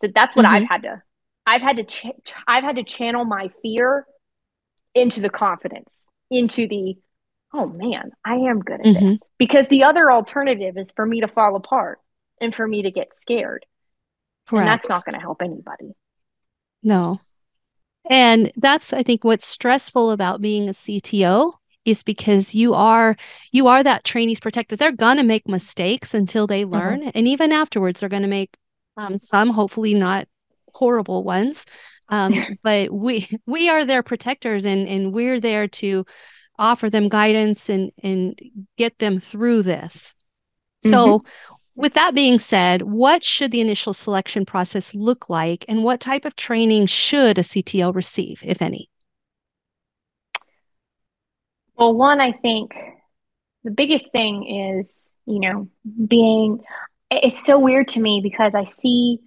So 0.00 0.08
that's 0.14 0.36
what 0.36 0.44
mm-hmm. 0.44 0.54
I've 0.54 0.68
had 0.68 0.82
to, 0.82 1.02
I've 1.46 1.62
had 1.62 1.76
to, 1.76 1.84
ch- 1.84 2.34
I've 2.46 2.64
had 2.64 2.76
to 2.76 2.84
channel 2.84 3.24
my 3.24 3.50
fear 3.62 4.06
into 4.94 5.20
the 5.20 5.30
confidence, 5.30 6.08
into 6.30 6.68
the, 6.68 6.96
oh 7.52 7.66
man, 7.66 8.12
I 8.24 8.34
am 8.34 8.60
good 8.60 8.80
at 8.80 8.86
mm-hmm. 8.86 9.08
this. 9.08 9.20
Because 9.38 9.66
the 9.68 9.84
other 9.84 10.10
alternative 10.10 10.76
is 10.76 10.92
for 10.94 11.04
me 11.04 11.20
to 11.20 11.28
fall 11.28 11.56
apart 11.56 11.98
and 12.40 12.54
for 12.54 12.66
me 12.66 12.82
to 12.82 12.90
get 12.90 13.14
scared. 13.14 13.66
Correct. 14.48 14.62
And 14.62 14.68
that's 14.68 14.88
not 14.88 15.04
going 15.04 15.14
to 15.14 15.20
help 15.20 15.42
anybody. 15.42 15.94
No. 16.82 17.20
And 18.10 18.50
that's, 18.56 18.92
I 18.92 19.02
think, 19.02 19.22
what's 19.22 19.46
stressful 19.46 20.10
about 20.10 20.40
being 20.40 20.68
a 20.68 20.72
CTO 20.72 21.54
is 21.84 22.02
because 22.02 22.54
you 22.54 22.74
are 22.74 23.16
you 23.50 23.66
are 23.66 23.82
that 23.82 24.04
trainee's 24.04 24.40
protector. 24.40 24.76
They're 24.76 24.92
gonna 24.92 25.24
make 25.24 25.48
mistakes 25.48 26.14
until 26.14 26.46
they 26.46 26.62
mm-hmm. 26.62 26.74
learn, 26.74 27.00
mm-hmm. 27.00 27.10
and 27.14 27.28
even 27.28 27.52
afterwards, 27.52 28.00
they're 28.00 28.08
gonna 28.08 28.28
make 28.28 28.56
um, 28.96 29.18
some, 29.18 29.50
hopefully 29.50 29.94
not 29.94 30.28
horrible 30.74 31.24
ones. 31.24 31.66
Um, 32.08 32.34
but 32.62 32.92
we 32.92 33.28
we 33.46 33.68
are 33.68 33.84
their 33.84 34.02
protectors, 34.02 34.64
and 34.64 34.88
and 34.88 35.12
we're 35.12 35.40
there 35.40 35.68
to 35.68 36.04
offer 36.58 36.90
them 36.90 37.08
guidance 37.08 37.68
and 37.68 37.90
and 38.02 38.38
get 38.76 38.98
them 38.98 39.20
through 39.20 39.62
this. 39.62 40.14
So. 40.80 41.18
Mm-hmm. 41.18 41.26
With 41.74 41.94
that 41.94 42.14
being 42.14 42.38
said, 42.38 42.82
what 42.82 43.24
should 43.24 43.50
the 43.50 43.62
initial 43.62 43.94
selection 43.94 44.44
process 44.44 44.94
look 44.94 45.30
like 45.30 45.64
and 45.68 45.82
what 45.82 46.00
type 46.00 46.26
of 46.26 46.36
training 46.36 46.84
should 46.84 47.38
a 47.38 47.42
CTO 47.42 47.94
receive, 47.94 48.42
if 48.44 48.60
any? 48.60 48.90
Well, 51.82 51.94
one, 51.94 52.20
I 52.20 52.30
think 52.30 52.76
the 53.64 53.72
biggest 53.72 54.12
thing 54.12 54.78
is, 54.78 55.16
you 55.26 55.40
know, 55.40 55.68
being, 56.06 56.62
it's 57.10 57.44
so 57.44 57.58
weird 57.58 57.88
to 57.88 58.00
me 58.00 58.20
because 58.22 58.54
I 58.54 58.66
see, 58.66 59.18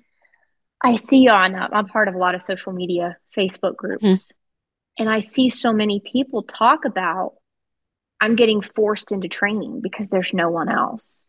I 0.81 0.95
see 0.95 1.27
on, 1.27 1.53
uh, 1.53 1.67
I'm 1.73 1.87
part 1.87 2.07
of 2.07 2.15
a 2.15 2.17
lot 2.17 2.33
of 2.33 2.41
social 2.41 2.71
media, 2.71 3.17
Facebook 3.37 3.75
groups, 3.75 4.05
mm-hmm. 4.05 5.03
and 5.03 5.09
I 5.09 5.19
see 5.19 5.49
so 5.49 5.73
many 5.73 5.99
people 5.99 6.43
talk 6.43 6.85
about, 6.85 7.33
I'm 8.21 8.37
getting 8.37 8.61
forced 8.61 9.11
into 9.11 9.27
training 9.27 9.81
because 9.83 10.07
there's 10.07 10.33
no 10.33 10.49
one 10.49 10.69
else. 10.69 11.27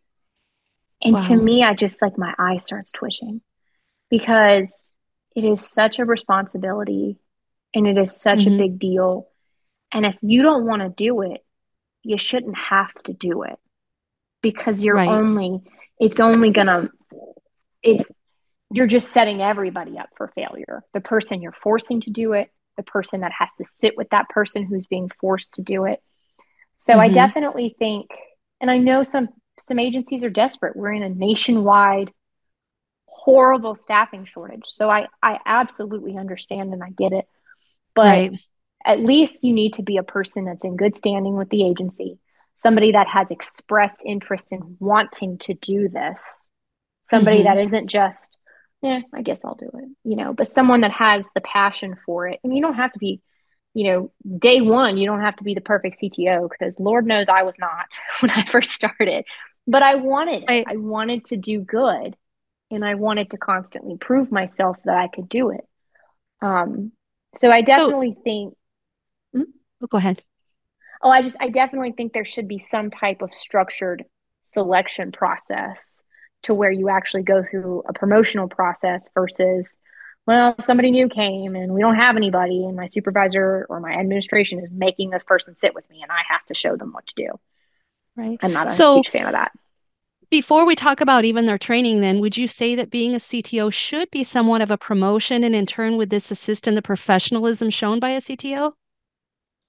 And 1.02 1.16
wow. 1.16 1.26
to 1.26 1.34
me, 1.34 1.64
I 1.64 1.74
just 1.74 2.00
like 2.02 2.16
my 2.16 2.34
eye 2.38 2.58
starts 2.58 2.92
twitching 2.92 3.40
because 4.10 4.94
it 5.34 5.42
is 5.42 5.68
such 5.68 5.98
a 5.98 6.04
responsibility 6.04 7.18
and 7.74 7.88
it 7.88 7.98
is 7.98 8.22
such 8.22 8.44
mm-hmm. 8.44 8.54
a 8.54 8.58
big 8.58 8.78
deal 8.78 9.26
and 9.97 10.05
if 10.05 10.18
you 10.20 10.42
don't 10.42 10.66
want 10.66 10.82
to 10.82 10.90
do 10.90 11.22
it, 11.22 11.42
you 12.03 12.18
shouldn't 12.18 12.55
have 12.55 12.92
to 13.05 13.14
do 13.14 13.44
it 13.44 13.59
because 14.42 14.82
you're 14.82 14.97
right. 14.97 15.09
only, 15.09 15.62
it's 15.99 16.20
only 16.20 16.51
going 16.51 16.66
to, 16.66 16.90
it's, 17.82 18.22
you're 18.70 18.86
just 18.86 19.09
setting 19.09 19.40
everybody 19.40 19.97
up 19.99 20.11
for 20.14 20.28
failure. 20.34 20.84
The 20.92 21.01
person 21.01 21.40
you're 21.40 21.57
forcing 21.62 22.03
to 22.03 22.11
do 22.11 22.34
it, 22.34 22.51
the 22.76 22.82
person 22.82 23.22
that 23.22 23.32
has 23.38 23.49
to 23.57 23.64
sit 23.64 23.97
with 23.97 24.11
that 24.11 24.28
person 24.28 24.66
who's 24.66 24.84
being 24.84 25.11
forced 25.18 25.55
to 25.55 25.62
do 25.62 25.86
it. 25.86 26.03
So 26.74 26.92
mm-hmm. 26.92 27.01
I 27.01 27.09
definitely 27.09 27.74
think, 27.78 28.11
and 28.61 28.70
I 28.70 28.76
know 28.76 29.03
some 29.03 29.30
some 29.59 29.78
agencies 29.78 30.24
are 30.24 30.30
desperate. 30.30 30.76
We're 30.76 30.92
in 30.92 31.03
a 31.03 31.09
nationwide 31.09 32.12
horrible 33.07 33.74
staffing 33.74 34.26
shortage. 34.26 34.64
So 34.66 34.90
I 34.90 35.07
I 35.22 35.38
absolutely 35.47 36.18
understand 36.18 36.74
and 36.74 36.82
I 36.82 36.90
get 36.90 37.12
it. 37.12 37.24
But 37.94 38.05
right 38.05 38.32
at 38.87 39.01
least 39.01 39.43
you 39.43 39.53
need 39.53 39.74
to 39.74 39.82
be 39.82 39.97
a 39.97 40.03
person 40.03 40.45
that's 40.45 40.64
in 40.64 40.76
good 40.76 40.97
standing 40.97 41.37
with 41.37 41.51
the 41.51 41.66
agency, 41.66 42.18
somebody 42.57 42.93
that 42.93 43.09
has 43.09 43.30
expressed 43.30 44.03
interest 44.07 44.53
in 44.53 44.76
wanting 44.78 45.39
to 45.39 45.55
do 45.55 45.89
this, 45.89 46.49
somebody 47.03 47.39
mm-hmm. 47.39 47.57
that 47.57 47.62
isn't 47.64 47.89
just, 47.89 48.39
yeah, 48.82 49.01
I 49.12 49.22
guess 49.22 49.45
I'll 49.45 49.57
do 49.57 49.70
it, 49.74 49.89
you 50.05 50.16
know, 50.16 50.32
but 50.32 50.49
someone 50.49 50.82
that 50.82 50.93
has 50.93 51.28
the 51.34 51.41
passion 51.41 51.97
for 52.07 52.28
it. 52.28 52.39
And 52.45 52.55
you 52.55 52.62
don't 52.62 52.74
have 52.74 52.93
to 52.93 52.99
be, 52.99 53.20
you 53.74 53.93
know, 53.93 54.12
day 54.39 54.61
one, 54.61 54.97
you 54.97 55.07
don't 55.07 55.20
have 55.20 55.37
to 55.37 55.45
be 55.45 55.55
the 55.55 55.61
perfect 55.61 55.99
CTO 56.01 56.49
because 56.49 56.78
Lord 56.78 57.07
knows 57.07 57.28
I 57.28 57.43
was 57.43 57.59
not 57.59 57.99
when 58.20 58.30
I 58.30 58.45
first 58.45 58.70
started, 58.70 59.24
but 59.66 59.82
I 59.82 59.97
wanted 59.97 60.45
I, 60.49 60.64
I 60.66 60.76
wanted 60.76 61.24
to 61.26 61.37
do 61.37 61.61
good 61.61 62.16
and 62.70 62.84
I 62.84 62.95
wanted 62.95 63.30
to 63.30 63.37
constantly 63.37 63.97
prove 63.97 64.30
myself 64.30 64.78
that 64.84 64.97
I 64.97 65.09
could 65.09 65.28
do 65.28 65.51
it. 65.51 65.66
Um, 66.41 66.93
so 67.34 67.51
I 67.51 67.62
definitely 67.62 68.14
so, 68.16 68.22
think 68.22 68.55
Oh, 69.82 69.86
go 69.86 69.98
ahead. 69.98 70.22
Oh, 71.02 71.10
I 71.10 71.22
just, 71.22 71.36
I 71.40 71.48
definitely 71.48 71.92
think 71.92 72.12
there 72.12 72.24
should 72.24 72.48
be 72.48 72.58
some 72.58 72.90
type 72.90 73.22
of 73.22 73.34
structured 73.34 74.04
selection 74.42 75.12
process 75.12 76.02
to 76.42 76.54
where 76.54 76.70
you 76.70 76.88
actually 76.88 77.22
go 77.22 77.44
through 77.48 77.82
a 77.88 77.92
promotional 77.92 78.48
process 78.48 79.08
versus, 79.14 79.76
well, 80.26 80.54
somebody 80.60 80.90
new 80.90 81.08
came 81.08 81.54
and 81.54 81.72
we 81.72 81.80
don't 81.80 81.96
have 81.96 82.16
anybody, 82.16 82.64
and 82.64 82.76
my 82.76 82.86
supervisor 82.86 83.66
or 83.68 83.80
my 83.80 83.92
administration 83.92 84.60
is 84.60 84.70
making 84.70 85.10
this 85.10 85.24
person 85.24 85.56
sit 85.56 85.74
with 85.74 85.88
me 85.90 86.02
and 86.02 86.10
I 86.10 86.22
have 86.28 86.44
to 86.46 86.54
show 86.54 86.76
them 86.76 86.92
what 86.92 87.06
to 87.08 87.14
do. 87.16 87.28
Right. 88.16 88.38
I'm 88.42 88.52
not 88.52 88.68
a 88.68 88.70
so, 88.70 88.96
huge 88.96 89.10
fan 89.10 89.26
of 89.26 89.32
that. 89.32 89.52
Before 90.30 90.64
we 90.64 90.74
talk 90.74 91.00
about 91.00 91.24
even 91.24 91.46
their 91.46 91.58
training, 91.58 92.00
then, 92.00 92.20
would 92.20 92.36
you 92.36 92.48
say 92.48 92.74
that 92.74 92.90
being 92.90 93.14
a 93.14 93.18
CTO 93.18 93.72
should 93.72 94.10
be 94.10 94.24
somewhat 94.24 94.60
of 94.60 94.70
a 94.70 94.78
promotion 94.78 95.44
and 95.44 95.54
in 95.54 95.66
turn 95.66 95.96
would 95.96 96.10
this 96.10 96.30
assist 96.30 96.66
in 96.66 96.74
the 96.74 96.82
professionalism 96.82 97.70
shown 97.70 98.00
by 98.00 98.10
a 98.10 98.20
CTO? 98.20 98.72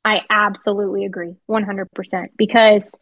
I 0.08 0.22
absolutely 0.30 1.04
agree 1.04 1.36
100% 1.50 2.28
because 2.38 2.96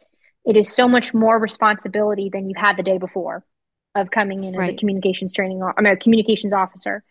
it 0.44 0.56
is 0.56 0.74
so 0.74 0.88
much 0.88 1.14
more 1.14 1.40
responsibility 1.40 2.30
than 2.32 2.48
you 2.48 2.54
had 2.56 2.76
the 2.76 2.82
day 2.82 2.98
before 2.98 3.44
of 3.94 4.10
coming 4.10 4.42
in 4.42 4.54
right. 4.54 4.70
as 4.70 4.74
a 4.74 4.76
communications 4.76 5.32
training 5.32 5.62
I 5.62 5.80
mean, 5.80 5.92
a 5.92 5.96
communications 5.96 6.52
officer. 6.52 7.04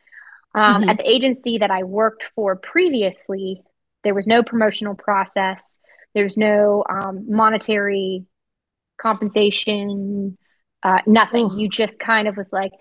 Um, 0.53 0.81
mm-hmm. 0.81 0.89
At 0.89 0.97
the 0.97 1.09
agency 1.09 1.59
that 1.59 1.71
I 1.71 1.83
worked 1.83 2.25
for 2.35 2.57
previously, 2.57 3.61
there 4.03 4.13
was 4.13 4.27
no 4.27 4.43
promotional 4.43 4.95
process. 4.95 5.79
There's 6.13 6.35
no 6.35 6.83
um, 6.89 7.27
monetary 7.29 8.25
compensation, 9.01 10.37
uh, 10.83 10.99
nothing. 11.07 11.51
Ooh. 11.53 11.57
You 11.57 11.69
just 11.69 11.99
kind 11.99 12.27
of 12.27 12.35
was 12.35 12.49
like, 12.51 12.73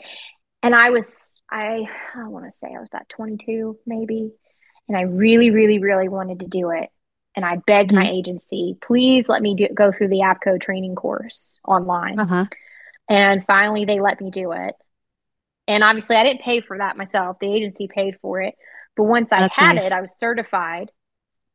and 0.64 0.74
I 0.74 0.90
was, 0.90 1.06
I, 1.48 1.84
I 2.16 2.26
want 2.26 2.46
to 2.46 2.58
say 2.58 2.66
I 2.66 2.80
was 2.80 2.88
about 2.92 3.08
22 3.10 3.78
maybe. 3.86 4.32
And 4.88 4.98
I 4.98 5.02
really, 5.02 5.52
really, 5.52 5.78
really 5.78 6.08
wanted 6.08 6.40
to 6.40 6.46
do 6.46 6.70
it 6.70 6.90
and 7.36 7.44
I 7.44 7.56
begged 7.66 7.90
mm-hmm. 7.90 7.98
my 7.98 8.10
agency, 8.10 8.76
please 8.80 9.28
let 9.28 9.42
me 9.42 9.54
do, 9.54 9.68
go 9.74 9.92
through 9.92 10.08
the 10.08 10.20
APCO 10.20 10.60
training 10.60 10.94
course 10.94 11.58
online. 11.66 12.18
Uh-huh. 12.18 12.46
And 13.08 13.44
finally, 13.44 13.84
they 13.84 14.00
let 14.00 14.20
me 14.20 14.30
do 14.30 14.52
it. 14.52 14.74
And 15.66 15.82
obviously, 15.82 16.16
I 16.16 16.24
didn't 16.24 16.42
pay 16.42 16.60
for 16.60 16.78
that 16.78 16.96
myself. 16.96 17.38
The 17.40 17.52
agency 17.52 17.88
paid 17.88 18.16
for 18.20 18.40
it. 18.40 18.54
But 18.96 19.04
once 19.04 19.32
I 19.32 19.40
That's 19.40 19.58
had 19.58 19.76
nice. 19.76 19.86
it, 19.86 19.92
I 19.92 20.00
was 20.00 20.16
certified. 20.16 20.90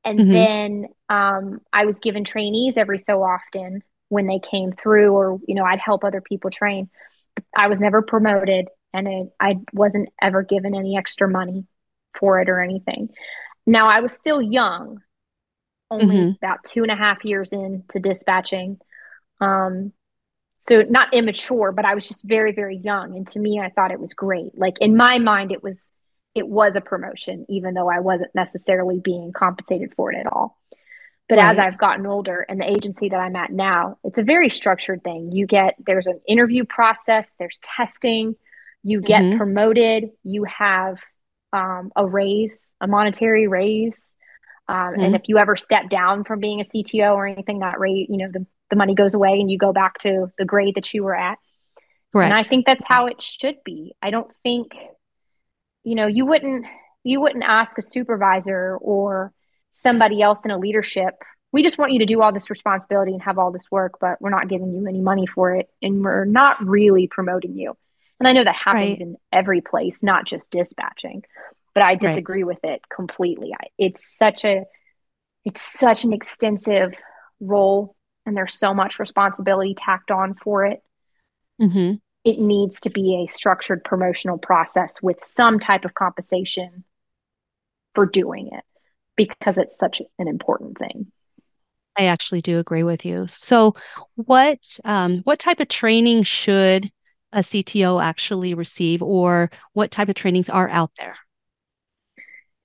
And 0.04 0.20
mm-hmm. 0.20 0.32
then 0.32 0.86
um, 1.10 1.62
I 1.72 1.86
was 1.86 2.00
given 2.00 2.24
trainees 2.24 2.76
every 2.78 2.98
so 2.98 3.24
often 3.24 3.84
when 4.10 4.28
they 4.28 4.40
came 4.40 4.72
through, 4.72 5.12
or, 5.14 5.40
you 5.48 5.56
know, 5.56 5.64
I'd 5.64 5.80
help 5.80 6.04
other 6.04 6.22
people 6.22 6.50
train. 6.50 6.90
I 7.56 7.68
was 7.68 7.80
never 7.80 8.02
promoted 8.02 8.68
and 8.94 9.08
it, 9.08 9.28
I 9.40 9.60
wasn't 9.74 10.10
ever 10.22 10.44
given 10.44 10.76
any 10.76 10.98
extra 10.98 11.30
money 11.30 11.66
for 12.20 12.42
it 12.42 12.50
or 12.50 12.62
anything. 12.62 13.10
Now, 13.66 13.88
I 13.88 14.02
was 14.02 14.14
still 14.14 14.42
young 14.42 15.02
only 15.92 16.16
mm-hmm. 16.16 16.44
about 16.44 16.64
two 16.64 16.84
and 16.84 16.92
a 16.92 16.96
half 16.96 17.26
years 17.26 17.52
into 17.52 18.00
dispatching. 18.00 18.80
Um, 19.42 19.94
so 20.60 20.82
not 20.82 21.14
immature, 21.14 21.72
but 21.72 21.86
I 21.86 21.96
was 21.96 22.08
just 22.08 22.24
very, 22.24 22.52
very 22.52 22.78
young. 22.78 23.16
And 23.16 23.26
to 23.30 23.40
me, 23.40 23.60
I 23.60 23.70
thought 23.70 23.92
it 23.92 24.00
was 24.00 24.14
great. 24.14 24.58
Like 24.58 24.78
in 24.80 24.98
my 24.98 25.20
mind, 25.20 25.52
it 25.52 25.64
was, 25.64 25.90
it 26.36 26.48
was 26.48 26.76
a 26.76 26.82
promotion, 26.82 27.46
even 27.50 27.74
though 27.74 27.90
I 27.90 28.00
wasn't 28.00 28.36
necessarily 28.36 29.00
being 29.00 29.32
compensated 29.32 29.94
for 29.96 30.12
it 30.12 30.18
at 30.18 30.28
all. 30.28 30.58
But 31.30 31.38
right. 31.38 31.48
as 31.48 31.60
I've 31.60 31.78
gotten 31.78 32.06
older 32.06 32.46
and 32.48 32.60
the 32.60 32.70
agency 32.70 33.10
that 33.10 33.20
I'm 33.20 33.36
at 33.36 33.52
now, 33.52 34.00
it's 34.04 34.18
a 34.18 34.24
very 34.24 34.50
structured 34.50 35.04
thing. 35.04 35.32
You 35.32 35.48
get, 35.48 35.76
there's 35.86 36.08
an 36.08 36.20
interview 36.28 36.66
process, 36.66 37.36
there's 37.40 37.60
testing, 37.62 38.36
you 38.84 39.00
get 39.00 39.22
mm-hmm. 39.22 39.38
promoted, 39.38 40.10
you 40.24 40.44
have 40.46 40.98
um, 41.54 41.92
a 41.96 42.06
raise, 42.06 42.74
a 42.82 42.88
monetary 42.88 43.48
raise. 43.48 44.16
Um, 44.70 44.76
mm-hmm. 44.76 45.02
And 45.02 45.16
if 45.16 45.24
you 45.26 45.38
ever 45.38 45.58
step 45.58 45.90
down 45.90 46.24
from 46.24 46.40
being 46.40 46.62
a 46.62 46.64
CTO 46.64 47.16
or 47.16 47.28
anything, 47.28 47.60
that 47.60 47.80
rate, 47.80 48.10
you 48.10 48.18
know, 48.18 48.30
the, 48.32 48.46
the 48.70 48.76
money 48.76 48.96
goes 48.96 49.14
away 49.14 49.40
and 49.40 49.50
you 49.50 49.58
go 49.58 49.74
back 49.74 49.98
to 50.00 50.32
the 50.38 50.46
grade 50.46 50.76
that 50.76 50.94
you 50.94 51.04
were 51.04 51.16
at. 51.16 51.38
Correct. 52.12 52.32
And 52.32 52.38
I 52.38 52.44
think 52.44 52.66
that's 52.66 52.86
how 52.88 53.08
it 53.08 53.22
should 53.22 53.58
be. 53.66 53.96
I 54.02 54.12
don't 54.12 54.34
think, 54.44 54.74
you 55.84 55.96
know, 55.96 56.08
you 56.08 56.26
wouldn't 56.26 56.66
you 57.04 57.22
wouldn't 57.22 57.44
ask 57.44 57.78
a 57.78 57.82
supervisor 57.82 58.78
or 58.78 59.34
somebody 59.72 60.22
else 60.22 60.44
in 60.46 60.52
a 60.52 60.58
leadership, 60.58 61.16
we 61.52 61.64
just 61.64 61.78
want 61.78 61.92
you 61.92 62.00
to 62.00 62.06
do 62.06 62.22
all 62.22 62.32
this 62.32 62.50
responsibility 62.50 63.14
and 63.14 63.22
have 63.22 63.40
all 63.40 63.52
this 63.52 63.72
work, 63.72 63.94
but 64.00 64.22
we're 64.22 64.30
not 64.30 64.48
giving 64.48 64.74
you 64.74 64.88
any 64.88 65.02
money 65.02 65.26
for 65.26 65.56
it 65.56 65.70
and 65.82 66.04
we're 66.04 66.26
not 66.26 66.64
really 66.64 67.08
promoting 67.08 67.58
you. 67.58 67.76
And 68.20 68.28
I 68.28 68.34
know 68.34 68.44
that 68.44 68.56
happens 68.56 69.00
right. 69.00 69.02
in 69.02 69.16
every 69.32 69.62
place, 69.62 70.04
not 70.04 70.26
just 70.26 70.52
dispatching, 70.52 71.24
but 71.74 71.84
I 71.84 71.96
disagree 71.96 72.44
right. 72.44 72.48
with 72.48 72.64
it 72.64 72.82
completely. 72.94 73.54
It's 73.78 74.18
such 74.18 74.46
a 74.46 74.66
it's 75.46 75.62
such 75.62 76.04
an 76.04 76.14
extensive 76.14 76.94
role 77.40 77.96
and 78.26 78.36
there's 78.36 78.58
so 78.58 78.74
much 78.74 79.00
responsibility 79.00 79.76
tacked 79.76 80.12
on 80.12 80.36
for 80.36 80.66
it. 80.66 80.82
Mm-hmm. 81.62 81.96
It 82.26 82.40
needs 82.40 82.82
to 82.82 82.90
be 82.90 83.24
a 83.24 83.32
structured 83.32 83.84
promotional 83.84 84.38
process 84.38 85.02
with 85.02 85.18
some 85.24 85.60
type 85.60 85.86
of 85.86 85.94
compensation 85.94 86.84
for 87.96 88.06
doing 88.06 88.50
it 88.52 88.64
because 89.16 89.58
it's 89.58 89.78
such 89.78 90.02
an 90.20 90.28
important 90.28 90.78
thing. 90.78 91.12
I 91.98 92.06
actually 92.06 92.42
do 92.42 92.60
agree 92.60 92.84
with 92.84 93.06
you. 93.06 93.28
So, 93.28 93.76
what 94.16 94.60
um, 94.86 95.20
what 95.24 95.40
type 95.40 95.60
of 95.60 95.68
training 95.68 96.24
should 96.24 96.90
a 97.34 97.40
CTO 97.40 98.02
actually 98.02 98.54
receive, 98.54 99.02
or 99.02 99.52
what 99.74 99.92
type 99.92 100.08
of 100.08 100.16
trainings 100.16 100.50
are 100.50 100.70
out 100.70 100.92
there? 100.98 101.16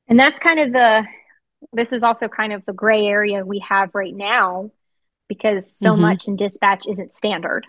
And 0.08 0.18
that's 0.18 0.38
kind 0.38 0.60
of 0.60 0.72
the 0.72 1.04
this 1.72 1.92
is 1.92 2.02
also 2.02 2.28
kind 2.28 2.52
of 2.52 2.64
the 2.66 2.72
gray 2.72 3.06
area 3.06 3.44
we 3.44 3.58
have 3.60 3.94
right 3.94 4.14
now 4.14 4.70
because 5.28 5.78
so 5.78 5.92
mm-hmm. 5.92 6.02
much 6.02 6.28
in 6.28 6.36
dispatch 6.36 6.86
isn't 6.86 7.14
standard. 7.14 7.66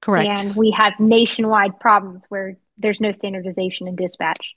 Correct. 0.00 0.38
And 0.38 0.56
we 0.56 0.70
have 0.70 0.94
nationwide 0.98 1.78
problems 1.78 2.24
where 2.30 2.56
there's 2.78 3.00
no 3.00 3.12
standardization 3.12 3.86
in 3.86 3.96
dispatch. 3.96 4.54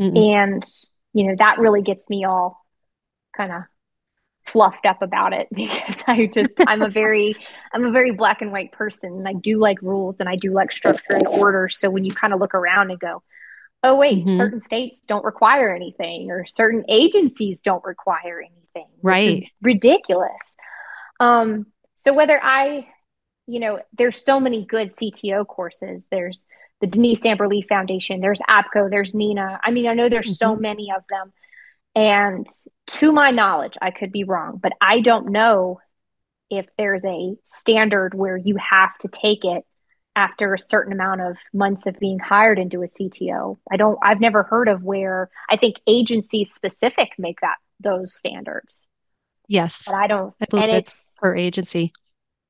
Mm-mm. 0.00 0.34
And 0.34 0.64
you 1.12 1.26
know, 1.26 1.36
that 1.38 1.58
really 1.58 1.82
gets 1.82 2.08
me 2.08 2.24
all 2.24 2.64
kind 3.36 3.52
of 3.52 3.62
fluffed 4.46 4.86
up 4.86 5.02
about 5.02 5.32
it 5.32 5.48
because 5.54 6.02
I 6.06 6.26
just 6.26 6.52
I'm 6.66 6.82
a 6.82 6.88
very 6.88 7.36
I'm 7.72 7.84
a 7.84 7.92
very 7.92 8.12
black 8.12 8.42
and 8.42 8.52
white 8.52 8.72
person 8.72 9.12
and 9.12 9.28
I 9.28 9.34
do 9.34 9.58
like 9.58 9.80
rules 9.82 10.16
and 10.18 10.28
I 10.28 10.36
do 10.36 10.52
like 10.52 10.72
structure 10.72 11.12
and 11.12 11.26
order. 11.26 11.68
So 11.68 11.90
when 11.90 12.04
you 12.04 12.14
kind 12.14 12.32
of 12.32 12.40
look 12.40 12.54
around 12.54 12.90
and 12.90 12.98
go, 12.98 13.22
oh 13.82 13.96
wait, 13.96 14.24
mm-hmm. 14.24 14.36
certain 14.36 14.60
states 14.60 15.00
don't 15.00 15.24
require 15.24 15.74
anything 15.74 16.30
or 16.30 16.46
certain 16.46 16.84
agencies 16.88 17.60
don't 17.62 17.84
require 17.84 18.40
anything. 18.40 18.90
Right. 19.02 19.50
ridiculous. 19.60 20.54
Um 21.20 21.66
so 21.94 22.12
whether 22.12 22.38
I 22.42 22.88
you 23.46 23.60
know, 23.60 23.80
there's 23.98 24.24
so 24.24 24.38
many 24.38 24.64
good 24.64 24.92
CTO 24.94 25.46
courses. 25.46 26.02
There's 26.10 26.44
the 26.80 26.86
Denise 26.86 27.24
Amber-Lee 27.24 27.62
Foundation, 27.62 28.20
there's 28.20 28.40
APCO, 28.48 28.90
there's 28.90 29.14
NENA 29.14 29.60
I 29.62 29.70
mean, 29.70 29.86
I 29.86 29.94
know 29.94 30.08
there's 30.08 30.38
mm-hmm. 30.38 30.54
so 30.54 30.56
many 30.56 30.92
of 30.96 31.02
them. 31.08 31.32
And 31.94 32.46
to 32.88 33.12
my 33.12 33.30
knowledge, 33.30 33.76
I 33.80 33.90
could 33.90 34.12
be 34.12 34.24
wrong, 34.24 34.58
but 34.62 34.72
I 34.80 35.00
don't 35.00 35.30
know 35.30 35.80
if 36.50 36.66
there's 36.76 37.04
a 37.04 37.34
standard 37.46 38.14
where 38.14 38.36
you 38.36 38.56
have 38.56 38.96
to 39.00 39.08
take 39.08 39.44
it 39.44 39.64
after 40.14 40.52
a 40.52 40.58
certain 40.58 40.92
amount 40.92 41.20
of 41.20 41.36
months 41.52 41.86
of 41.86 41.98
being 41.98 42.18
hired 42.18 42.58
into 42.58 42.82
a 42.82 42.86
CTO. 42.86 43.58
I 43.70 43.76
don't 43.76 43.98
I've 44.02 44.20
never 44.20 44.42
heard 44.42 44.68
of 44.68 44.82
where 44.82 45.30
I 45.48 45.56
think 45.56 45.76
agencies 45.86 46.52
specific 46.52 47.12
make 47.18 47.40
that 47.40 47.56
those 47.80 48.14
standards. 48.14 48.76
Yes. 49.48 49.84
But 49.86 49.96
I 49.96 50.06
don't 50.06 50.34
I 50.40 50.62
and 50.64 50.70
it's 50.70 51.14
per 51.20 51.34
agency. 51.34 51.92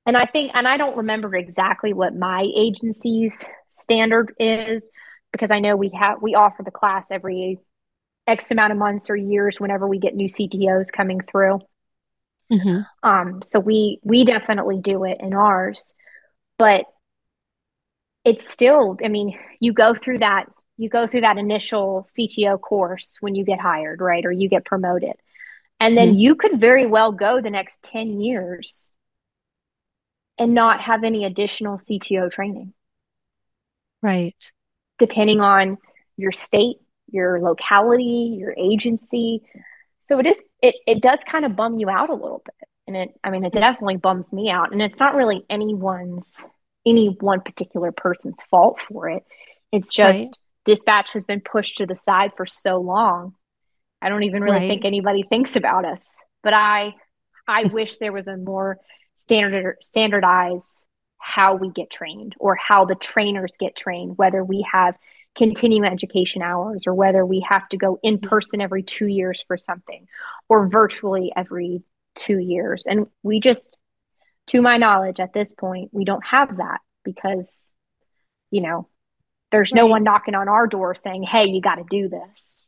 And 0.07 0.17
I 0.17 0.25
think 0.25 0.53
and 0.55 0.67
I 0.67 0.77
don't 0.77 0.97
remember 0.97 1.35
exactly 1.37 1.93
what 1.93 2.17
my 2.17 2.49
agency's 2.57 3.45
standard 3.69 4.35
is 4.39 4.89
because 5.33 5.51
I 5.51 5.61
know 5.61 5.77
we 5.77 5.91
have 5.91 6.21
we 6.21 6.35
offer 6.35 6.63
the 6.63 6.71
class 6.71 7.11
every 7.11 7.61
X 8.27 8.51
amount 8.51 8.73
of 8.73 8.79
months 8.79 9.11
or 9.11 9.17
years 9.17 9.61
whenever 9.61 9.87
we 9.87 9.99
get 9.99 10.15
new 10.15 10.29
CTOs 10.29 10.93
coming 10.93 11.21
through. 11.21 11.61
Mm-hmm. 12.53 12.81
Um, 13.09 13.43
so 13.43 13.61
we 13.61 14.01
we 14.03 14.25
definitely 14.25 14.79
do 14.81 15.05
it 15.05 15.19
in 15.21 15.33
ours, 15.33 15.95
but 16.59 16.87
it's 18.25 18.49
still. 18.49 18.97
I 19.05 19.09
mean, 19.09 19.39
you 19.61 19.73
go 19.73 19.95
through 19.95 20.19
that 20.19 20.47
you 20.79 20.89
go 20.89 21.07
through 21.07 21.21
that 21.21 21.39
initial 21.39 22.05
CTO 22.09 22.61
course 22.61 23.19
when 23.21 23.35
you 23.35 23.45
get 23.45 23.61
hired, 23.61 24.01
right, 24.01 24.25
or 24.25 24.33
you 24.33 24.49
get 24.49 24.65
promoted, 24.65 25.15
and 25.79 25.97
then 25.97 26.11
mm-hmm. 26.11 26.19
you 26.19 26.35
could 26.35 26.61
very 26.61 26.87
well 26.87 27.13
go 27.13 27.41
the 27.41 27.51
next 27.51 27.83
ten 27.83 28.21
years 28.21 28.95
and 30.39 30.55
not 30.55 30.81
have 30.81 31.05
any 31.05 31.25
additional 31.25 31.77
CTO 31.77 32.31
training, 32.31 32.73
right? 34.03 34.53
Depending 34.99 35.41
on 35.41 35.79
your 36.17 36.33
state 36.33 36.77
your 37.13 37.41
locality, 37.41 38.37
your 38.39 38.55
agency. 38.57 39.43
So 40.05 40.19
it 40.19 40.27
is 40.27 40.43
it 40.61 40.75
it 40.87 41.03
does 41.03 41.21
kind 41.27 41.45
of 41.45 41.55
bum 41.55 41.79
you 41.79 41.89
out 41.89 42.11
a 42.11 42.15
little 42.15 42.43
bit. 42.45 42.69
And 42.89 42.97
it 42.97 43.11
I 43.23 43.31
mean 43.31 43.45
it 43.45 43.53
definitely 43.53 43.99
bums 43.99 44.33
me 44.33 44.51
out. 44.51 44.73
And 44.73 44.83
it's 44.83 44.99
not 44.99 45.15
really 45.15 45.45
anyone's 45.49 46.43
any 46.87 47.17
one 47.21 47.41
particular 47.41 47.93
person's 47.93 48.43
fault 48.51 48.81
for 48.81 49.09
it. 49.09 49.25
It's 49.71 49.93
just 49.93 50.19
right. 50.19 50.39
dispatch 50.65 51.13
has 51.13 51.25
been 51.25 51.41
pushed 51.41 51.79
to 51.79 51.87
the 51.87 51.97
side 51.97 52.33
for 52.37 52.47
so 52.47 52.81
long. 52.81 53.35
I 54.01 54.09
don't 54.09 54.25
even 54.25 54.43
really 54.43 54.59
right. 54.59 54.69
think 54.69 54.85
anybody 54.85 55.23
thinks 55.23 55.57
about 55.57 55.85
us. 55.85 56.09
But 56.43 56.55
I 56.55 56.95
I 57.47 57.65
wish 57.73 57.99
there 57.99 58.13
was 58.13 58.29
a 58.29 58.37
more 58.37 58.79
standard 59.15 59.77
standardized 59.83 60.87
how 61.19 61.55
we 61.55 61.71
get 61.71 61.89
trained 61.89 62.35
or 62.41 62.57
how 62.57 62.85
the 62.85 62.97
trainers 62.97 63.53
get 63.59 63.77
trained, 63.77 64.19
whether 64.19 64.43
we 64.43 64.67
have 64.71 64.97
continuing 65.37 65.91
education 65.91 66.43
hours 66.43 66.85
or 66.87 66.95
whether 66.95 67.25
we 67.25 67.41
have 67.49 67.67
to 67.69 67.77
go 67.77 67.99
in 68.03 68.19
mm-hmm. 68.19 68.29
person 68.29 68.61
every 68.61 68.83
two 68.83 69.07
years 69.07 69.45
for 69.47 69.57
something 69.57 70.07
or 70.49 70.69
virtually 70.69 71.33
every 71.37 71.83
two 72.15 72.39
years. 72.39 72.85
And 72.87 73.07
we 73.23 73.41
just, 73.41 73.77
to 74.49 74.63
my 74.63 74.77
knowledge, 74.77 75.21
at 75.21 75.33
this 75.33 75.53
point, 75.53 75.91
we 75.93 76.05
don't 76.05 76.25
have 76.25 76.57
that 76.57 76.81
because, 77.05 77.49
you 78.51 78.61
know, 78.61 78.89
there's 79.51 79.73
right. 79.73 79.81
no 79.81 79.87
one 79.87 80.03
knocking 80.03 80.35
on 80.35 80.49
our 80.49 80.67
door 80.67 80.95
saying, 80.95 81.23
hey, 81.23 81.49
you 81.49 81.61
got 81.61 81.77
to 81.77 81.85
do 81.89 82.09
this. 82.09 82.67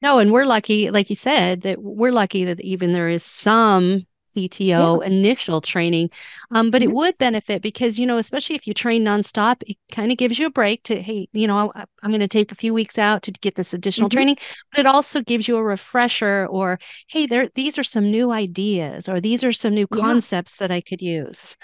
No, 0.00 0.18
and 0.18 0.32
we're 0.32 0.44
lucky, 0.44 0.90
like 0.90 1.10
you 1.10 1.16
said, 1.16 1.62
that 1.62 1.82
we're 1.82 2.12
lucky 2.12 2.44
that 2.44 2.60
even 2.60 2.92
there 2.92 3.08
is 3.08 3.24
some 3.24 4.06
CTO 4.28 5.00
yeah. 5.00 5.06
initial 5.06 5.60
training. 5.60 6.10
Um, 6.50 6.70
but 6.70 6.82
mm-hmm. 6.82 6.90
it 6.90 6.94
would 6.94 7.18
benefit 7.18 7.62
because, 7.62 7.98
you 7.98 8.06
know, 8.06 8.16
especially 8.16 8.56
if 8.56 8.66
you 8.66 8.74
train 8.74 9.04
nonstop, 9.04 9.62
it 9.66 9.76
kind 9.90 10.12
of 10.12 10.18
gives 10.18 10.38
you 10.38 10.46
a 10.46 10.50
break 10.50 10.82
to, 10.84 11.00
hey, 11.00 11.28
you 11.32 11.46
know, 11.46 11.72
I, 11.74 11.84
am 12.02 12.10
going 12.10 12.20
to 12.20 12.28
take 12.28 12.52
a 12.52 12.56
few 12.56 12.72
weeks 12.72 12.98
out 12.98 13.22
to 13.22 13.32
get 13.32 13.54
this 13.54 13.74
additional 13.74 14.08
mm-hmm. 14.08 14.16
training. 14.16 14.36
But 14.70 14.80
it 14.80 14.86
also 14.86 15.22
gives 15.22 15.48
you 15.48 15.56
a 15.56 15.62
refresher 15.62 16.46
or, 16.50 16.78
hey, 17.08 17.26
there, 17.26 17.48
these 17.54 17.78
are 17.78 17.84
some 17.84 18.10
new 18.10 18.30
ideas 18.30 19.08
or 19.08 19.20
these 19.20 19.44
are 19.44 19.52
some 19.52 19.74
new 19.74 19.86
yeah. 19.92 20.00
concepts 20.00 20.56
that 20.58 20.70
I 20.70 20.80
could 20.80 21.02
use. 21.02 21.56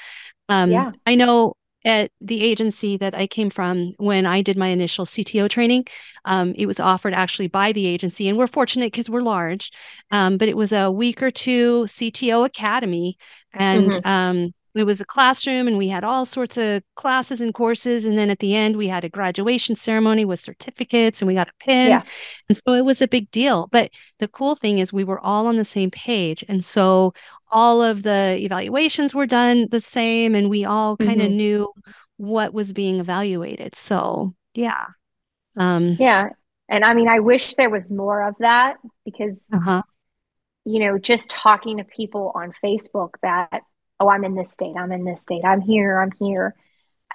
Um, 0.48 0.70
yeah. 0.70 0.92
I 1.06 1.14
know 1.14 1.56
at 1.84 2.10
the 2.20 2.42
agency 2.42 2.96
that 2.96 3.14
I 3.14 3.26
came 3.26 3.50
from 3.50 3.92
when 3.98 4.26
I 4.26 4.42
did 4.42 4.56
my 4.56 4.68
initial 4.68 5.04
CTO 5.04 5.48
training. 5.48 5.86
Um, 6.24 6.54
it 6.56 6.66
was 6.66 6.80
offered 6.80 7.12
actually 7.12 7.48
by 7.48 7.72
the 7.72 7.86
agency, 7.86 8.28
and 8.28 8.38
we're 8.38 8.46
fortunate 8.46 8.92
because 8.92 9.10
we're 9.10 9.22
large. 9.22 9.70
Um, 10.10 10.38
but 10.38 10.48
it 10.48 10.56
was 10.56 10.72
a 10.72 10.90
week 10.90 11.22
or 11.22 11.30
two 11.30 11.84
CTO 11.84 12.44
academy, 12.44 13.18
and 13.52 13.90
mm-hmm. 13.90 14.08
um, 14.08 14.54
it 14.74 14.84
was 14.84 15.00
a 15.00 15.04
classroom 15.04 15.68
and 15.68 15.78
we 15.78 15.88
had 15.88 16.02
all 16.02 16.26
sorts 16.26 16.56
of 16.56 16.82
classes 16.96 17.40
and 17.40 17.54
courses 17.54 18.04
and 18.04 18.18
then 18.18 18.30
at 18.30 18.40
the 18.40 18.54
end 18.54 18.76
we 18.76 18.88
had 18.88 19.04
a 19.04 19.08
graduation 19.08 19.76
ceremony 19.76 20.24
with 20.24 20.40
certificates 20.40 21.20
and 21.20 21.28
we 21.28 21.34
got 21.34 21.48
a 21.48 21.52
pin 21.60 21.90
yeah. 21.90 22.02
and 22.48 22.58
so 22.58 22.72
it 22.72 22.84
was 22.84 23.00
a 23.00 23.08
big 23.08 23.30
deal 23.30 23.68
but 23.70 23.90
the 24.18 24.28
cool 24.28 24.54
thing 24.54 24.78
is 24.78 24.92
we 24.92 25.04
were 25.04 25.20
all 25.20 25.46
on 25.46 25.56
the 25.56 25.64
same 25.64 25.90
page 25.90 26.44
and 26.48 26.64
so 26.64 27.12
all 27.50 27.82
of 27.82 28.02
the 28.02 28.36
evaluations 28.40 29.14
were 29.14 29.26
done 29.26 29.68
the 29.70 29.80
same 29.80 30.34
and 30.34 30.50
we 30.50 30.64
all 30.64 30.96
kind 30.96 31.20
of 31.20 31.28
mm-hmm. 31.28 31.36
knew 31.36 31.72
what 32.16 32.52
was 32.52 32.72
being 32.72 33.00
evaluated 33.00 33.74
so 33.76 34.34
yeah 34.54 34.86
um 35.56 35.96
yeah 36.00 36.28
and 36.68 36.84
i 36.84 36.94
mean 36.94 37.08
i 37.08 37.20
wish 37.20 37.54
there 37.54 37.70
was 37.70 37.90
more 37.90 38.26
of 38.26 38.34
that 38.40 38.76
because 39.04 39.48
uh-huh. 39.52 39.82
you 40.64 40.80
know 40.80 40.98
just 40.98 41.30
talking 41.30 41.78
to 41.78 41.84
people 41.84 42.32
on 42.34 42.52
facebook 42.62 43.10
that 43.22 43.62
oh, 44.04 44.10
I'm 44.10 44.24
in 44.24 44.34
this 44.34 44.50
state, 44.50 44.76
I'm 44.76 44.92
in 44.92 45.04
this 45.04 45.22
state, 45.22 45.44
I'm 45.44 45.60
here, 45.60 46.00
I'm 46.00 46.12
here. 46.18 46.54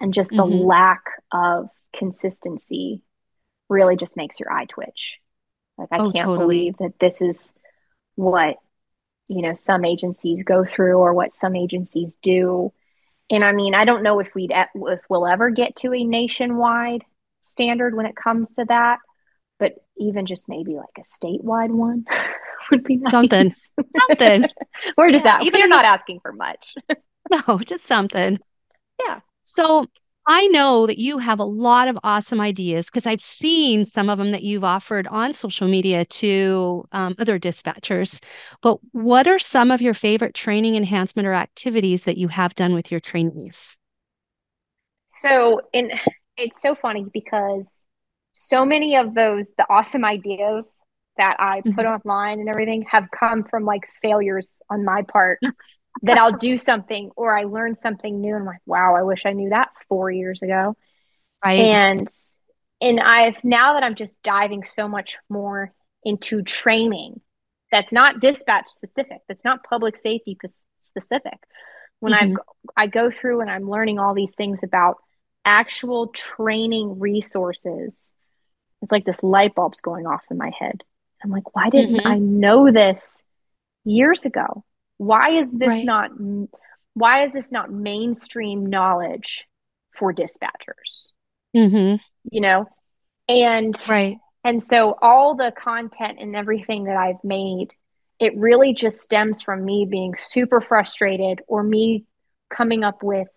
And 0.01 0.13
just 0.13 0.31
the 0.31 0.37
mm-hmm. 0.43 0.65
lack 0.65 1.03
of 1.31 1.69
consistency 1.93 3.01
really 3.67 3.95
just 3.95 4.15
makes 4.15 4.39
your 4.39 4.51
eye 4.51 4.65
twitch. 4.65 5.17
Like, 5.77 5.89
I 5.91 5.97
oh, 5.97 6.11
can't 6.11 6.25
totally. 6.25 6.37
believe 6.37 6.77
that 6.77 6.99
this 6.99 7.21
is 7.21 7.53
what, 8.15 8.57
you 9.27 9.41
know, 9.41 9.53
some 9.53 9.85
agencies 9.85 10.43
go 10.43 10.65
through 10.65 10.97
or 10.97 11.13
what 11.13 11.35
some 11.35 11.55
agencies 11.55 12.15
do. 12.21 12.73
And 13.29 13.43
I 13.43 13.51
mean, 13.51 13.75
I 13.75 13.85
don't 13.85 14.03
know 14.03 14.19
if 14.19 14.33
we'd, 14.33 14.51
if 14.51 14.99
we'll 15.09 15.27
ever 15.27 15.49
get 15.49 15.75
to 15.77 15.93
a 15.93 16.03
nationwide 16.03 17.03
standard 17.43 17.95
when 17.95 18.05
it 18.05 18.15
comes 18.15 18.51
to 18.51 18.65
that, 18.65 18.99
but 19.59 19.75
even 19.97 20.25
just 20.25 20.47
maybe 20.47 20.75
like 20.75 20.97
a 20.97 21.01
statewide 21.01 21.71
one. 21.71 22.05
would 22.71 22.83
be 22.83 22.97
nice. 22.97 23.11
Something. 23.11 23.53
Something. 23.89 24.45
We're 24.97 25.11
just 25.11 25.25
yeah, 25.25 25.35
out. 25.35 25.43
Even 25.43 25.61
we're 25.61 25.67
not 25.67 25.85
asking 25.85 26.19
for 26.21 26.33
much. 26.33 26.75
no, 27.47 27.59
just 27.59 27.85
something. 27.85 28.39
Yeah. 28.99 29.19
So 29.43 29.85
I 30.25 30.47
know 30.47 30.85
that 30.85 30.99
you 30.99 31.17
have 31.17 31.39
a 31.39 31.43
lot 31.43 31.87
of 31.87 31.97
awesome 32.03 32.39
ideas 32.39 32.85
because 32.85 33.07
I've 33.07 33.21
seen 33.21 33.85
some 33.85 34.09
of 34.09 34.17
them 34.17 34.31
that 34.31 34.43
you've 34.43 34.63
offered 34.63 35.07
on 35.07 35.33
social 35.33 35.67
media 35.67 36.05
to 36.05 36.85
um, 36.91 37.15
other 37.17 37.39
dispatchers. 37.39 38.21
But 38.61 38.77
what 38.91 39.27
are 39.27 39.39
some 39.39 39.71
of 39.71 39.81
your 39.81 39.93
favorite 39.93 40.35
training 40.35 40.75
enhancement 40.75 41.27
or 41.27 41.33
activities 41.33 42.03
that 42.03 42.17
you 42.17 42.27
have 42.27 42.53
done 42.55 42.73
with 42.73 42.91
your 42.91 42.99
trainees? 42.99 43.77
So, 45.09 45.61
in 45.73 45.91
it's 46.37 46.61
so 46.61 46.75
funny 46.75 47.05
because 47.11 47.69
so 48.33 48.63
many 48.65 48.95
of 48.95 49.15
those 49.15 49.51
the 49.57 49.65
awesome 49.69 50.05
ideas 50.05 50.77
that 51.19 51.35
I 51.37 51.61
put 51.61 51.85
mm-hmm. 51.85 52.09
online 52.09 52.39
and 52.39 52.47
everything 52.47 52.85
have 52.89 53.09
come 53.11 53.43
from 53.43 53.65
like 53.65 53.81
failures 54.01 54.61
on 54.69 54.85
my 54.85 55.03
part 55.03 55.39
that 56.01 56.17
I'll 56.17 56.37
do 56.37 56.57
something 56.69 57.11
or 57.15 57.37
I 57.37 57.43
learn 57.43 57.75
something 57.75 58.21
new 58.21 58.33
and 58.33 58.43
I'm 58.43 58.45
like, 58.45 58.61
wow, 58.65 58.95
I 58.95 59.03
wish 59.03 59.25
I 59.25 59.33
knew 59.33 59.49
that 59.49 59.69
four 59.89 60.09
years 60.09 60.41
ago. 60.41 60.75
Right. 61.45 61.59
And 61.59 62.07
and 62.81 62.99
I've 63.01 63.43
now 63.43 63.73
that 63.73 63.83
I'm 63.83 63.95
just 63.95 64.21
diving 64.23 64.63
so 64.63 64.87
much 64.87 65.17
more 65.29 65.73
into 66.03 66.41
training 66.41 67.19
that's 67.69 67.91
not 67.91 68.21
dispatch 68.21 68.67
specific, 68.67 69.19
that's 69.27 69.43
not 69.43 69.63
public 69.63 69.97
safety 69.97 70.37
specific. 70.79 71.37
When 71.99 72.13
mm-hmm. 72.13 72.37
I 72.77 72.83
I 72.83 72.87
go 72.87 73.11
through 73.11 73.41
and 73.41 73.51
I'm 73.51 73.69
learning 73.69 73.99
all 73.99 74.13
these 74.13 74.33
things 74.35 74.63
about 74.63 74.95
actual 75.43 76.07
training 76.07 76.97
resources, 76.99 78.13
it's 78.81 78.91
like 78.91 79.03
this 79.03 79.21
light 79.21 79.53
bulb's 79.53 79.81
going 79.81 80.07
off 80.07 80.23
in 80.31 80.37
my 80.37 80.51
head. 80.57 80.83
I'm 81.23 81.31
like, 81.31 81.55
why 81.55 81.69
didn't 81.69 81.97
mm-hmm. 81.97 82.07
I 82.07 82.17
know 82.19 82.71
this 82.71 83.23
years 83.83 84.25
ago? 84.25 84.63
Why 84.97 85.31
is 85.31 85.51
this 85.51 85.69
right. 85.69 85.85
not 85.85 86.11
why 86.93 87.23
is 87.23 87.33
this 87.33 87.51
not 87.51 87.71
mainstream 87.71 88.65
knowledge 88.65 89.45
for 89.95 90.13
dispatchers? 90.13 91.11
Mm-hmm. 91.55 91.95
You 92.31 92.41
know, 92.41 92.69
and 93.27 93.75
right, 93.87 94.17
and 94.43 94.63
so 94.63 94.97
all 95.01 95.35
the 95.35 95.53
content 95.57 96.19
and 96.19 96.35
everything 96.35 96.85
that 96.85 96.97
I've 96.97 97.23
made, 97.23 97.69
it 98.19 98.37
really 98.37 98.73
just 98.73 99.01
stems 99.01 99.41
from 99.41 99.63
me 99.65 99.87
being 99.89 100.15
super 100.17 100.61
frustrated 100.61 101.41
or 101.47 101.63
me 101.63 102.05
coming 102.49 102.83
up 102.83 103.03
with, 103.03 103.27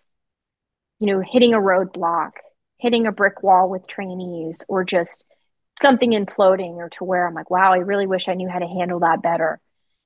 you 0.99 1.07
know, 1.07 1.21
hitting 1.21 1.53
a 1.53 1.59
roadblock, 1.59 2.31
hitting 2.77 3.07
a 3.07 3.11
brick 3.11 3.43
wall 3.43 3.69
with 3.69 3.87
trainees, 3.87 4.63
or 4.67 4.83
just 4.83 5.25
something 5.81 6.11
imploding, 6.11 6.75
or 6.75 6.89
to 6.97 7.03
where 7.03 7.27
I'm 7.27 7.33
like, 7.33 7.49
wow, 7.49 7.73
I 7.73 7.77
really 7.77 8.07
wish 8.07 8.27
I 8.27 8.33
knew 8.33 8.49
how 8.49 8.59
to 8.59 8.67
handle 8.67 8.99
that 8.99 9.21
better. 9.21 9.59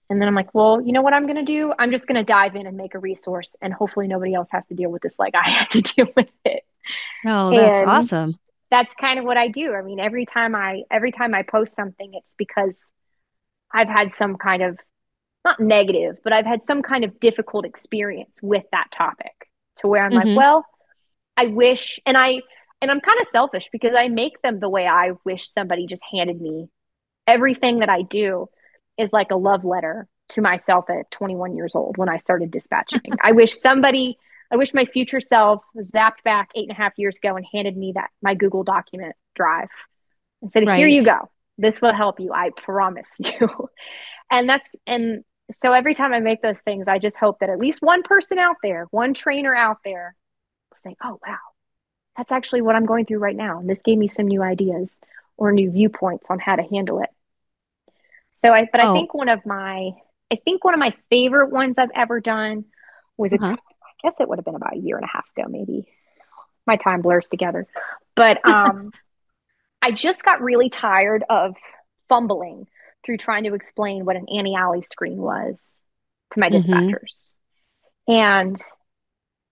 And 0.10 0.22
then 0.22 0.28
I'm 0.28 0.36
like, 0.36 0.54
well, 0.56 0.82
you 0.82 0.94
know 0.94 1.02
what 1.02 1.14
I'm 1.14 1.26
going 1.26 1.38
to 1.38 1.44
do? 1.44 1.74
I'm 1.78 1.92
just 1.92 2.08
going 2.08 2.16
to 2.16 2.24
dive 2.24 2.56
in 2.56 2.66
and 2.66 2.78
make 2.78 2.96
a 2.96 3.00
resource, 3.00 3.56
and 3.62 3.74
hopefully 3.74 4.08
nobody 4.08 4.34
else 4.34 4.50
has 4.52 4.66
to 4.68 4.74
deal 4.74 4.90
with 4.90 5.02
this 5.02 5.20
like 5.20 5.36
I 5.36 5.50
had 5.50 5.70
to 5.72 5.82
deal 5.82 6.08
with 6.16 6.30
it. 6.46 6.64
Oh, 7.26 7.52
that's 7.52 7.80
and 7.80 7.90
awesome. 7.90 8.40
That's 8.70 8.94
kind 8.96 9.20
of 9.20 9.26
what 9.26 9.38
I 9.38 9.48
do. 9.48 9.74
I 9.74 9.82
mean, 9.82 10.00
every 10.00 10.26
time 10.26 10.56
I 10.56 10.84
every 10.92 11.12
time 11.12 11.34
I 11.34 11.44
post 11.44 11.76
something, 11.76 12.14
it's 12.14 12.34
because 12.38 12.92
I've 13.72 13.88
had 13.88 14.14
some 14.14 14.36
kind 14.38 14.64
of 14.64 14.78
not 15.46 15.60
negative, 15.60 16.20
but 16.24 16.34
I've 16.34 16.46
had 16.46 16.64
some 16.64 16.82
kind 16.82 17.04
of 17.04 17.20
difficult 17.20 17.66
experience 17.66 18.38
with 18.42 18.64
that 18.72 18.88
topic 18.92 19.50
to 19.78 19.88
where 19.88 20.04
I'm 20.04 20.12
mm-hmm. 20.12 20.30
like, 20.30 20.38
well, 20.38 20.66
I 21.38 21.48
wish, 21.48 22.00
and 22.06 22.18
I 22.18 22.42
and 22.82 22.92
I'm 22.92 23.02
kind 23.02 23.20
of 23.22 23.28
selfish 23.28 23.70
because 23.72 23.92
I 23.98 24.08
make 24.08 24.42
them 24.42 24.60
the 24.60 24.70
way 24.70 24.88
I 24.88 25.12
wish 25.26 25.50
somebody 25.50 25.88
just 25.88 26.04
handed 26.12 26.40
me 26.40 26.70
everything 27.28 27.80
that 27.80 27.90
I 27.90 28.02
do 28.02 28.48
is 28.98 29.12
like 29.14 29.32
a 29.32 29.36
love 29.36 29.64
letter 29.66 30.08
to 30.30 30.42
myself 30.42 30.90
at 30.90 31.12
21 31.12 31.56
years 31.56 31.76
old 31.76 31.98
when 31.98 32.10
I 32.10 32.18
started 32.18 32.50
dispatching. 32.50 33.02
I 33.22 33.34
wish 33.34 33.54
somebody, 33.54 34.18
I 34.52 34.58
wish 34.58 34.74
my 34.74 34.86
future 34.86 35.22
self 35.22 35.64
zapped 35.78 36.24
back 36.24 36.50
eight 36.56 36.70
and 36.70 36.72
a 36.72 36.76
half 36.82 36.94
years 36.98 37.18
ago 37.18 37.36
and 37.36 37.46
handed 37.54 37.78
me 37.78 37.92
that 37.96 38.10
my 38.22 38.34
Google 38.34 38.64
document 38.64 39.16
drive 39.36 39.68
and 40.42 40.52
said, 40.52 40.66
right. 40.66 40.78
"Here 40.78 40.88
you 40.88 41.04
go. 41.04 41.30
This 41.58 41.82
will 41.82 41.94
help 41.94 42.20
you. 42.20 42.34
I 42.34 42.52
promise 42.56 43.10
you." 43.20 43.70
and 44.32 44.50
that's 44.50 44.70
and 44.86 45.24
so 45.52 45.72
every 45.72 45.94
time 45.94 46.14
I 46.14 46.20
make 46.20 46.42
those 46.42 46.62
things, 46.62 46.88
I 46.88 47.00
just 47.00 47.18
hope 47.18 47.40
that 47.40 47.50
at 47.50 47.58
least 47.58 47.82
one 47.82 48.04
person 48.04 48.38
out 48.38 48.58
there, 48.62 48.88
one 48.92 49.14
trainer 49.14 49.56
out 49.56 49.78
there, 49.86 50.16
will 50.70 50.78
say, 50.78 50.96
"Oh 51.04 51.20
wow, 51.26 51.38
that's 52.18 52.32
actually 52.32 52.62
what 52.62 52.76
I'm 52.76 52.86
going 52.86 53.06
through 53.06 53.20
right 53.20 53.36
now." 53.36 53.60
And 53.60 53.70
this 53.70 53.82
gave 53.82 53.98
me 53.98 54.08
some 54.08 54.28
new 54.28 54.42
ideas 54.42 55.00
or 55.38 55.52
new 55.52 55.72
viewpoints 55.72 56.28
on 56.30 56.40
how 56.40 56.56
to 56.56 56.64
handle 56.64 57.02
it. 57.02 57.10
So 58.34 58.54
I, 58.54 58.68
but 58.72 58.84
oh. 58.84 58.92
I 58.92 58.94
think 58.94 59.14
one 59.14 59.30
of 59.30 59.46
my, 59.46 59.92
I 60.32 60.36
think 60.44 60.64
one 60.64 60.74
of 60.74 60.80
my 60.80 60.94
favorite 61.10 61.52
ones 61.52 61.78
I've 61.80 61.92
ever 61.96 62.20
done 62.20 62.66
was, 63.18 63.34
uh-huh. 63.34 63.46
a, 63.46 63.52
I 63.54 63.92
guess 64.04 64.20
it 64.20 64.28
would 64.28 64.38
have 64.38 64.46
been 64.46 64.56
about 64.56 64.76
a 64.76 64.80
year 64.80 64.96
and 64.96 65.06
a 65.06 65.10
half 65.12 65.26
ago, 65.36 65.48
maybe. 65.50 65.88
My 66.68 66.76
time 66.76 67.02
blurs 67.02 67.28
together, 67.30 67.66
but 68.14 68.46
um, 68.48 68.92
I 69.82 69.92
just 69.92 70.24
got 70.24 70.42
really 70.42 70.70
tired 70.70 71.24
of 71.30 71.56
fumbling 72.10 72.68
through 73.06 73.18
trying 73.18 73.46
to 73.46 73.54
explain 73.54 74.04
what 74.04 74.18
an 74.18 74.26
ANI/ALI 74.28 74.82
screen 74.82 75.18
was 75.18 75.82
to 76.32 76.42
my 76.42 76.50
mm-hmm. 76.50 76.74
dispatchers, 76.74 77.36
and 78.06 78.62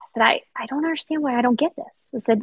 I 0.01 0.05
said, 0.09 0.24
I, 0.24 0.41
I 0.57 0.66
don't 0.66 0.84
understand 0.84 1.24
why 1.24 1.39
I 1.39 1.41
don't 1.41 1.57
get 1.57 1.72
this. 1.78 2.09
I 2.13 2.18
said, 2.18 2.41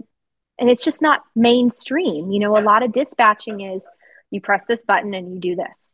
and 0.63 0.71
it's 0.71 0.85
just 0.85 1.03
not 1.03 1.21
mainstream. 1.37 2.31
You 2.31 2.39
know, 2.39 2.57
a 2.57 2.63
lot 2.63 2.83
of 2.83 2.93
dispatching 2.93 3.61
is 3.61 3.87
you 4.31 4.41
press 4.41 4.65
this 4.65 4.83
button 4.83 5.13
and 5.13 5.35
you 5.35 5.39
do 5.39 5.57
this 5.57 5.93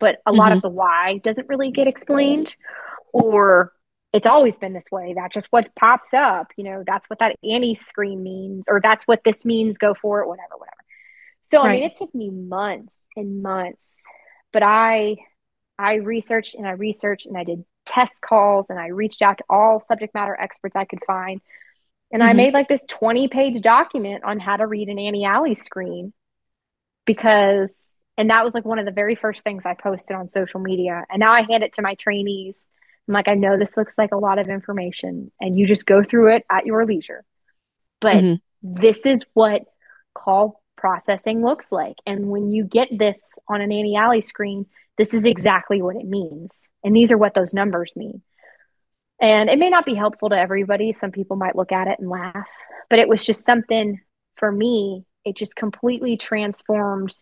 but 0.00 0.16
a 0.26 0.30
mm-hmm. 0.30 0.38
lot 0.38 0.50
of 0.50 0.58
mm-hmm. 0.58 0.66
the 0.66 0.70
why 0.70 1.20
doesn't 1.22 1.48
really 1.48 1.70
get 1.70 1.86
explained 1.86 2.56
or 3.12 3.72
it's 4.12 4.26
always 4.26 4.56
been 4.56 4.72
this 4.72 4.90
way 4.90 5.14
that 5.14 5.32
just 5.32 5.46
what 5.50 5.72
pops 5.76 6.12
up 6.12 6.48
you 6.56 6.64
know 6.64 6.82
that's 6.84 7.08
what 7.08 7.20
that 7.20 7.36
anti 7.44 7.76
screen 7.76 8.24
means 8.24 8.64
or 8.66 8.80
that's 8.82 9.04
what 9.04 9.22
this 9.24 9.44
means 9.44 9.78
go 9.78 9.94
for 9.94 10.20
it 10.20 10.26
whatever 10.26 10.56
whatever 10.56 10.76
so 11.44 11.58
right. 11.58 11.68
i 11.68 11.72
mean 11.74 11.82
it 11.84 11.96
took 11.96 12.12
me 12.12 12.30
months 12.30 12.96
and 13.14 13.42
months 13.42 14.02
but 14.52 14.64
i 14.64 15.16
i 15.78 15.94
researched 15.94 16.56
and 16.56 16.66
i 16.66 16.72
researched 16.72 17.26
and 17.26 17.36
i 17.36 17.44
did 17.44 17.64
test 17.86 18.20
calls 18.20 18.70
and 18.70 18.80
i 18.80 18.88
reached 18.88 19.22
out 19.22 19.38
to 19.38 19.44
all 19.48 19.80
subject 19.80 20.14
matter 20.14 20.36
experts 20.40 20.74
i 20.74 20.84
could 20.84 21.00
find 21.06 21.40
and 22.12 22.22
mm-hmm. 22.22 22.30
i 22.30 22.32
made 22.32 22.52
like 22.52 22.68
this 22.68 22.84
20 22.88 23.28
page 23.28 23.62
document 23.62 24.24
on 24.24 24.38
how 24.38 24.56
to 24.56 24.66
read 24.66 24.88
an 24.88 24.98
ANI/ALI 24.98 25.54
screen 25.54 26.12
because 27.06 27.90
and 28.20 28.28
that 28.28 28.44
was 28.44 28.52
like 28.52 28.66
one 28.66 28.78
of 28.78 28.84
the 28.84 28.92
very 28.92 29.14
first 29.14 29.42
things 29.44 29.64
I 29.64 29.72
posted 29.72 30.14
on 30.14 30.28
social 30.28 30.60
media. 30.60 31.06
And 31.08 31.20
now 31.20 31.32
I 31.32 31.40
hand 31.40 31.64
it 31.64 31.72
to 31.74 31.82
my 31.82 31.94
trainees. 31.94 32.60
I'm 33.08 33.14
like, 33.14 33.28
I 33.28 33.34
know 33.34 33.58
this 33.58 33.78
looks 33.78 33.94
like 33.96 34.12
a 34.12 34.18
lot 34.18 34.38
of 34.38 34.50
information, 34.50 35.32
and 35.40 35.58
you 35.58 35.66
just 35.66 35.86
go 35.86 36.04
through 36.04 36.36
it 36.36 36.44
at 36.50 36.66
your 36.66 36.84
leisure. 36.84 37.24
But 37.98 38.16
mm-hmm. 38.16 38.34
this 38.62 39.06
is 39.06 39.24
what 39.32 39.62
call 40.14 40.62
processing 40.76 41.42
looks 41.42 41.72
like. 41.72 41.96
And 42.06 42.26
when 42.26 42.52
you 42.52 42.64
get 42.64 42.88
this 42.90 43.32
on 43.48 43.62
an 43.62 43.72
ANI/ALI 43.72 44.20
screen, 44.20 44.66
this 44.98 45.14
is 45.14 45.24
exactly 45.24 45.80
what 45.80 45.96
it 45.96 46.06
means. 46.06 46.58
And 46.84 46.94
these 46.94 47.12
are 47.12 47.18
what 47.18 47.32
those 47.32 47.54
numbers 47.54 47.90
mean. 47.96 48.20
And 49.20 49.50
it 49.50 49.58
may 49.58 49.70
not 49.70 49.84
be 49.84 49.94
helpful 49.94 50.30
to 50.30 50.38
everybody. 50.38 50.92
Some 50.92 51.12
people 51.12 51.36
might 51.36 51.56
look 51.56 51.72
at 51.72 51.88
it 51.88 51.98
and 51.98 52.08
laugh, 52.08 52.48
but 52.88 52.98
it 52.98 53.08
was 53.08 53.24
just 53.24 53.44
something 53.44 54.00
for 54.36 54.50
me, 54.50 55.04
it 55.24 55.36
just 55.36 55.54
completely 55.54 56.16
transformed 56.16 57.14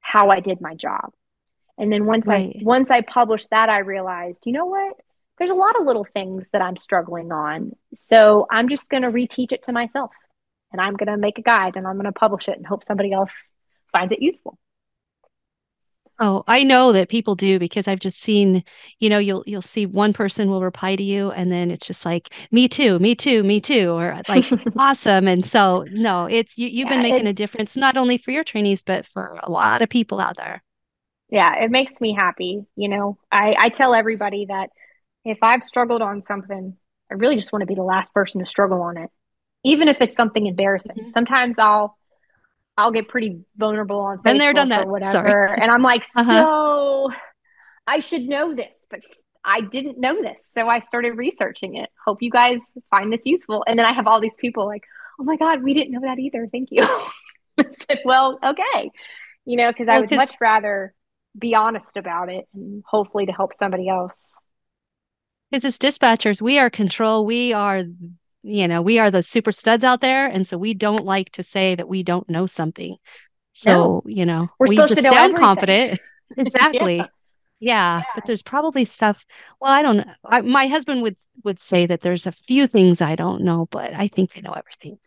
how 0.00 0.30
I 0.30 0.40
did 0.40 0.60
my 0.60 0.74
job. 0.74 1.12
And 1.78 1.90
then 1.90 2.04
once 2.04 2.26
right. 2.26 2.54
I 2.54 2.62
once 2.62 2.90
I 2.90 3.00
published 3.00 3.48
that, 3.50 3.70
I 3.70 3.78
realized, 3.78 4.42
you 4.44 4.52
know 4.52 4.66
what? 4.66 4.94
There's 5.38 5.50
a 5.50 5.54
lot 5.54 5.80
of 5.80 5.86
little 5.86 6.04
things 6.04 6.50
that 6.52 6.60
I'm 6.60 6.76
struggling 6.76 7.32
on. 7.32 7.72
So 7.94 8.46
I'm 8.50 8.68
just 8.68 8.90
going 8.90 9.02
to 9.02 9.10
reteach 9.10 9.52
it 9.52 9.62
to 9.64 9.72
myself. 9.72 10.10
And 10.70 10.80
I'm 10.80 10.94
going 10.94 11.08
to 11.08 11.16
make 11.16 11.38
a 11.38 11.42
guide 11.42 11.76
and 11.76 11.86
I'm 11.86 11.94
going 11.94 12.04
to 12.04 12.12
publish 12.12 12.48
it 12.48 12.56
and 12.56 12.66
hope 12.66 12.84
somebody 12.84 13.12
else 13.12 13.54
finds 13.92 14.12
it 14.12 14.22
useful. 14.22 14.58
Oh, 16.18 16.44
I 16.46 16.62
know 16.64 16.92
that 16.92 17.08
people 17.08 17.34
do 17.34 17.58
because 17.58 17.88
I've 17.88 17.98
just 17.98 18.20
seen, 18.20 18.62
you 19.00 19.08
know, 19.08 19.18
you'll 19.18 19.42
you'll 19.46 19.62
see 19.62 19.86
one 19.86 20.12
person 20.12 20.48
will 20.50 20.62
reply 20.62 20.94
to 20.96 21.02
you 21.02 21.30
and 21.32 21.50
then 21.50 21.70
it's 21.70 21.86
just 21.86 22.04
like, 22.04 22.32
me 22.52 22.68
too, 22.68 22.98
me 22.98 23.14
too, 23.14 23.42
me 23.42 23.60
too, 23.60 23.92
or 23.92 24.20
like 24.28 24.52
awesome. 24.76 25.26
And 25.26 25.44
so 25.44 25.84
no, 25.90 26.26
it's 26.26 26.56
you 26.58 26.68
you've 26.68 26.88
yeah, 26.88 26.90
been 26.90 27.02
making 27.02 27.26
a 27.26 27.32
difference 27.32 27.76
not 27.76 27.96
only 27.96 28.18
for 28.18 28.30
your 28.30 28.44
trainees, 28.44 28.84
but 28.84 29.06
for 29.06 29.38
a 29.42 29.50
lot 29.50 29.82
of 29.82 29.88
people 29.88 30.20
out 30.20 30.36
there. 30.36 30.62
Yeah, 31.30 31.62
it 31.62 31.70
makes 31.70 32.00
me 32.00 32.12
happy. 32.12 32.64
You 32.76 32.88
know, 32.88 33.18
I, 33.30 33.56
I 33.58 33.68
tell 33.70 33.94
everybody 33.94 34.46
that 34.46 34.70
if 35.24 35.38
I've 35.42 35.64
struggled 35.64 36.02
on 36.02 36.20
something, 36.20 36.76
I 37.10 37.14
really 37.14 37.36
just 37.36 37.52
want 37.52 37.62
to 37.62 37.66
be 37.66 37.74
the 37.74 37.82
last 37.82 38.12
person 38.12 38.40
to 38.40 38.46
struggle 38.46 38.82
on 38.82 38.96
it. 38.98 39.10
Even 39.64 39.88
if 39.88 39.96
it's 40.00 40.16
something 40.16 40.46
embarrassing. 40.46 40.96
Mm-hmm. 40.96 41.08
Sometimes 41.08 41.58
I'll 41.58 41.96
I'll 42.76 42.92
get 42.92 43.08
pretty 43.08 43.40
vulnerable 43.56 44.00
on 44.00 44.18
Facebook 44.18 44.38
there, 44.38 44.52
done 44.52 44.68
that. 44.70 44.86
or 44.86 44.90
whatever. 44.90 45.46
And 45.46 45.70
I'm 45.70 45.82
like, 45.82 46.04
uh-huh. 46.16 46.42
so 46.42 47.10
I 47.86 47.98
should 47.98 48.22
know 48.22 48.54
this, 48.54 48.86
but 48.90 49.00
I 49.44 49.60
didn't 49.60 49.98
know 49.98 50.22
this. 50.22 50.46
So 50.50 50.68
I 50.68 50.78
started 50.78 51.16
researching 51.16 51.76
it. 51.76 51.90
Hope 52.04 52.22
you 52.22 52.30
guys 52.30 52.60
find 52.90 53.12
this 53.12 53.22
useful. 53.24 53.64
And 53.66 53.78
then 53.78 53.86
I 53.86 53.92
have 53.92 54.06
all 54.06 54.20
these 54.20 54.36
people 54.38 54.66
like, 54.66 54.84
oh 55.20 55.24
my 55.24 55.36
God, 55.36 55.62
we 55.62 55.74
didn't 55.74 55.92
know 55.92 56.00
that 56.02 56.18
either. 56.18 56.48
Thank 56.50 56.68
you. 56.70 56.82
I 57.58 57.64
said, 57.88 58.00
well, 58.04 58.38
okay. 58.42 58.90
You 59.44 59.56
know, 59.56 59.70
because 59.70 59.88
well, 59.88 59.98
I 59.98 60.00
would 60.00 60.10
much 60.12 60.34
rather 60.40 60.94
be 61.38 61.54
honest 61.54 61.96
about 61.96 62.28
it 62.30 62.46
and 62.54 62.82
hopefully 62.86 63.26
to 63.26 63.32
help 63.32 63.52
somebody 63.52 63.88
else. 63.88 64.36
Because 65.50 65.64
as 65.64 65.78
dispatchers, 65.78 66.40
we 66.40 66.58
are 66.58 66.70
control. 66.70 67.26
We 67.26 67.52
are 67.52 67.82
you 68.42 68.68
know, 68.68 68.82
we 68.82 68.98
are 68.98 69.10
the 69.10 69.22
super 69.22 69.52
studs 69.52 69.84
out 69.84 70.00
there. 70.00 70.26
And 70.26 70.46
so 70.46 70.58
we 70.58 70.74
don't 70.74 71.04
like 71.04 71.30
to 71.32 71.42
say 71.42 71.74
that 71.74 71.88
we 71.88 72.02
don't 72.02 72.28
know 72.28 72.46
something. 72.46 72.96
So, 73.52 73.72
no. 73.72 74.02
you 74.06 74.26
know, 74.26 74.48
We're 74.58 74.68
we 74.68 74.76
just 74.84 75.06
sound 75.08 75.34
everything. 75.34 75.36
confident. 75.36 76.00
exactly. 76.36 76.96
yeah. 76.98 77.06
Yeah, 77.60 78.02
Yeah. 78.02 78.04
but 78.14 78.24
there's 78.26 78.42
probably 78.42 78.84
stuff. 78.84 79.24
Well, 79.60 79.70
I 79.70 79.82
don't 79.82 79.98
know. 79.98 80.12
I, 80.24 80.40
my 80.42 80.66
husband 80.66 81.02
would 81.02 81.16
would 81.44 81.60
say 81.60 81.86
that 81.86 82.00
there's 82.00 82.26
a 82.26 82.32
few 82.32 82.66
things 82.66 83.00
I 83.00 83.14
don't 83.16 83.42
know, 83.42 83.66
but 83.70 83.94
I 83.94 84.08
think 84.08 84.32
I 84.36 84.40
know 84.40 84.52
everything. 84.52 84.98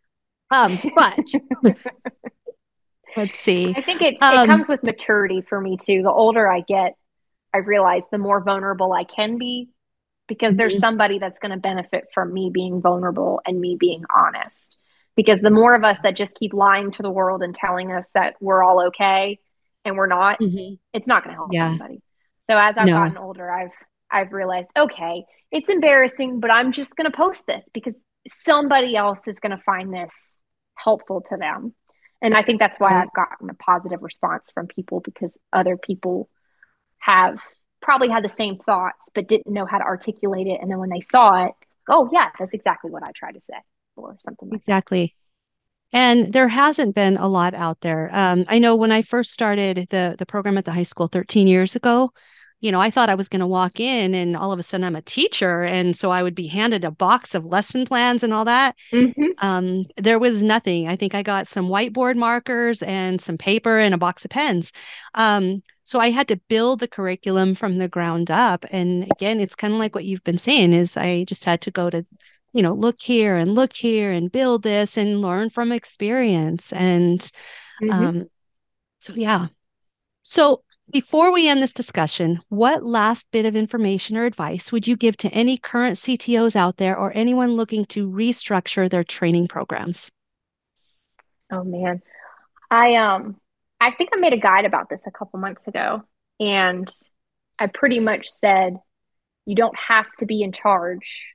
Um, 0.52 0.80
but 0.96 1.20
let's 3.18 3.38
see. 3.38 3.74
I 3.76 3.82
think 3.82 4.02
it, 4.02 4.18
Um, 4.22 4.46
it 4.46 4.48
comes 4.48 4.68
with 4.68 4.84
maturity 4.84 5.42
for 5.42 5.60
me 5.60 5.78
too. 5.78 6.02
The 6.04 6.12
older 6.12 6.50
I 6.50 6.62
get, 6.62 6.96
I 7.54 7.58
realize 7.60 8.08
the 8.10 8.18
more 8.18 8.42
vulnerable 8.42 8.94
I 8.94 9.04
can 9.04 9.38
be 9.38 9.70
because 10.28 10.56
there's 10.56 10.76
Mhm. 10.78 10.80
somebody 10.80 11.20
that's 11.20 11.40
going 11.40 11.52
to 11.52 11.58
benefit 11.58 12.06
from 12.14 12.34
me 12.34 12.50
being 12.52 12.82
vulnerable 12.82 13.42
and 13.46 13.60
me 13.60 13.76
being 13.80 14.04
honest. 14.14 14.78
Because 15.16 15.42
the 15.42 15.50
more 15.52 15.76
of 15.76 15.84
us 15.84 16.00
that 16.02 16.16
just 16.16 16.36
keep 16.36 16.54
lying 16.54 16.92
to 16.92 17.02
the 17.02 17.12
world 17.12 17.42
and 17.42 17.56
telling 17.56 17.92
us 17.92 18.10
that 18.14 18.36
we're 18.42 18.64
all 18.64 18.88
okay 18.88 19.40
and 19.86 19.96
we're 19.98 20.08
not, 20.08 20.40
Mhm. 20.40 20.80
it's 20.94 21.08
not 21.08 21.24
going 21.24 21.34
to 21.34 21.38
help 21.38 21.54
Yeah. 21.54 21.70
anybody. 21.70 22.02
So 22.50 22.58
as 22.58 22.78
I've 22.78 22.88
No. 22.88 22.96
gotten 22.96 23.18
older, 23.18 23.50
I've 23.52 23.72
I've 24.12 24.32
realized, 24.34 24.70
okay, 24.78 25.26
it's 25.52 25.68
embarrassing, 25.68 26.40
but 26.40 26.52
I'm 26.52 26.72
just 26.72 26.96
going 26.96 27.10
to 27.10 27.18
post 27.18 27.48
this 27.48 27.68
because 27.74 28.00
somebody 28.28 28.96
else 28.96 29.28
is 29.28 29.40
going 29.40 29.52
to 29.58 29.64
find 29.64 29.92
this 29.92 30.44
helpful 30.76 31.22
to 31.22 31.38
them. 31.38 31.74
And 32.22 32.36
I 32.36 32.44
think 32.44 32.60
that's 32.60 32.80
why. 32.80 33.02
I've 33.02 33.14
gotten 33.14 33.50
a 33.50 33.56
positive 33.56 34.04
response 34.04 34.52
from 34.52 34.68
people 34.68 35.00
because 35.00 35.38
other 35.52 35.76
people 35.76 36.30
have 37.00 37.42
probably 37.86 38.10
had 38.10 38.24
the 38.24 38.30
same 38.30 38.58
thoughts 38.58 39.10
but 39.14 39.28
didn't 39.28 39.54
know 39.54 39.66
how 39.66 39.78
to 39.78 39.84
articulate 39.84 40.48
it 40.48 40.60
and 40.62 40.70
then 40.70 40.80
when 40.80 40.90
they 40.90 41.02
saw 41.02 41.46
it, 41.46 41.54
oh 41.88 42.10
yeah, 42.12 42.30
that's 42.38 42.54
exactly 42.54 42.92
what 42.92 43.04
I 43.04 43.12
try 43.14 43.32
to 43.32 43.40
say 43.40 43.54
or 43.96 44.18
something 44.26 44.50
like 44.50 44.60
that. 44.66 44.72
Exactly. 44.72 45.16
And 45.94 46.34
there 46.34 46.48
hasn't 46.48 46.96
been 46.96 47.16
a 47.16 47.28
lot 47.30 47.54
out 47.54 47.80
there. 47.82 48.10
Um, 48.12 48.44
I 48.50 48.60
know 48.60 48.76
when 48.76 48.92
I 48.92 49.04
first 49.04 49.32
started 49.32 49.88
the 49.90 50.16
the 50.18 50.26
program 50.26 50.58
at 50.58 50.66
the 50.66 50.72
high 50.72 50.84
school 50.84 51.08
13 51.08 51.48
years 51.48 51.76
ago, 51.76 52.12
you 52.66 52.72
know, 52.72 52.82
I 52.82 52.90
thought 52.90 53.12
I 53.12 53.16
was 53.16 53.30
going 53.30 53.42
to 53.42 53.48
walk 53.48 53.80
in 53.80 54.16
and 54.16 54.36
all 54.36 54.52
of 54.52 54.58
a 54.58 54.64
sudden 54.64 54.84
I'm 54.84 54.96
a 54.96 55.02
teacher, 55.04 55.62
and 55.62 55.96
so 55.96 56.10
I 56.10 56.24
would 56.24 56.34
be 56.34 56.48
handed 56.48 56.84
a 56.84 56.90
box 56.90 57.36
of 57.36 57.46
lesson 57.46 57.86
plans 57.86 58.24
and 58.24 58.34
all 58.34 58.46
that. 58.46 58.76
Mhm. 58.92 59.36
Um, 59.38 59.84
there 59.98 60.18
was 60.18 60.42
nothing. 60.42 60.88
I 60.88 60.96
think 60.96 61.14
I 61.14 61.22
got 61.22 61.48
some 61.48 61.68
whiteboard 61.68 62.16
markers 62.16 62.82
and 62.82 63.22
some 63.22 63.38
paper 63.38 63.78
and 63.78 63.94
a 63.94 64.00
box 64.00 64.26
of 64.26 64.32
pens. 64.32 64.72
Um, 65.14 65.62
so 65.84 66.00
I 66.00 66.10
had 66.10 66.28
to 66.30 66.42
build 66.50 66.80
the 66.80 66.88
curriculum 66.88 67.54
from 67.54 67.76
the 67.76 67.88
ground 67.88 68.32
up. 68.32 68.66
And 68.72 69.04
again, 69.12 69.40
it's 69.40 69.56
kind 69.56 69.72
of 69.72 69.80
like 69.80 69.94
what 69.94 70.06
you've 70.06 70.24
been 70.24 70.40
saying 70.40 70.74
is 70.74 70.98
I 70.98 71.26
just 71.26 71.46
had 71.46 71.62
to 71.62 71.72
go 71.72 71.92
to, 71.92 72.04
you 72.54 72.64
know, 72.64 72.74
look 72.74 73.00
here 73.00 73.38
and 73.38 73.54
look 73.54 73.74
here 73.74 74.12
and 74.12 74.32
build 74.32 74.64
this 74.64 74.98
and 74.98 75.22
learn 75.22 75.52
from 75.52 75.72
experience. 75.72 76.74
And 76.74 77.22
Mhm. 77.80 77.94
um, 77.94 78.30
so 78.98 79.14
yeah. 79.16 79.50
So 80.24 80.64
before 80.92 81.32
we 81.32 81.50
end 81.50 81.62
this 81.62 81.74
discussion, 81.74 82.42
what 82.50 82.84
last 82.84 83.28
bit 83.32 83.46
of 83.46 83.56
information 83.56 84.18
or 84.18 84.26
advice 84.26 84.72
would 84.72 84.88
you 84.88 84.96
give 84.96 85.18
to 85.18 85.30
any 85.30 85.58
current 85.58 85.98
CTOs 85.98 86.56
out 86.56 86.78
there 86.78 86.98
or 86.98 87.12
anyone 87.16 87.56
looking 87.56 87.86
to 87.86 88.10
restructure 88.10 88.90
their 88.90 89.04
training 89.04 89.48
programs? 89.48 90.12
Oh 91.52 91.64
man. 91.64 92.02
I 92.70 92.96
um 92.96 93.40
I 93.80 93.92
think 93.92 94.12
I 94.14 94.18
made 94.18 94.34
a 94.34 94.38
guide 94.38 94.66
about 94.66 94.90
this 94.90 95.06
a 95.08 95.12
couple 95.12 95.40
months 95.40 95.68
ago 95.68 96.04
and 96.40 96.88
I 97.60 97.68
pretty 97.68 98.00
much 98.00 98.30
said 98.30 98.78
you 99.46 99.56
don't 99.56 99.78
have 99.78 100.08
to 100.20 100.26
be 100.26 100.42
in 100.42 100.52
charge 100.52 101.28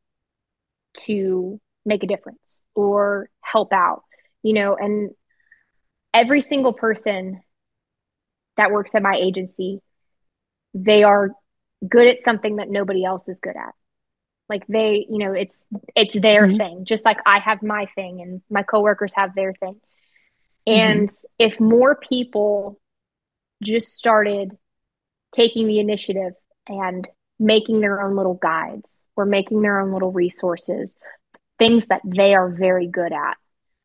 to 0.95 1.61
make 1.85 2.03
a 2.03 2.07
difference 2.07 2.63
or 2.75 3.31
help 3.41 3.73
out, 3.73 4.03
you 4.43 4.53
know, 4.53 4.77
and 4.77 5.11
every 6.13 6.41
single 6.41 6.73
person 6.73 7.41
that 8.61 8.71
works 8.71 8.95
at 8.95 9.03
my 9.03 9.17
agency, 9.17 9.81
they 10.75 11.03
are 11.03 11.31
good 11.89 12.07
at 12.07 12.23
something 12.23 12.57
that 12.57 12.69
nobody 12.71 13.05
else 13.05 13.29
is 13.29 13.41
good 13.41 13.57
at. 13.57 13.75
Like 14.49 14.67
they, 14.67 15.07
you 15.09 15.19
know, 15.19 15.33
it's 15.33 15.65
it's 15.97 16.19
their 16.21 16.47
Mhm. 16.47 16.57
thing, 16.57 16.85
just 16.85 17.05
like 17.05 17.19
I 17.25 17.39
have 17.39 17.63
my 17.63 17.87
thing 17.95 18.21
and 18.21 18.43
my 18.51 18.63
coworkers 18.63 19.13
have 19.15 19.35
their 19.35 19.53
thing. 19.55 19.81
And 20.67 21.11
if 21.39 21.59
more 21.59 21.97
people 21.97 22.79
just 23.63 23.93
started 23.93 24.57
taking 25.33 25.67
the 25.67 25.81
initiative 25.81 26.35
and 26.67 27.09
making 27.39 27.81
their 27.81 28.03
own 28.03 28.17
little 28.17 28.35
guides 28.35 29.03
or 29.17 29.25
making 29.25 29.63
their 29.63 29.81
own 29.81 29.93
little 29.93 30.13
resources, 30.13 30.95
things 31.59 31.87
that 31.87 32.03
they 32.05 32.35
are 32.35 32.49
very 32.51 32.87
good 32.87 33.13
at, 33.13 33.37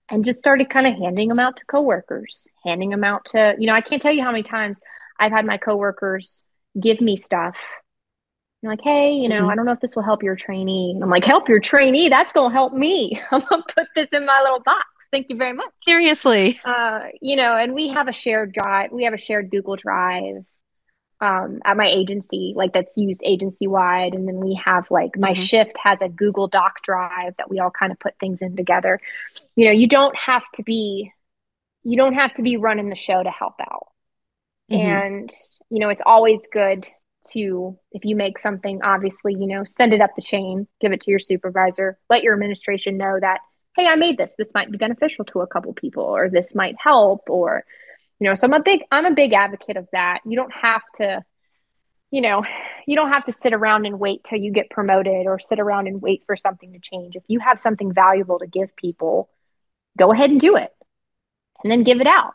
and 0.09 0.23
just 0.25 0.39
started 0.39 0.69
kind 0.69 0.87
of 0.87 0.93
handing 0.93 1.29
them 1.29 1.39
out 1.39 1.57
to 1.57 1.65
coworkers, 1.65 2.47
handing 2.63 2.89
them 2.89 3.03
out 3.03 3.25
to, 3.25 3.55
you 3.57 3.67
know, 3.67 3.73
I 3.73 3.81
can't 3.81 4.01
tell 4.01 4.11
you 4.13 4.21
how 4.23 4.31
many 4.31 4.43
times 4.43 4.79
I've 5.19 5.31
had 5.31 5.45
my 5.45 5.57
coworkers 5.57 6.43
give 6.79 7.01
me 7.01 7.17
stuff. 7.17 7.57
You're 8.61 8.71
like, 8.71 8.81
hey, 8.83 9.13
you 9.13 9.29
know, 9.29 9.43
Mhm. 9.43 9.51
I 9.51 9.55
don't 9.55 9.65
know 9.65 9.71
if 9.71 9.79
this 9.79 9.95
will 9.95 10.03
help 10.03 10.23
your 10.23 10.35
trainee. 10.35 10.91
And 10.93 11.03
I'm 11.03 11.09
like, 11.09 11.23
help 11.25 11.47
your 11.49 11.59
trainee? 11.59 12.09
That's 12.09 12.33
going 12.33 12.49
to 12.51 12.53
help 12.53 12.73
me. 12.73 13.19
I'm 13.31 13.41
going 13.49 13.63
to 13.67 13.73
put 13.75 13.87
this 13.95 14.09
in 14.11 14.25
my 14.25 14.41
little 14.41 14.59
box. 14.61 14.85
Thank 15.11 15.27
you 15.29 15.37
very 15.37 15.53
much 15.53 15.69
Seriously. 15.77 16.59
uh, 16.65 17.01
you 17.21 17.35
know, 17.35 17.55
and 17.55 17.73
we 17.73 17.87
have 17.89 18.07
a 18.07 18.11
shared 18.11 18.53
drive. 18.53 18.91
We 18.91 19.03
have 19.03 19.13
a 19.13 19.17
shared 19.17 19.49
Google 19.51 19.75
Drive 19.75 20.43
um, 21.21 21.61
at 21.65 21.77
my 21.77 21.87
agency, 21.87 22.53
like 22.55 22.73
that's 22.73 22.97
used 22.97 23.21
agency 23.25 23.67
wide. 23.67 24.13
And 24.13 24.27
then 24.27 24.37
we 24.37 24.55
have 24.63 24.91
like 24.91 25.17
my 25.17 25.31
Mhm. 25.31 25.47
shift 25.47 25.77
has 25.77 26.01
a 26.01 26.09
Google 26.09 26.47
Doc 26.47 26.81
drive 26.83 27.35
that 27.37 27.49
we 27.49 27.59
all 27.59 27.71
kind 27.71 27.91
of 27.91 27.99
put 27.99 28.17
things 28.19 28.41
in 28.41 28.55
together. 28.55 28.99
You 29.55 29.65
know, 29.65 29.71
you 29.71 29.87
don't 29.87 30.15
have 30.15 30.43
to 30.55 30.63
be, 30.63 31.11
you 31.83 31.97
don't 31.97 32.15
have 32.15 32.33
to 32.33 32.41
be 32.41 32.57
running 32.57 32.89
the 32.89 32.95
show 32.95 33.23
to 33.23 33.29
help 33.29 33.55
out. 33.59 33.87
Mhm. 34.71 34.77
And, 34.77 35.31
you 35.69 35.79
know, 35.79 35.89
it's 35.89 36.01
always 36.05 36.39
good 36.51 36.87
to, 37.29 37.77
if 37.91 38.05
you 38.05 38.15
make 38.15 38.37
something, 38.37 38.81
obviously, 38.83 39.33
you 39.33 39.47
know, 39.47 39.63
send 39.63 39.93
it 39.93 40.01
up 40.01 40.15
the 40.15 40.21
chain, 40.21 40.67
give 40.81 40.91
it 40.91 41.01
to 41.01 41.11
your 41.11 41.19
supervisor, 41.19 41.97
let 42.09 42.23
your 42.23 42.33
administration 42.33 42.97
know 42.97 43.19
that, 43.19 43.41
hey, 43.75 43.87
I 43.87 43.95
made 43.95 44.17
this. 44.17 44.33
This 44.37 44.53
might 44.53 44.71
be 44.71 44.77
beneficial 44.77 45.25
to 45.25 45.41
a 45.41 45.47
couple 45.47 45.73
people, 45.73 46.03
or 46.03 46.29
this 46.29 46.55
might 46.55 46.75
help, 46.79 47.29
or, 47.29 47.65
you 48.19 48.27
know, 48.27 48.35
so 48.35 48.47
I'm 48.47 48.53
a 48.53 48.61
big, 48.61 48.81
I'm 48.91 49.05
a 49.05 49.13
big 49.13 49.33
advocate 49.33 49.77
of 49.77 49.87
that. 49.91 50.19
You 50.25 50.35
don't 50.35 50.53
have 50.53 50.81
to, 50.95 51.23
you 52.11 52.21
know, 52.21 52.45
you 52.87 52.95
don't 52.95 53.11
have 53.11 53.25
to 53.25 53.33
sit 53.33 53.53
around 53.53 53.85
and 53.85 53.99
wait 53.99 54.23
till 54.23 54.39
you 54.39 54.51
get 54.51 54.69
promoted 54.69 55.25
or 55.25 55.39
sit 55.39 55.59
around 55.59 55.87
and 55.87 56.01
wait 56.01 56.23
for 56.25 56.37
something 56.37 56.73
to 56.73 56.79
change. 56.79 57.15
If 57.15 57.23
you 57.27 57.39
have 57.39 57.59
something 57.59 57.93
valuable 57.93 58.39
to 58.39 58.47
give 58.47 58.75
people, 58.75 59.29
go 59.97 60.13
ahead 60.13 60.29
and 60.29 60.39
do 60.39 60.55
it 60.55 60.71
and 61.63 61.71
then 61.71 61.83
give 61.83 61.99
it 61.99 62.07
out. 62.07 62.33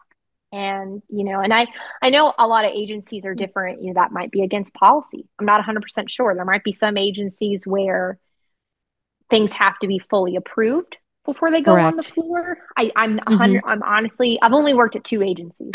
And 0.53 1.01
you 1.09 1.23
know 1.23 1.39
and 1.39 1.55
i 1.55 1.69
i 2.03 2.11
know 2.11 2.35
a 2.37 2.49
lot 2.49 2.65
of 2.65 2.73
agencies 2.73 3.25
are 3.25 3.37
mm. 3.37 3.39
different. 3.39 3.83
You 3.83 3.89
know 3.89 4.01
that 4.01 4.11
might 4.11 4.33
be 4.33 4.43
against 4.43 4.75
policy. 4.75 5.29
I'm 5.39 5.47
not 5.47 5.65
100% 5.65 6.09
sure. 6.09 6.35
There 6.35 6.45
might 6.45 6.65
be 6.65 6.73
some 6.73 6.97
agencies 6.97 7.69
where 7.69 8.19
things 9.31 9.53
have 9.53 9.79
to 9.79 9.87
be 9.87 10.01
fully 10.01 10.35
approved 10.35 10.97
before 11.25 11.51
they 11.51 11.61
go 11.61 11.79
on 11.79 11.97
the 11.97 12.03
floor. 12.03 12.59
I 12.77 12.91
i'm 12.97 13.19
100 13.27 13.63
i'm 13.67 13.83
honestly 13.83 14.39
i've 14.43 14.53
only 14.53 14.75
worked 14.75 14.97
at 14.97 15.05
two 15.05 15.23
agencies. 15.23 15.73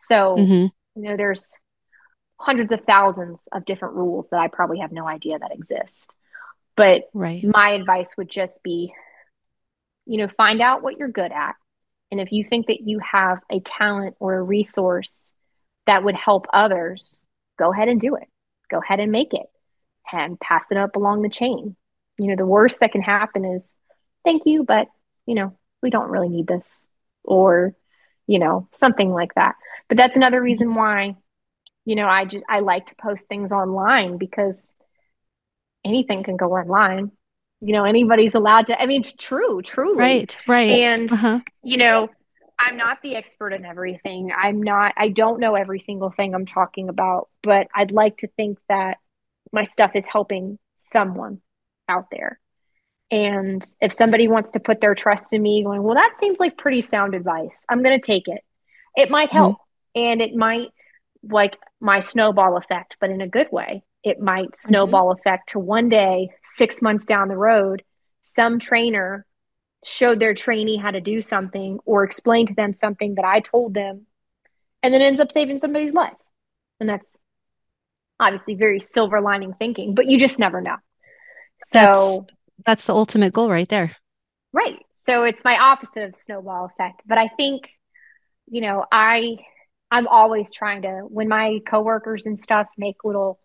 So 0.00 0.36
Mhm. 0.36 0.70
you 0.94 1.02
know 1.02 1.16
there's 1.16 1.54
hundreds 2.38 2.70
of 2.72 2.82
thousands 2.82 3.48
of 3.52 3.64
different 3.64 3.94
rules 3.94 4.28
that 4.30 4.38
i 4.40 4.48
probably 4.48 4.78
have 4.80 4.92
no 4.92 5.06
idea 5.06 5.38
that 5.38 5.52
exist. 5.52 6.14
But 6.76 7.04
Right. 7.14 7.42
my 7.44 7.70
advice 7.70 8.16
would 8.16 8.28
just 8.30 8.62
be 8.62 8.92
you 10.06 10.18
know 10.18 10.28
find 10.28 10.60
out 10.60 10.82
what 10.82 10.96
you're 10.98 11.08
good 11.08 11.32
at. 11.32 11.54
And 12.10 12.20
if 12.20 12.30
you 12.30 12.44
think 12.44 12.66
that 12.68 12.82
you 12.82 13.00
have 13.00 13.38
a 13.50 13.60
talent 13.60 14.16
or 14.20 14.34
a 14.34 14.42
resource 14.42 15.32
that 15.86 16.04
would 16.04 16.14
help 16.14 16.46
others 16.52 17.18
go 17.58 17.72
ahead 17.72 17.88
and 17.88 18.00
do 18.00 18.14
it. 18.16 18.28
Go 18.70 18.78
ahead 18.80 19.00
and 19.00 19.10
make 19.10 19.32
it 19.34 19.46
and 20.12 20.38
pass 20.38 20.64
it 20.70 20.76
up 20.76 20.94
along 20.96 21.22
the 21.22 21.28
chain. 21.28 21.76
You 22.18 22.28
know 22.28 22.36
the 22.36 22.46
worst 22.46 22.80
that 22.80 22.92
can 22.92 23.02
happen 23.02 23.44
is 23.44 23.72
thank 24.26 24.44
you 24.44 24.64
but 24.64 24.88
you 25.24 25.34
know 25.34 25.56
we 25.82 25.88
don't 25.88 26.10
really 26.10 26.28
need 26.28 26.46
this 26.48 26.80
or 27.22 27.74
you 28.26 28.38
know 28.38 28.68
something 28.72 29.10
like 29.12 29.32
that 29.34 29.54
but 29.88 29.96
that's 29.96 30.16
another 30.16 30.42
reason 30.42 30.74
why 30.74 31.16
you 31.84 31.94
know 31.94 32.08
i 32.08 32.24
just 32.24 32.44
i 32.48 32.58
like 32.58 32.86
to 32.86 32.94
post 32.96 33.26
things 33.28 33.52
online 33.52 34.18
because 34.18 34.74
anything 35.84 36.24
can 36.24 36.36
go 36.36 36.52
online 36.52 37.12
you 37.60 37.72
know 37.72 37.84
anybody's 37.84 38.34
allowed 38.34 38.66
to 38.66 38.82
i 38.82 38.86
mean 38.86 39.04
true 39.16 39.62
truly 39.62 39.96
Right. 39.96 40.36
Right. 40.46 40.70
and 40.70 41.10
uh-huh. 41.10 41.40
you 41.62 41.76
know 41.76 42.10
i'm 42.58 42.76
not 42.76 43.00
the 43.02 43.14
expert 43.14 43.52
in 43.52 43.64
everything 43.64 44.32
i'm 44.36 44.60
not 44.60 44.92
i 44.96 45.08
don't 45.08 45.38
know 45.38 45.54
every 45.54 45.78
single 45.78 46.10
thing 46.10 46.34
i'm 46.34 46.46
talking 46.46 46.88
about 46.88 47.28
but 47.42 47.68
i'd 47.76 47.92
like 47.92 48.18
to 48.18 48.26
think 48.26 48.58
that 48.68 48.98
my 49.52 49.62
stuff 49.62 49.92
is 49.94 50.04
helping 50.04 50.58
someone 50.78 51.40
out 51.88 52.06
there 52.10 52.40
and 53.10 53.64
if 53.80 53.92
somebody 53.92 54.28
wants 54.28 54.52
to 54.52 54.60
put 54.60 54.80
their 54.80 54.94
trust 54.94 55.32
in 55.32 55.42
me 55.42 55.62
going 55.62 55.82
well 55.82 55.94
that 55.94 56.18
seems 56.18 56.38
like 56.38 56.56
pretty 56.56 56.82
sound 56.82 57.14
advice. 57.14 57.64
I'm 57.68 57.82
going 57.82 57.98
to 57.98 58.06
take 58.06 58.28
it. 58.28 58.42
It 58.96 59.10
might 59.10 59.28
mm-hmm. 59.28 59.36
help 59.36 59.56
and 59.94 60.20
it 60.20 60.34
might 60.34 60.68
like 61.22 61.56
my 61.80 62.00
snowball 62.00 62.56
effect 62.56 62.96
but 63.00 63.10
in 63.10 63.20
a 63.20 63.28
good 63.28 63.48
way. 63.50 63.82
It 64.02 64.20
might 64.20 64.48
mm-hmm. 64.48 64.68
snowball 64.68 65.12
effect 65.12 65.50
to 65.50 65.58
one 65.58 65.88
day 65.88 66.30
six 66.44 66.82
months 66.82 67.06
down 67.06 67.28
the 67.28 67.36
road 67.36 67.82
some 68.26 68.58
trainer 68.58 69.24
showed 69.84 70.18
their 70.18 70.34
trainee 70.34 70.76
how 70.76 70.90
to 70.90 71.00
do 71.00 71.22
something 71.22 71.78
or 71.84 72.02
explained 72.02 72.48
to 72.48 72.54
them 72.54 72.72
something 72.72 73.14
that 73.14 73.24
I 73.24 73.38
told 73.38 73.72
them 73.72 74.06
and 74.82 74.92
then 74.92 75.00
ends 75.00 75.20
up 75.20 75.30
saving 75.30 75.60
somebody's 75.60 75.94
life. 75.94 76.16
And 76.80 76.88
that's 76.88 77.16
obviously 78.18 78.56
very 78.56 78.80
silver 78.80 79.20
lining 79.20 79.54
thinking, 79.54 79.94
but 79.94 80.06
you 80.06 80.18
just 80.18 80.40
never 80.40 80.60
know. 80.60 80.76
So 81.62 82.26
that's, 82.64 82.84
the 82.86 82.94
ultimate 82.94 83.32
goal 83.32 83.50
right 83.50 83.68
there. 83.68 83.96
Right. 84.52 84.78
So 85.06 85.24
it's 85.24 85.44
my 85.44 85.56
opposite 85.56 86.04
of 86.04 86.16
snowball 86.16 86.66
effect. 86.66 87.02
But 87.06 87.18
I 87.18 87.28
think, 87.28 87.68
you 88.48 88.60
know, 88.60 88.84
I 88.90 89.38
I'm 89.90 90.08
always 90.08 90.52
trying 90.52 90.82
to 90.82 91.02
when 91.08 91.28
my 91.28 91.60
coworkers 91.66 92.26
and 92.26 92.38
stuff 92.38 92.66
make 92.76 93.04
little 93.04 93.38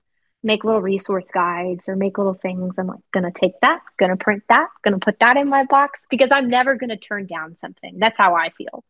make 0.43 0.63
little 0.63 0.81
resource 0.81 1.29
guides 1.31 1.87
or 1.87 1.95
make 1.95 2.17
little 2.17 2.33
things. 2.33 2.75
I'm 2.77 2.87
like, 2.87 2.99
gonna 3.11 3.31
take 3.31 3.59
that, 3.61 3.81
gonna 3.99 4.17
print 4.17 4.43
that, 4.49 4.69
gonna 4.83 4.99
put 4.99 5.19
that 5.19 5.37
in 5.37 5.47
my 5.49 5.65
box 5.65 6.07
because 6.09 6.31
I'm 6.31 6.49
never 6.49 6.75
gonna 6.75 6.97
turn 6.97 7.27
down 7.27 7.57
something. 7.57 7.99
That's 7.99 8.17
how 8.17 8.35
I 8.35 8.49
feel. 8.49 8.83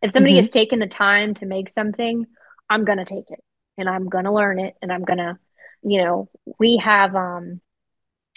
If 0.00 0.10
somebody 0.10 0.34
mm-hmm. 0.34 0.42
has 0.42 0.50
taken 0.50 0.78
the 0.78 0.86
time 0.86 1.34
to 1.34 1.46
make 1.46 1.68
something, 1.68 2.26
I'm 2.70 2.84
gonna 2.84 3.04
take 3.04 3.30
it 3.30 3.40
and 3.76 3.88
I'm 3.88 4.08
gonna 4.08 4.32
learn 4.32 4.58
it 4.58 4.74
and 4.80 4.90
I'm 4.90 5.04
gonna, 5.04 5.38
you 5.82 6.02
know, 6.02 6.30
we 6.58 6.78
have 6.78 7.14
um 7.14 7.60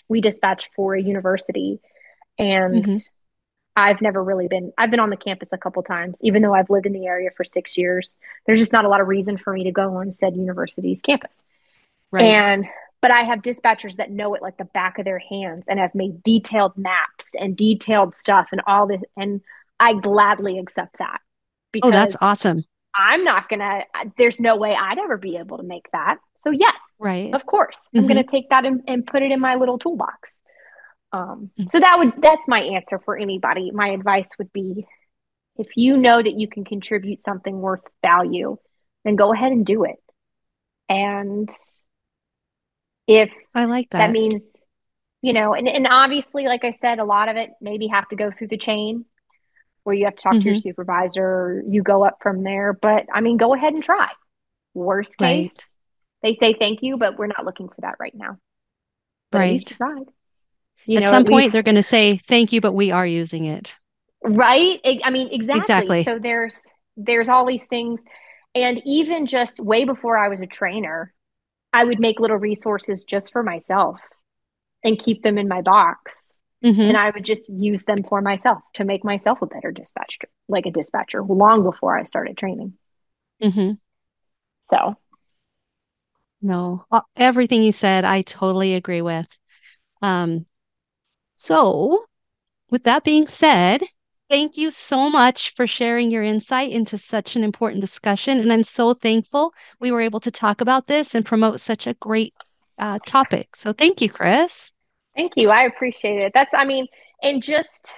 we 0.10 0.20
dispatch 0.20 0.70
for 0.76 0.96
a 0.96 1.02
university 1.02 1.80
and 2.38 2.84
mm-hmm. 2.84 2.98
I've 3.76 4.02
never 4.02 4.22
really 4.22 4.48
been 4.48 4.74
I've 4.78 4.92
been 4.92 5.00
on 5.00 5.10
the 5.10 5.18
campus 5.18 5.54
a 5.54 5.58
couple 5.58 5.84
times, 5.84 6.20
even 6.22 6.42
though 6.42 6.54
I've 6.54 6.70
lived 6.70 6.86
in 6.86 6.94
the 6.94 7.08
area 7.08 7.30
for 7.36 7.46
six 7.46 7.78
years. 7.78 8.18
There's 8.46 8.60
just 8.60 8.74
not 8.74 8.84
a 8.84 8.90
lot 8.90 9.00
of 9.00 9.08
reason 9.08 9.38
for 9.38 9.54
me 9.54 9.64
to 9.64 9.72
go 9.72 9.96
on 9.96 10.12
said 10.12 10.36
university's 10.36 11.02
campus. 11.02 11.42
Right. 12.12 12.26
And 12.26 12.66
but 13.02 13.12
I 13.12 13.22
have 13.22 13.40
dispatchers 13.40 13.96
that 13.96 14.12
know 14.12 14.34
it 14.34 14.42
like 14.42 14.58
the 14.58 14.66
back 14.66 15.00
of 15.00 15.06
their 15.06 15.20
hands 15.20 15.66
and 15.70 15.80
have 15.80 15.96
made 15.96 16.22
detailed 16.24 16.78
maps 16.78 17.34
and 17.40 17.56
detailed 17.56 18.16
stuff 18.16 18.50
and 18.52 18.62
all 18.68 18.88
this 18.88 19.02
and 19.16 19.42
I 19.80 19.94
gladly 19.94 20.60
accept 20.60 20.98
that. 21.00 21.22
Because 21.72 21.90
oh, 21.90 21.92
that's 21.92 22.18
awesome. 22.20 22.66
I'm 22.96 23.24
not 23.24 23.50
gonna 23.50 23.84
there's 24.18 24.40
no 24.40 24.56
way 24.56 24.76
I'd 24.76 24.98
ever 24.98 25.18
be 25.18 25.38
able 25.38 25.58
to 25.58 25.64
make 25.64 25.86
that. 25.92 26.18
So 26.40 26.52
yes, 26.52 26.76
right. 27.00 27.34
Of 27.34 27.46
course. 27.46 27.78
Mm-hmm. 27.78 28.00
I'm 28.00 28.08
gonna 28.08 28.24
take 28.24 28.50
that 28.50 28.66
and, 28.66 28.82
and 28.88 29.06
put 29.06 29.22
it 29.22 29.32
in 29.32 29.40
my 29.40 29.56
little 29.56 29.78
toolbox. 29.78 30.32
Um, 31.12 31.52
mm-hmm. 31.60 31.68
so 31.68 31.80
that 31.80 31.98
would 31.98 32.14
that's 32.22 32.48
my 32.48 32.60
answer 32.60 33.00
for 33.00 33.18
anybody. 33.18 33.72
My 33.72 33.90
advice 33.90 34.30
would 34.38 34.52
be 34.54 34.86
if 35.58 35.68
you 35.76 35.98
know 35.98 36.22
that 36.22 36.34
you 36.34 36.48
can 36.48 36.64
contribute 36.64 37.22
something 37.22 37.60
worth 37.60 37.84
value, 38.02 38.58
then 39.04 39.16
go 39.16 39.34
ahead 39.34 39.52
and 39.52 39.66
do 39.66 39.84
it. 39.84 39.98
And 40.88 41.50
if 43.08 43.32
I 43.54 43.66
like 43.66 43.90
that. 43.90 43.98
That 43.98 44.12
means, 44.12 44.56
you 45.22 45.34
know, 45.34 45.54
and, 45.54 45.68
and 45.68 45.88
obviously, 45.88 46.46
like 46.46 46.64
I 46.64 46.72
said, 46.72 47.00
a 47.00 47.04
lot 47.04 47.28
of 47.28 47.36
it 47.36 47.50
maybe 47.60 47.88
have 47.88 48.08
to 48.10 48.16
go 48.16 48.32
through 48.32 48.48
the 48.48 48.58
chain 48.58 49.06
where 49.90 49.98
you 49.98 50.06
have 50.06 50.16
to 50.16 50.22
talk 50.22 50.34
mm-hmm. 50.34 50.42
to 50.42 50.46
your 50.46 50.54
mm-hmm. 50.54 50.70
supervisor 50.70 51.64
you 51.68 51.82
go 51.82 52.06
up 52.06 52.20
from 52.22 52.44
there. 52.44 52.74
But 52.74 53.08
I 53.12 53.22
mean, 53.22 53.38
go 53.38 53.56
ahead 53.56 53.74
and 53.74 53.84
try. 53.84 54.10
Worst 54.76 55.18
case, 55.18 55.56
right. 55.58 55.66
they 56.22 56.34
say 56.36 56.54
thank 56.54 56.84
you, 56.84 56.98
but 56.98 57.18
we're 57.18 57.26
not 57.26 57.44
looking 57.44 57.70
for 57.70 57.82
that 57.82 57.96
right 58.00 58.14
now. 58.14 58.38
But 59.32 59.40
right. 59.40 59.74
You 60.86 60.98
at 60.98 61.04
know, 61.04 61.10
some 61.10 61.24
at 61.24 61.28
point, 61.28 61.44
least, 61.46 61.54
they're 61.54 61.64
going 61.64 61.74
to 61.74 61.82
say 61.82 62.18
thank 62.18 62.54
you, 62.54 62.62
but 62.62 62.74
we 62.74 62.92
are 62.92 63.06
using 63.06 63.46
it. 63.46 63.76
Right. 64.24 64.80
I 65.04 65.10
mean, 65.10 65.30
exactly. 65.32 65.62
exactly. 65.62 66.04
So 66.04 66.20
there's 66.20 66.62
there's 66.96 67.30
all 67.30 67.48
these 67.48 67.66
things, 67.66 68.00
and 68.54 68.80
even 68.86 69.26
just 69.26 69.60
way 69.60 69.86
before 69.86 70.20
I 70.20 70.30
was 70.30 70.40
a 70.40 70.46
trainer, 70.46 71.16
I 71.74 71.84
would 71.84 72.00
make 72.00 72.20
little 72.20 72.38
resources 72.38 73.04
just 73.04 73.32
for 73.32 73.42
myself 73.42 74.00
and 74.84 75.00
keep 75.00 75.24
them 75.24 75.40
in 75.40 75.48
my 75.48 75.64
box. 75.64 76.39
Mm-hmm. 76.64 76.82
And 76.82 76.98
I 76.98 77.10
would 77.10 77.24
just 77.24 77.50
use 77.50 77.84
them 77.84 78.04
for 78.04 78.22
myself 78.22 78.60
to 78.74 78.84
make 78.84 79.06
myself 79.06 79.42
a 79.42 79.46
better 79.46 79.72
dispatcher, 79.72 80.28
like 80.50 80.66
a 80.66 80.72
dispatcher, 80.72 81.24
long 81.24 81.64
before 81.64 81.98
I 81.98 82.04
started 82.04 82.38
training. 82.38 82.74
Mm-hmm. 83.42 83.72
So, 84.66 84.96
no, 86.42 86.86
everything 87.16 87.64
you 87.64 87.72
said, 87.72 88.04
I 88.04 88.24
totally 88.24 88.76
agree 88.76 89.02
with. 89.02 89.28
Um, 90.02 90.46
so, 91.36 92.06
with 92.70 92.84
that 92.84 93.06
being 93.06 93.28
said, 93.28 93.82
thank 94.30 94.58
you 94.58 94.70
so 94.70 95.10
much 95.10 95.56
for 95.56 95.66
sharing 95.66 96.12
your 96.12 96.24
insight 96.24 96.72
into 96.72 96.98
such 96.98 97.38
an 97.38 97.44
important 97.44 97.82
discussion. 97.82 98.38
And 98.38 98.52
I'm 98.52 98.64
so 98.64 98.94
thankful 98.94 99.54
we 99.80 99.92
were 99.92 100.02
able 100.02 100.20
to 100.20 100.32
talk 100.32 100.60
about 100.60 100.88
this 100.88 101.16
and 101.16 101.26
promote 101.26 101.62
such 101.62 101.88
a 101.88 101.94
great 101.96 102.34
uh, 102.78 103.00
topic. 103.06 103.56
So, 103.56 103.72
thank 103.72 104.02
you, 104.02 104.10
Kris. 104.10 104.74
Thank 105.20 105.34
you. 105.36 105.50
I 105.50 105.64
appreciate 105.64 106.22
it. 106.22 106.32
That's, 106.34 106.54
I 106.54 106.64
mean, 106.64 106.88
and 107.22 107.44
just, 107.44 107.92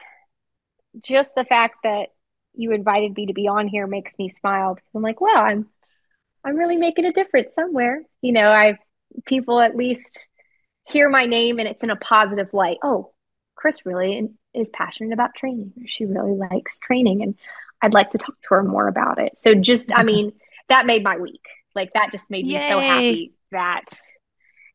just 1.04 1.36
the 1.36 1.46
fact 1.46 1.76
that 1.84 2.08
you 2.56 2.72
invited 2.72 3.16
me 3.16 3.28
to 3.28 3.34
be 3.34 3.48
on 3.48 3.68
here 3.68 3.86
makes 3.86 4.18
me 4.18 4.28
smile 4.28 4.74
because 4.74 4.90
I'm 4.96 5.04
like, 5.04 5.22
wow, 5.22 5.44
I'm, 5.44 5.68
I'm 6.44 6.56
really 6.56 6.78
making 6.78 7.06
a 7.06 7.14
difference 7.14 7.54
somewhere. 7.54 8.02
You 8.22 8.32
know, 8.32 8.50
I've 8.50 8.80
people 9.28 9.60
at 9.60 9.76
least 9.76 10.28
hear 10.86 11.10
my 11.10 11.28
name 11.28 11.60
and 11.60 11.68
it's 11.68 11.84
in 11.84 11.92
a 11.92 11.96
positive 11.96 12.48
light. 12.54 12.78
Oh, 12.82 13.14
Kris 13.54 13.86
really 13.86 14.28
is 14.56 14.72
passionate 14.72 15.14
about 15.14 15.36
training. 15.36 15.74
She 15.86 16.06
really 16.06 16.34
likes 16.34 16.80
training, 16.80 17.22
and 17.22 17.36
I'd 17.84 17.94
like 17.94 18.10
to 18.12 18.18
talk 18.18 18.34
to 18.42 18.56
her 18.56 18.64
more 18.64 18.88
about 18.88 19.20
it. 19.20 19.38
So, 19.38 19.54
just, 19.54 19.92
I 19.92 19.98
mm-hmm. 19.98 20.06
mean, 20.08 20.32
that 20.70 20.88
made 20.88 21.04
my 21.04 21.18
week. 21.18 21.46
Like, 21.76 21.94
that 21.94 22.12
just 22.12 22.32
made 22.32 22.48
Yay. 22.48 22.58
me 22.58 22.68
so 22.68 22.80
happy 22.80 23.34
that, 23.52 23.86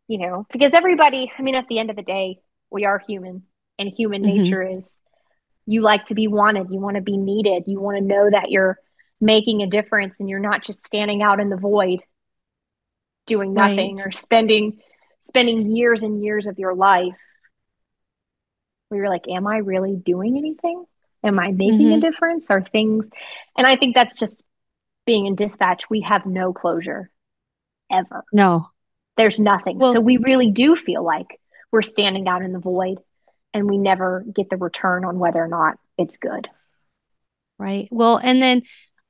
you 0.09 0.19
know, 0.19 0.47
because 0.53 0.73
everybody, 0.73 1.33
I 1.37 1.43
mean, 1.43 1.55
at 1.55 1.69
the 1.69 1.79
end 1.79 1.91
of 1.91 1.97
the 1.97 2.03
day, 2.03 2.41
we 2.71 2.85
are 2.85 2.99
human, 2.99 3.43
and 3.79 3.89
human 3.89 4.23
mm-hmm. 4.23 4.43
nature 4.43 4.63
is 4.63 4.89
you 5.67 5.83
like 5.83 6.07
to 6.07 6.15
be 6.15 6.29
wanted, 6.29 6.71
you 6.71 6.79
want 6.79 6.97
to 6.97 7.03
be 7.03 7.17
needed, 7.17 7.65
you 7.67 7.81
want 7.81 7.99
to 7.99 8.05
know 8.05 8.31
that 8.31 8.51
you're 8.51 8.79
making 9.21 9.63
a 9.63 9.67
difference 9.67 10.21
and 10.21 10.29
you're 10.29 10.39
not 10.39 10.63
just 10.63 10.87
standing 10.87 11.23
out 11.23 11.41
in 11.41 11.49
the 11.49 11.57
void 11.57 12.01
doing 13.27 13.55
nothing 13.55 13.97
right. 13.97 14.07
or 14.07 14.13
spending 14.13 14.79
spending 15.21 15.69
years 15.69 16.03
and 16.03 16.23
years 16.23 16.47
of 16.47 16.59
your 16.59 16.75
life 16.75 17.17
we 18.91 18.99
were 18.99 19.09
like, 19.09 19.29
Am 19.29 19.47
I 19.47 19.59
really 19.59 19.97
doing 19.97 20.37
anything? 20.37 20.85
Am 21.25 21.39
I 21.39 21.51
making 21.51 21.79
mm-hmm. 21.79 21.95
a 21.95 22.01
difference? 22.01 22.51
Are 22.51 22.63
things, 22.63 23.09
and 23.57 23.67
I 23.67 23.77
think 23.77 23.95
that's 23.95 24.19
just 24.19 24.45
being 25.07 25.27
in 25.27 25.35
dispatch, 25.35 25.89
we 25.91 26.03
have 26.03 26.27
no 26.27 26.53
closure 26.53 27.11
ever. 27.91 28.25
No, 28.33 28.71
there's 29.17 29.41
nothing. 29.41 29.79
Well, 29.79 29.93
so 29.93 30.01
we 30.01 30.17
really 30.19 30.51
do 30.51 30.77
feel 30.77 31.05
like 31.05 31.41
we're 31.73 31.83
standing 31.83 32.29
out 32.29 32.43
in 32.43 32.53
the 32.53 32.59
void 32.59 32.99
and 33.53 33.69
we 33.69 33.79
never 33.79 34.25
get 34.35 34.51
the 34.51 34.57
return 34.57 35.05
on 35.05 35.19
whether 35.19 35.43
or 35.43 35.49
not 35.49 35.79
it's 35.99 36.17
good. 36.17 36.49
Right. 37.59 37.89
Well, 37.91 38.19
and 38.19 38.43
then 38.43 38.63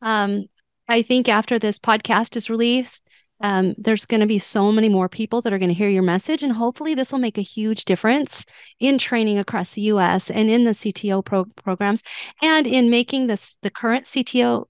um, 0.02 0.44
I 0.88 1.02
think 1.02 1.28
after 1.28 1.58
this 1.58 1.78
podcast 1.78 2.36
is 2.36 2.48
released, 2.48 3.02
um, 3.40 3.74
there's 3.76 4.06
going 4.06 4.20
to 4.20 4.26
be 4.26 4.38
so 4.38 4.72
many 4.72 4.88
more 4.88 5.08
people 5.08 5.42
that 5.42 5.52
are 5.52 5.58
going 5.58 5.68
to 5.68 5.74
hear 5.74 5.88
your 5.88 6.02
message 6.02 6.42
and 6.42 6.52
hopefully 6.52 6.94
this 6.94 7.12
will 7.12 7.18
make 7.18 7.36
a 7.36 7.42
huge 7.42 7.84
difference 7.84 8.46
in 8.80 8.96
training 8.96 9.38
across 9.38 9.74
the 9.74 9.82
us 9.82 10.30
and 10.30 10.48
in 10.48 10.64
the 10.64 10.70
cto 10.70 11.22
pro- 11.22 11.44
programs 11.62 12.02
and 12.40 12.66
in 12.66 12.88
making 12.88 13.26
this 13.26 13.58
the 13.60 13.70
current 13.70 14.06
cto 14.06 14.64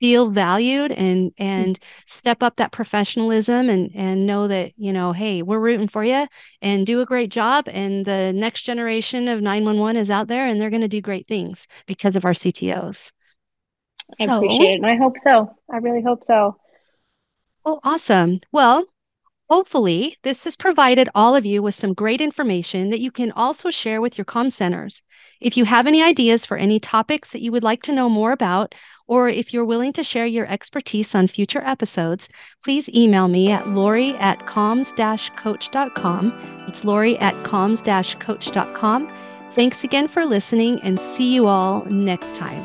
feel 0.00 0.30
valued 0.30 0.92
and 0.92 1.32
and 1.38 1.78
mm-hmm. 1.78 2.02
step 2.06 2.42
up 2.42 2.56
that 2.56 2.72
professionalism 2.72 3.68
and 3.68 3.90
and 3.94 4.26
know 4.26 4.48
that 4.48 4.72
you 4.76 4.92
know 4.92 5.12
hey 5.12 5.42
we're 5.42 5.58
rooting 5.58 5.88
for 5.88 6.04
you 6.04 6.26
and 6.62 6.86
do 6.86 7.00
a 7.00 7.06
great 7.06 7.30
job 7.30 7.68
and 7.68 8.04
the 8.04 8.32
next 8.32 8.62
generation 8.62 9.28
of 9.28 9.40
911 9.40 10.00
is 10.00 10.10
out 10.10 10.28
there 10.28 10.46
and 10.46 10.60
they're 10.60 10.70
going 10.70 10.82
to 10.82 10.88
do 10.88 11.00
great 11.00 11.26
things 11.26 11.66
because 11.86 12.16
of 12.16 12.24
our 12.24 12.32
ctos 12.32 13.12
I 14.20 14.26
so, 14.26 14.36
appreciate 14.36 14.70
it 14.70 14.74
and 14.76 14.86
I 14.86 14.96
hope 14.96 15.18
so 15.18 15.54
I 15.72 15.78
really 15.78 16.02
hope 16.02 16.24
so 16.24 16.56
Oh, 17.70 17.80
awesome. 17.84 18.40
Well, 18.50 18.86
hopefully, 19.50 20.16
this 20.22 20.44
has 20.44 20.56
provided 20.56 21.10
all 21.14 21.36
of 21.36 21.44
you 21.44 21.62
with 21.62 21.74
some 21.74 21.92
great 21.92 22.22
information 22.22 22.88
that 22.88 23.00
you 23.00 23.10
can 23.10 23.30
also 23.32 23.70
share 23.70 24.00
with 24.00 24.16
your 24.16 24.24
com 24.24 24.48
centers. 24.48 25.02
If 25.38 25.54
you 25.58 25.66
have 25.66 25.86
any 25.86 26.02
ideas 26.02 26.46
for 26.46 26.56
any 26.56 26.80
topics 26.80 27.32
that 27.32 27.42
you 27.42 27.52
would 27.52 27.62
like 27.62 27.82
to 27.82 27.92
know 27.92 28.08
more 28.08 28.32
about, 28.32 28.74
or 29.08 29.28
if 29.28 29.52
you're 29.52 29.64
willing 29.64 29.92
to 29.94 30.04
share 30.04 30.26
your 30.26 30.46
expertise 30.46 31.14
on 31.14 31.26
future 31.26 31.62
episodes, 31.64 32.28
please 32.62 32.88
email 32.90 33.26
me 33.26 33.50
at 33.50 33.68
lori 33.68 34.14
at 34.16 34.38
comms-coach.com. 34.40 36.64
It's 36.68 36.84
lori 36.84 37.18
at 37.18 37.34
comms-coach.com. 37.44 39.12
Thanks 39.52 39.82
again 39.82 40.06
for 40.06 40.24
listening 40.24 40.80
and 40.82 41.00
see 41.00 41.34
you 41.34 41.46
all 41.46 41.84
next 41.86 42.36
time. 42.36 42.64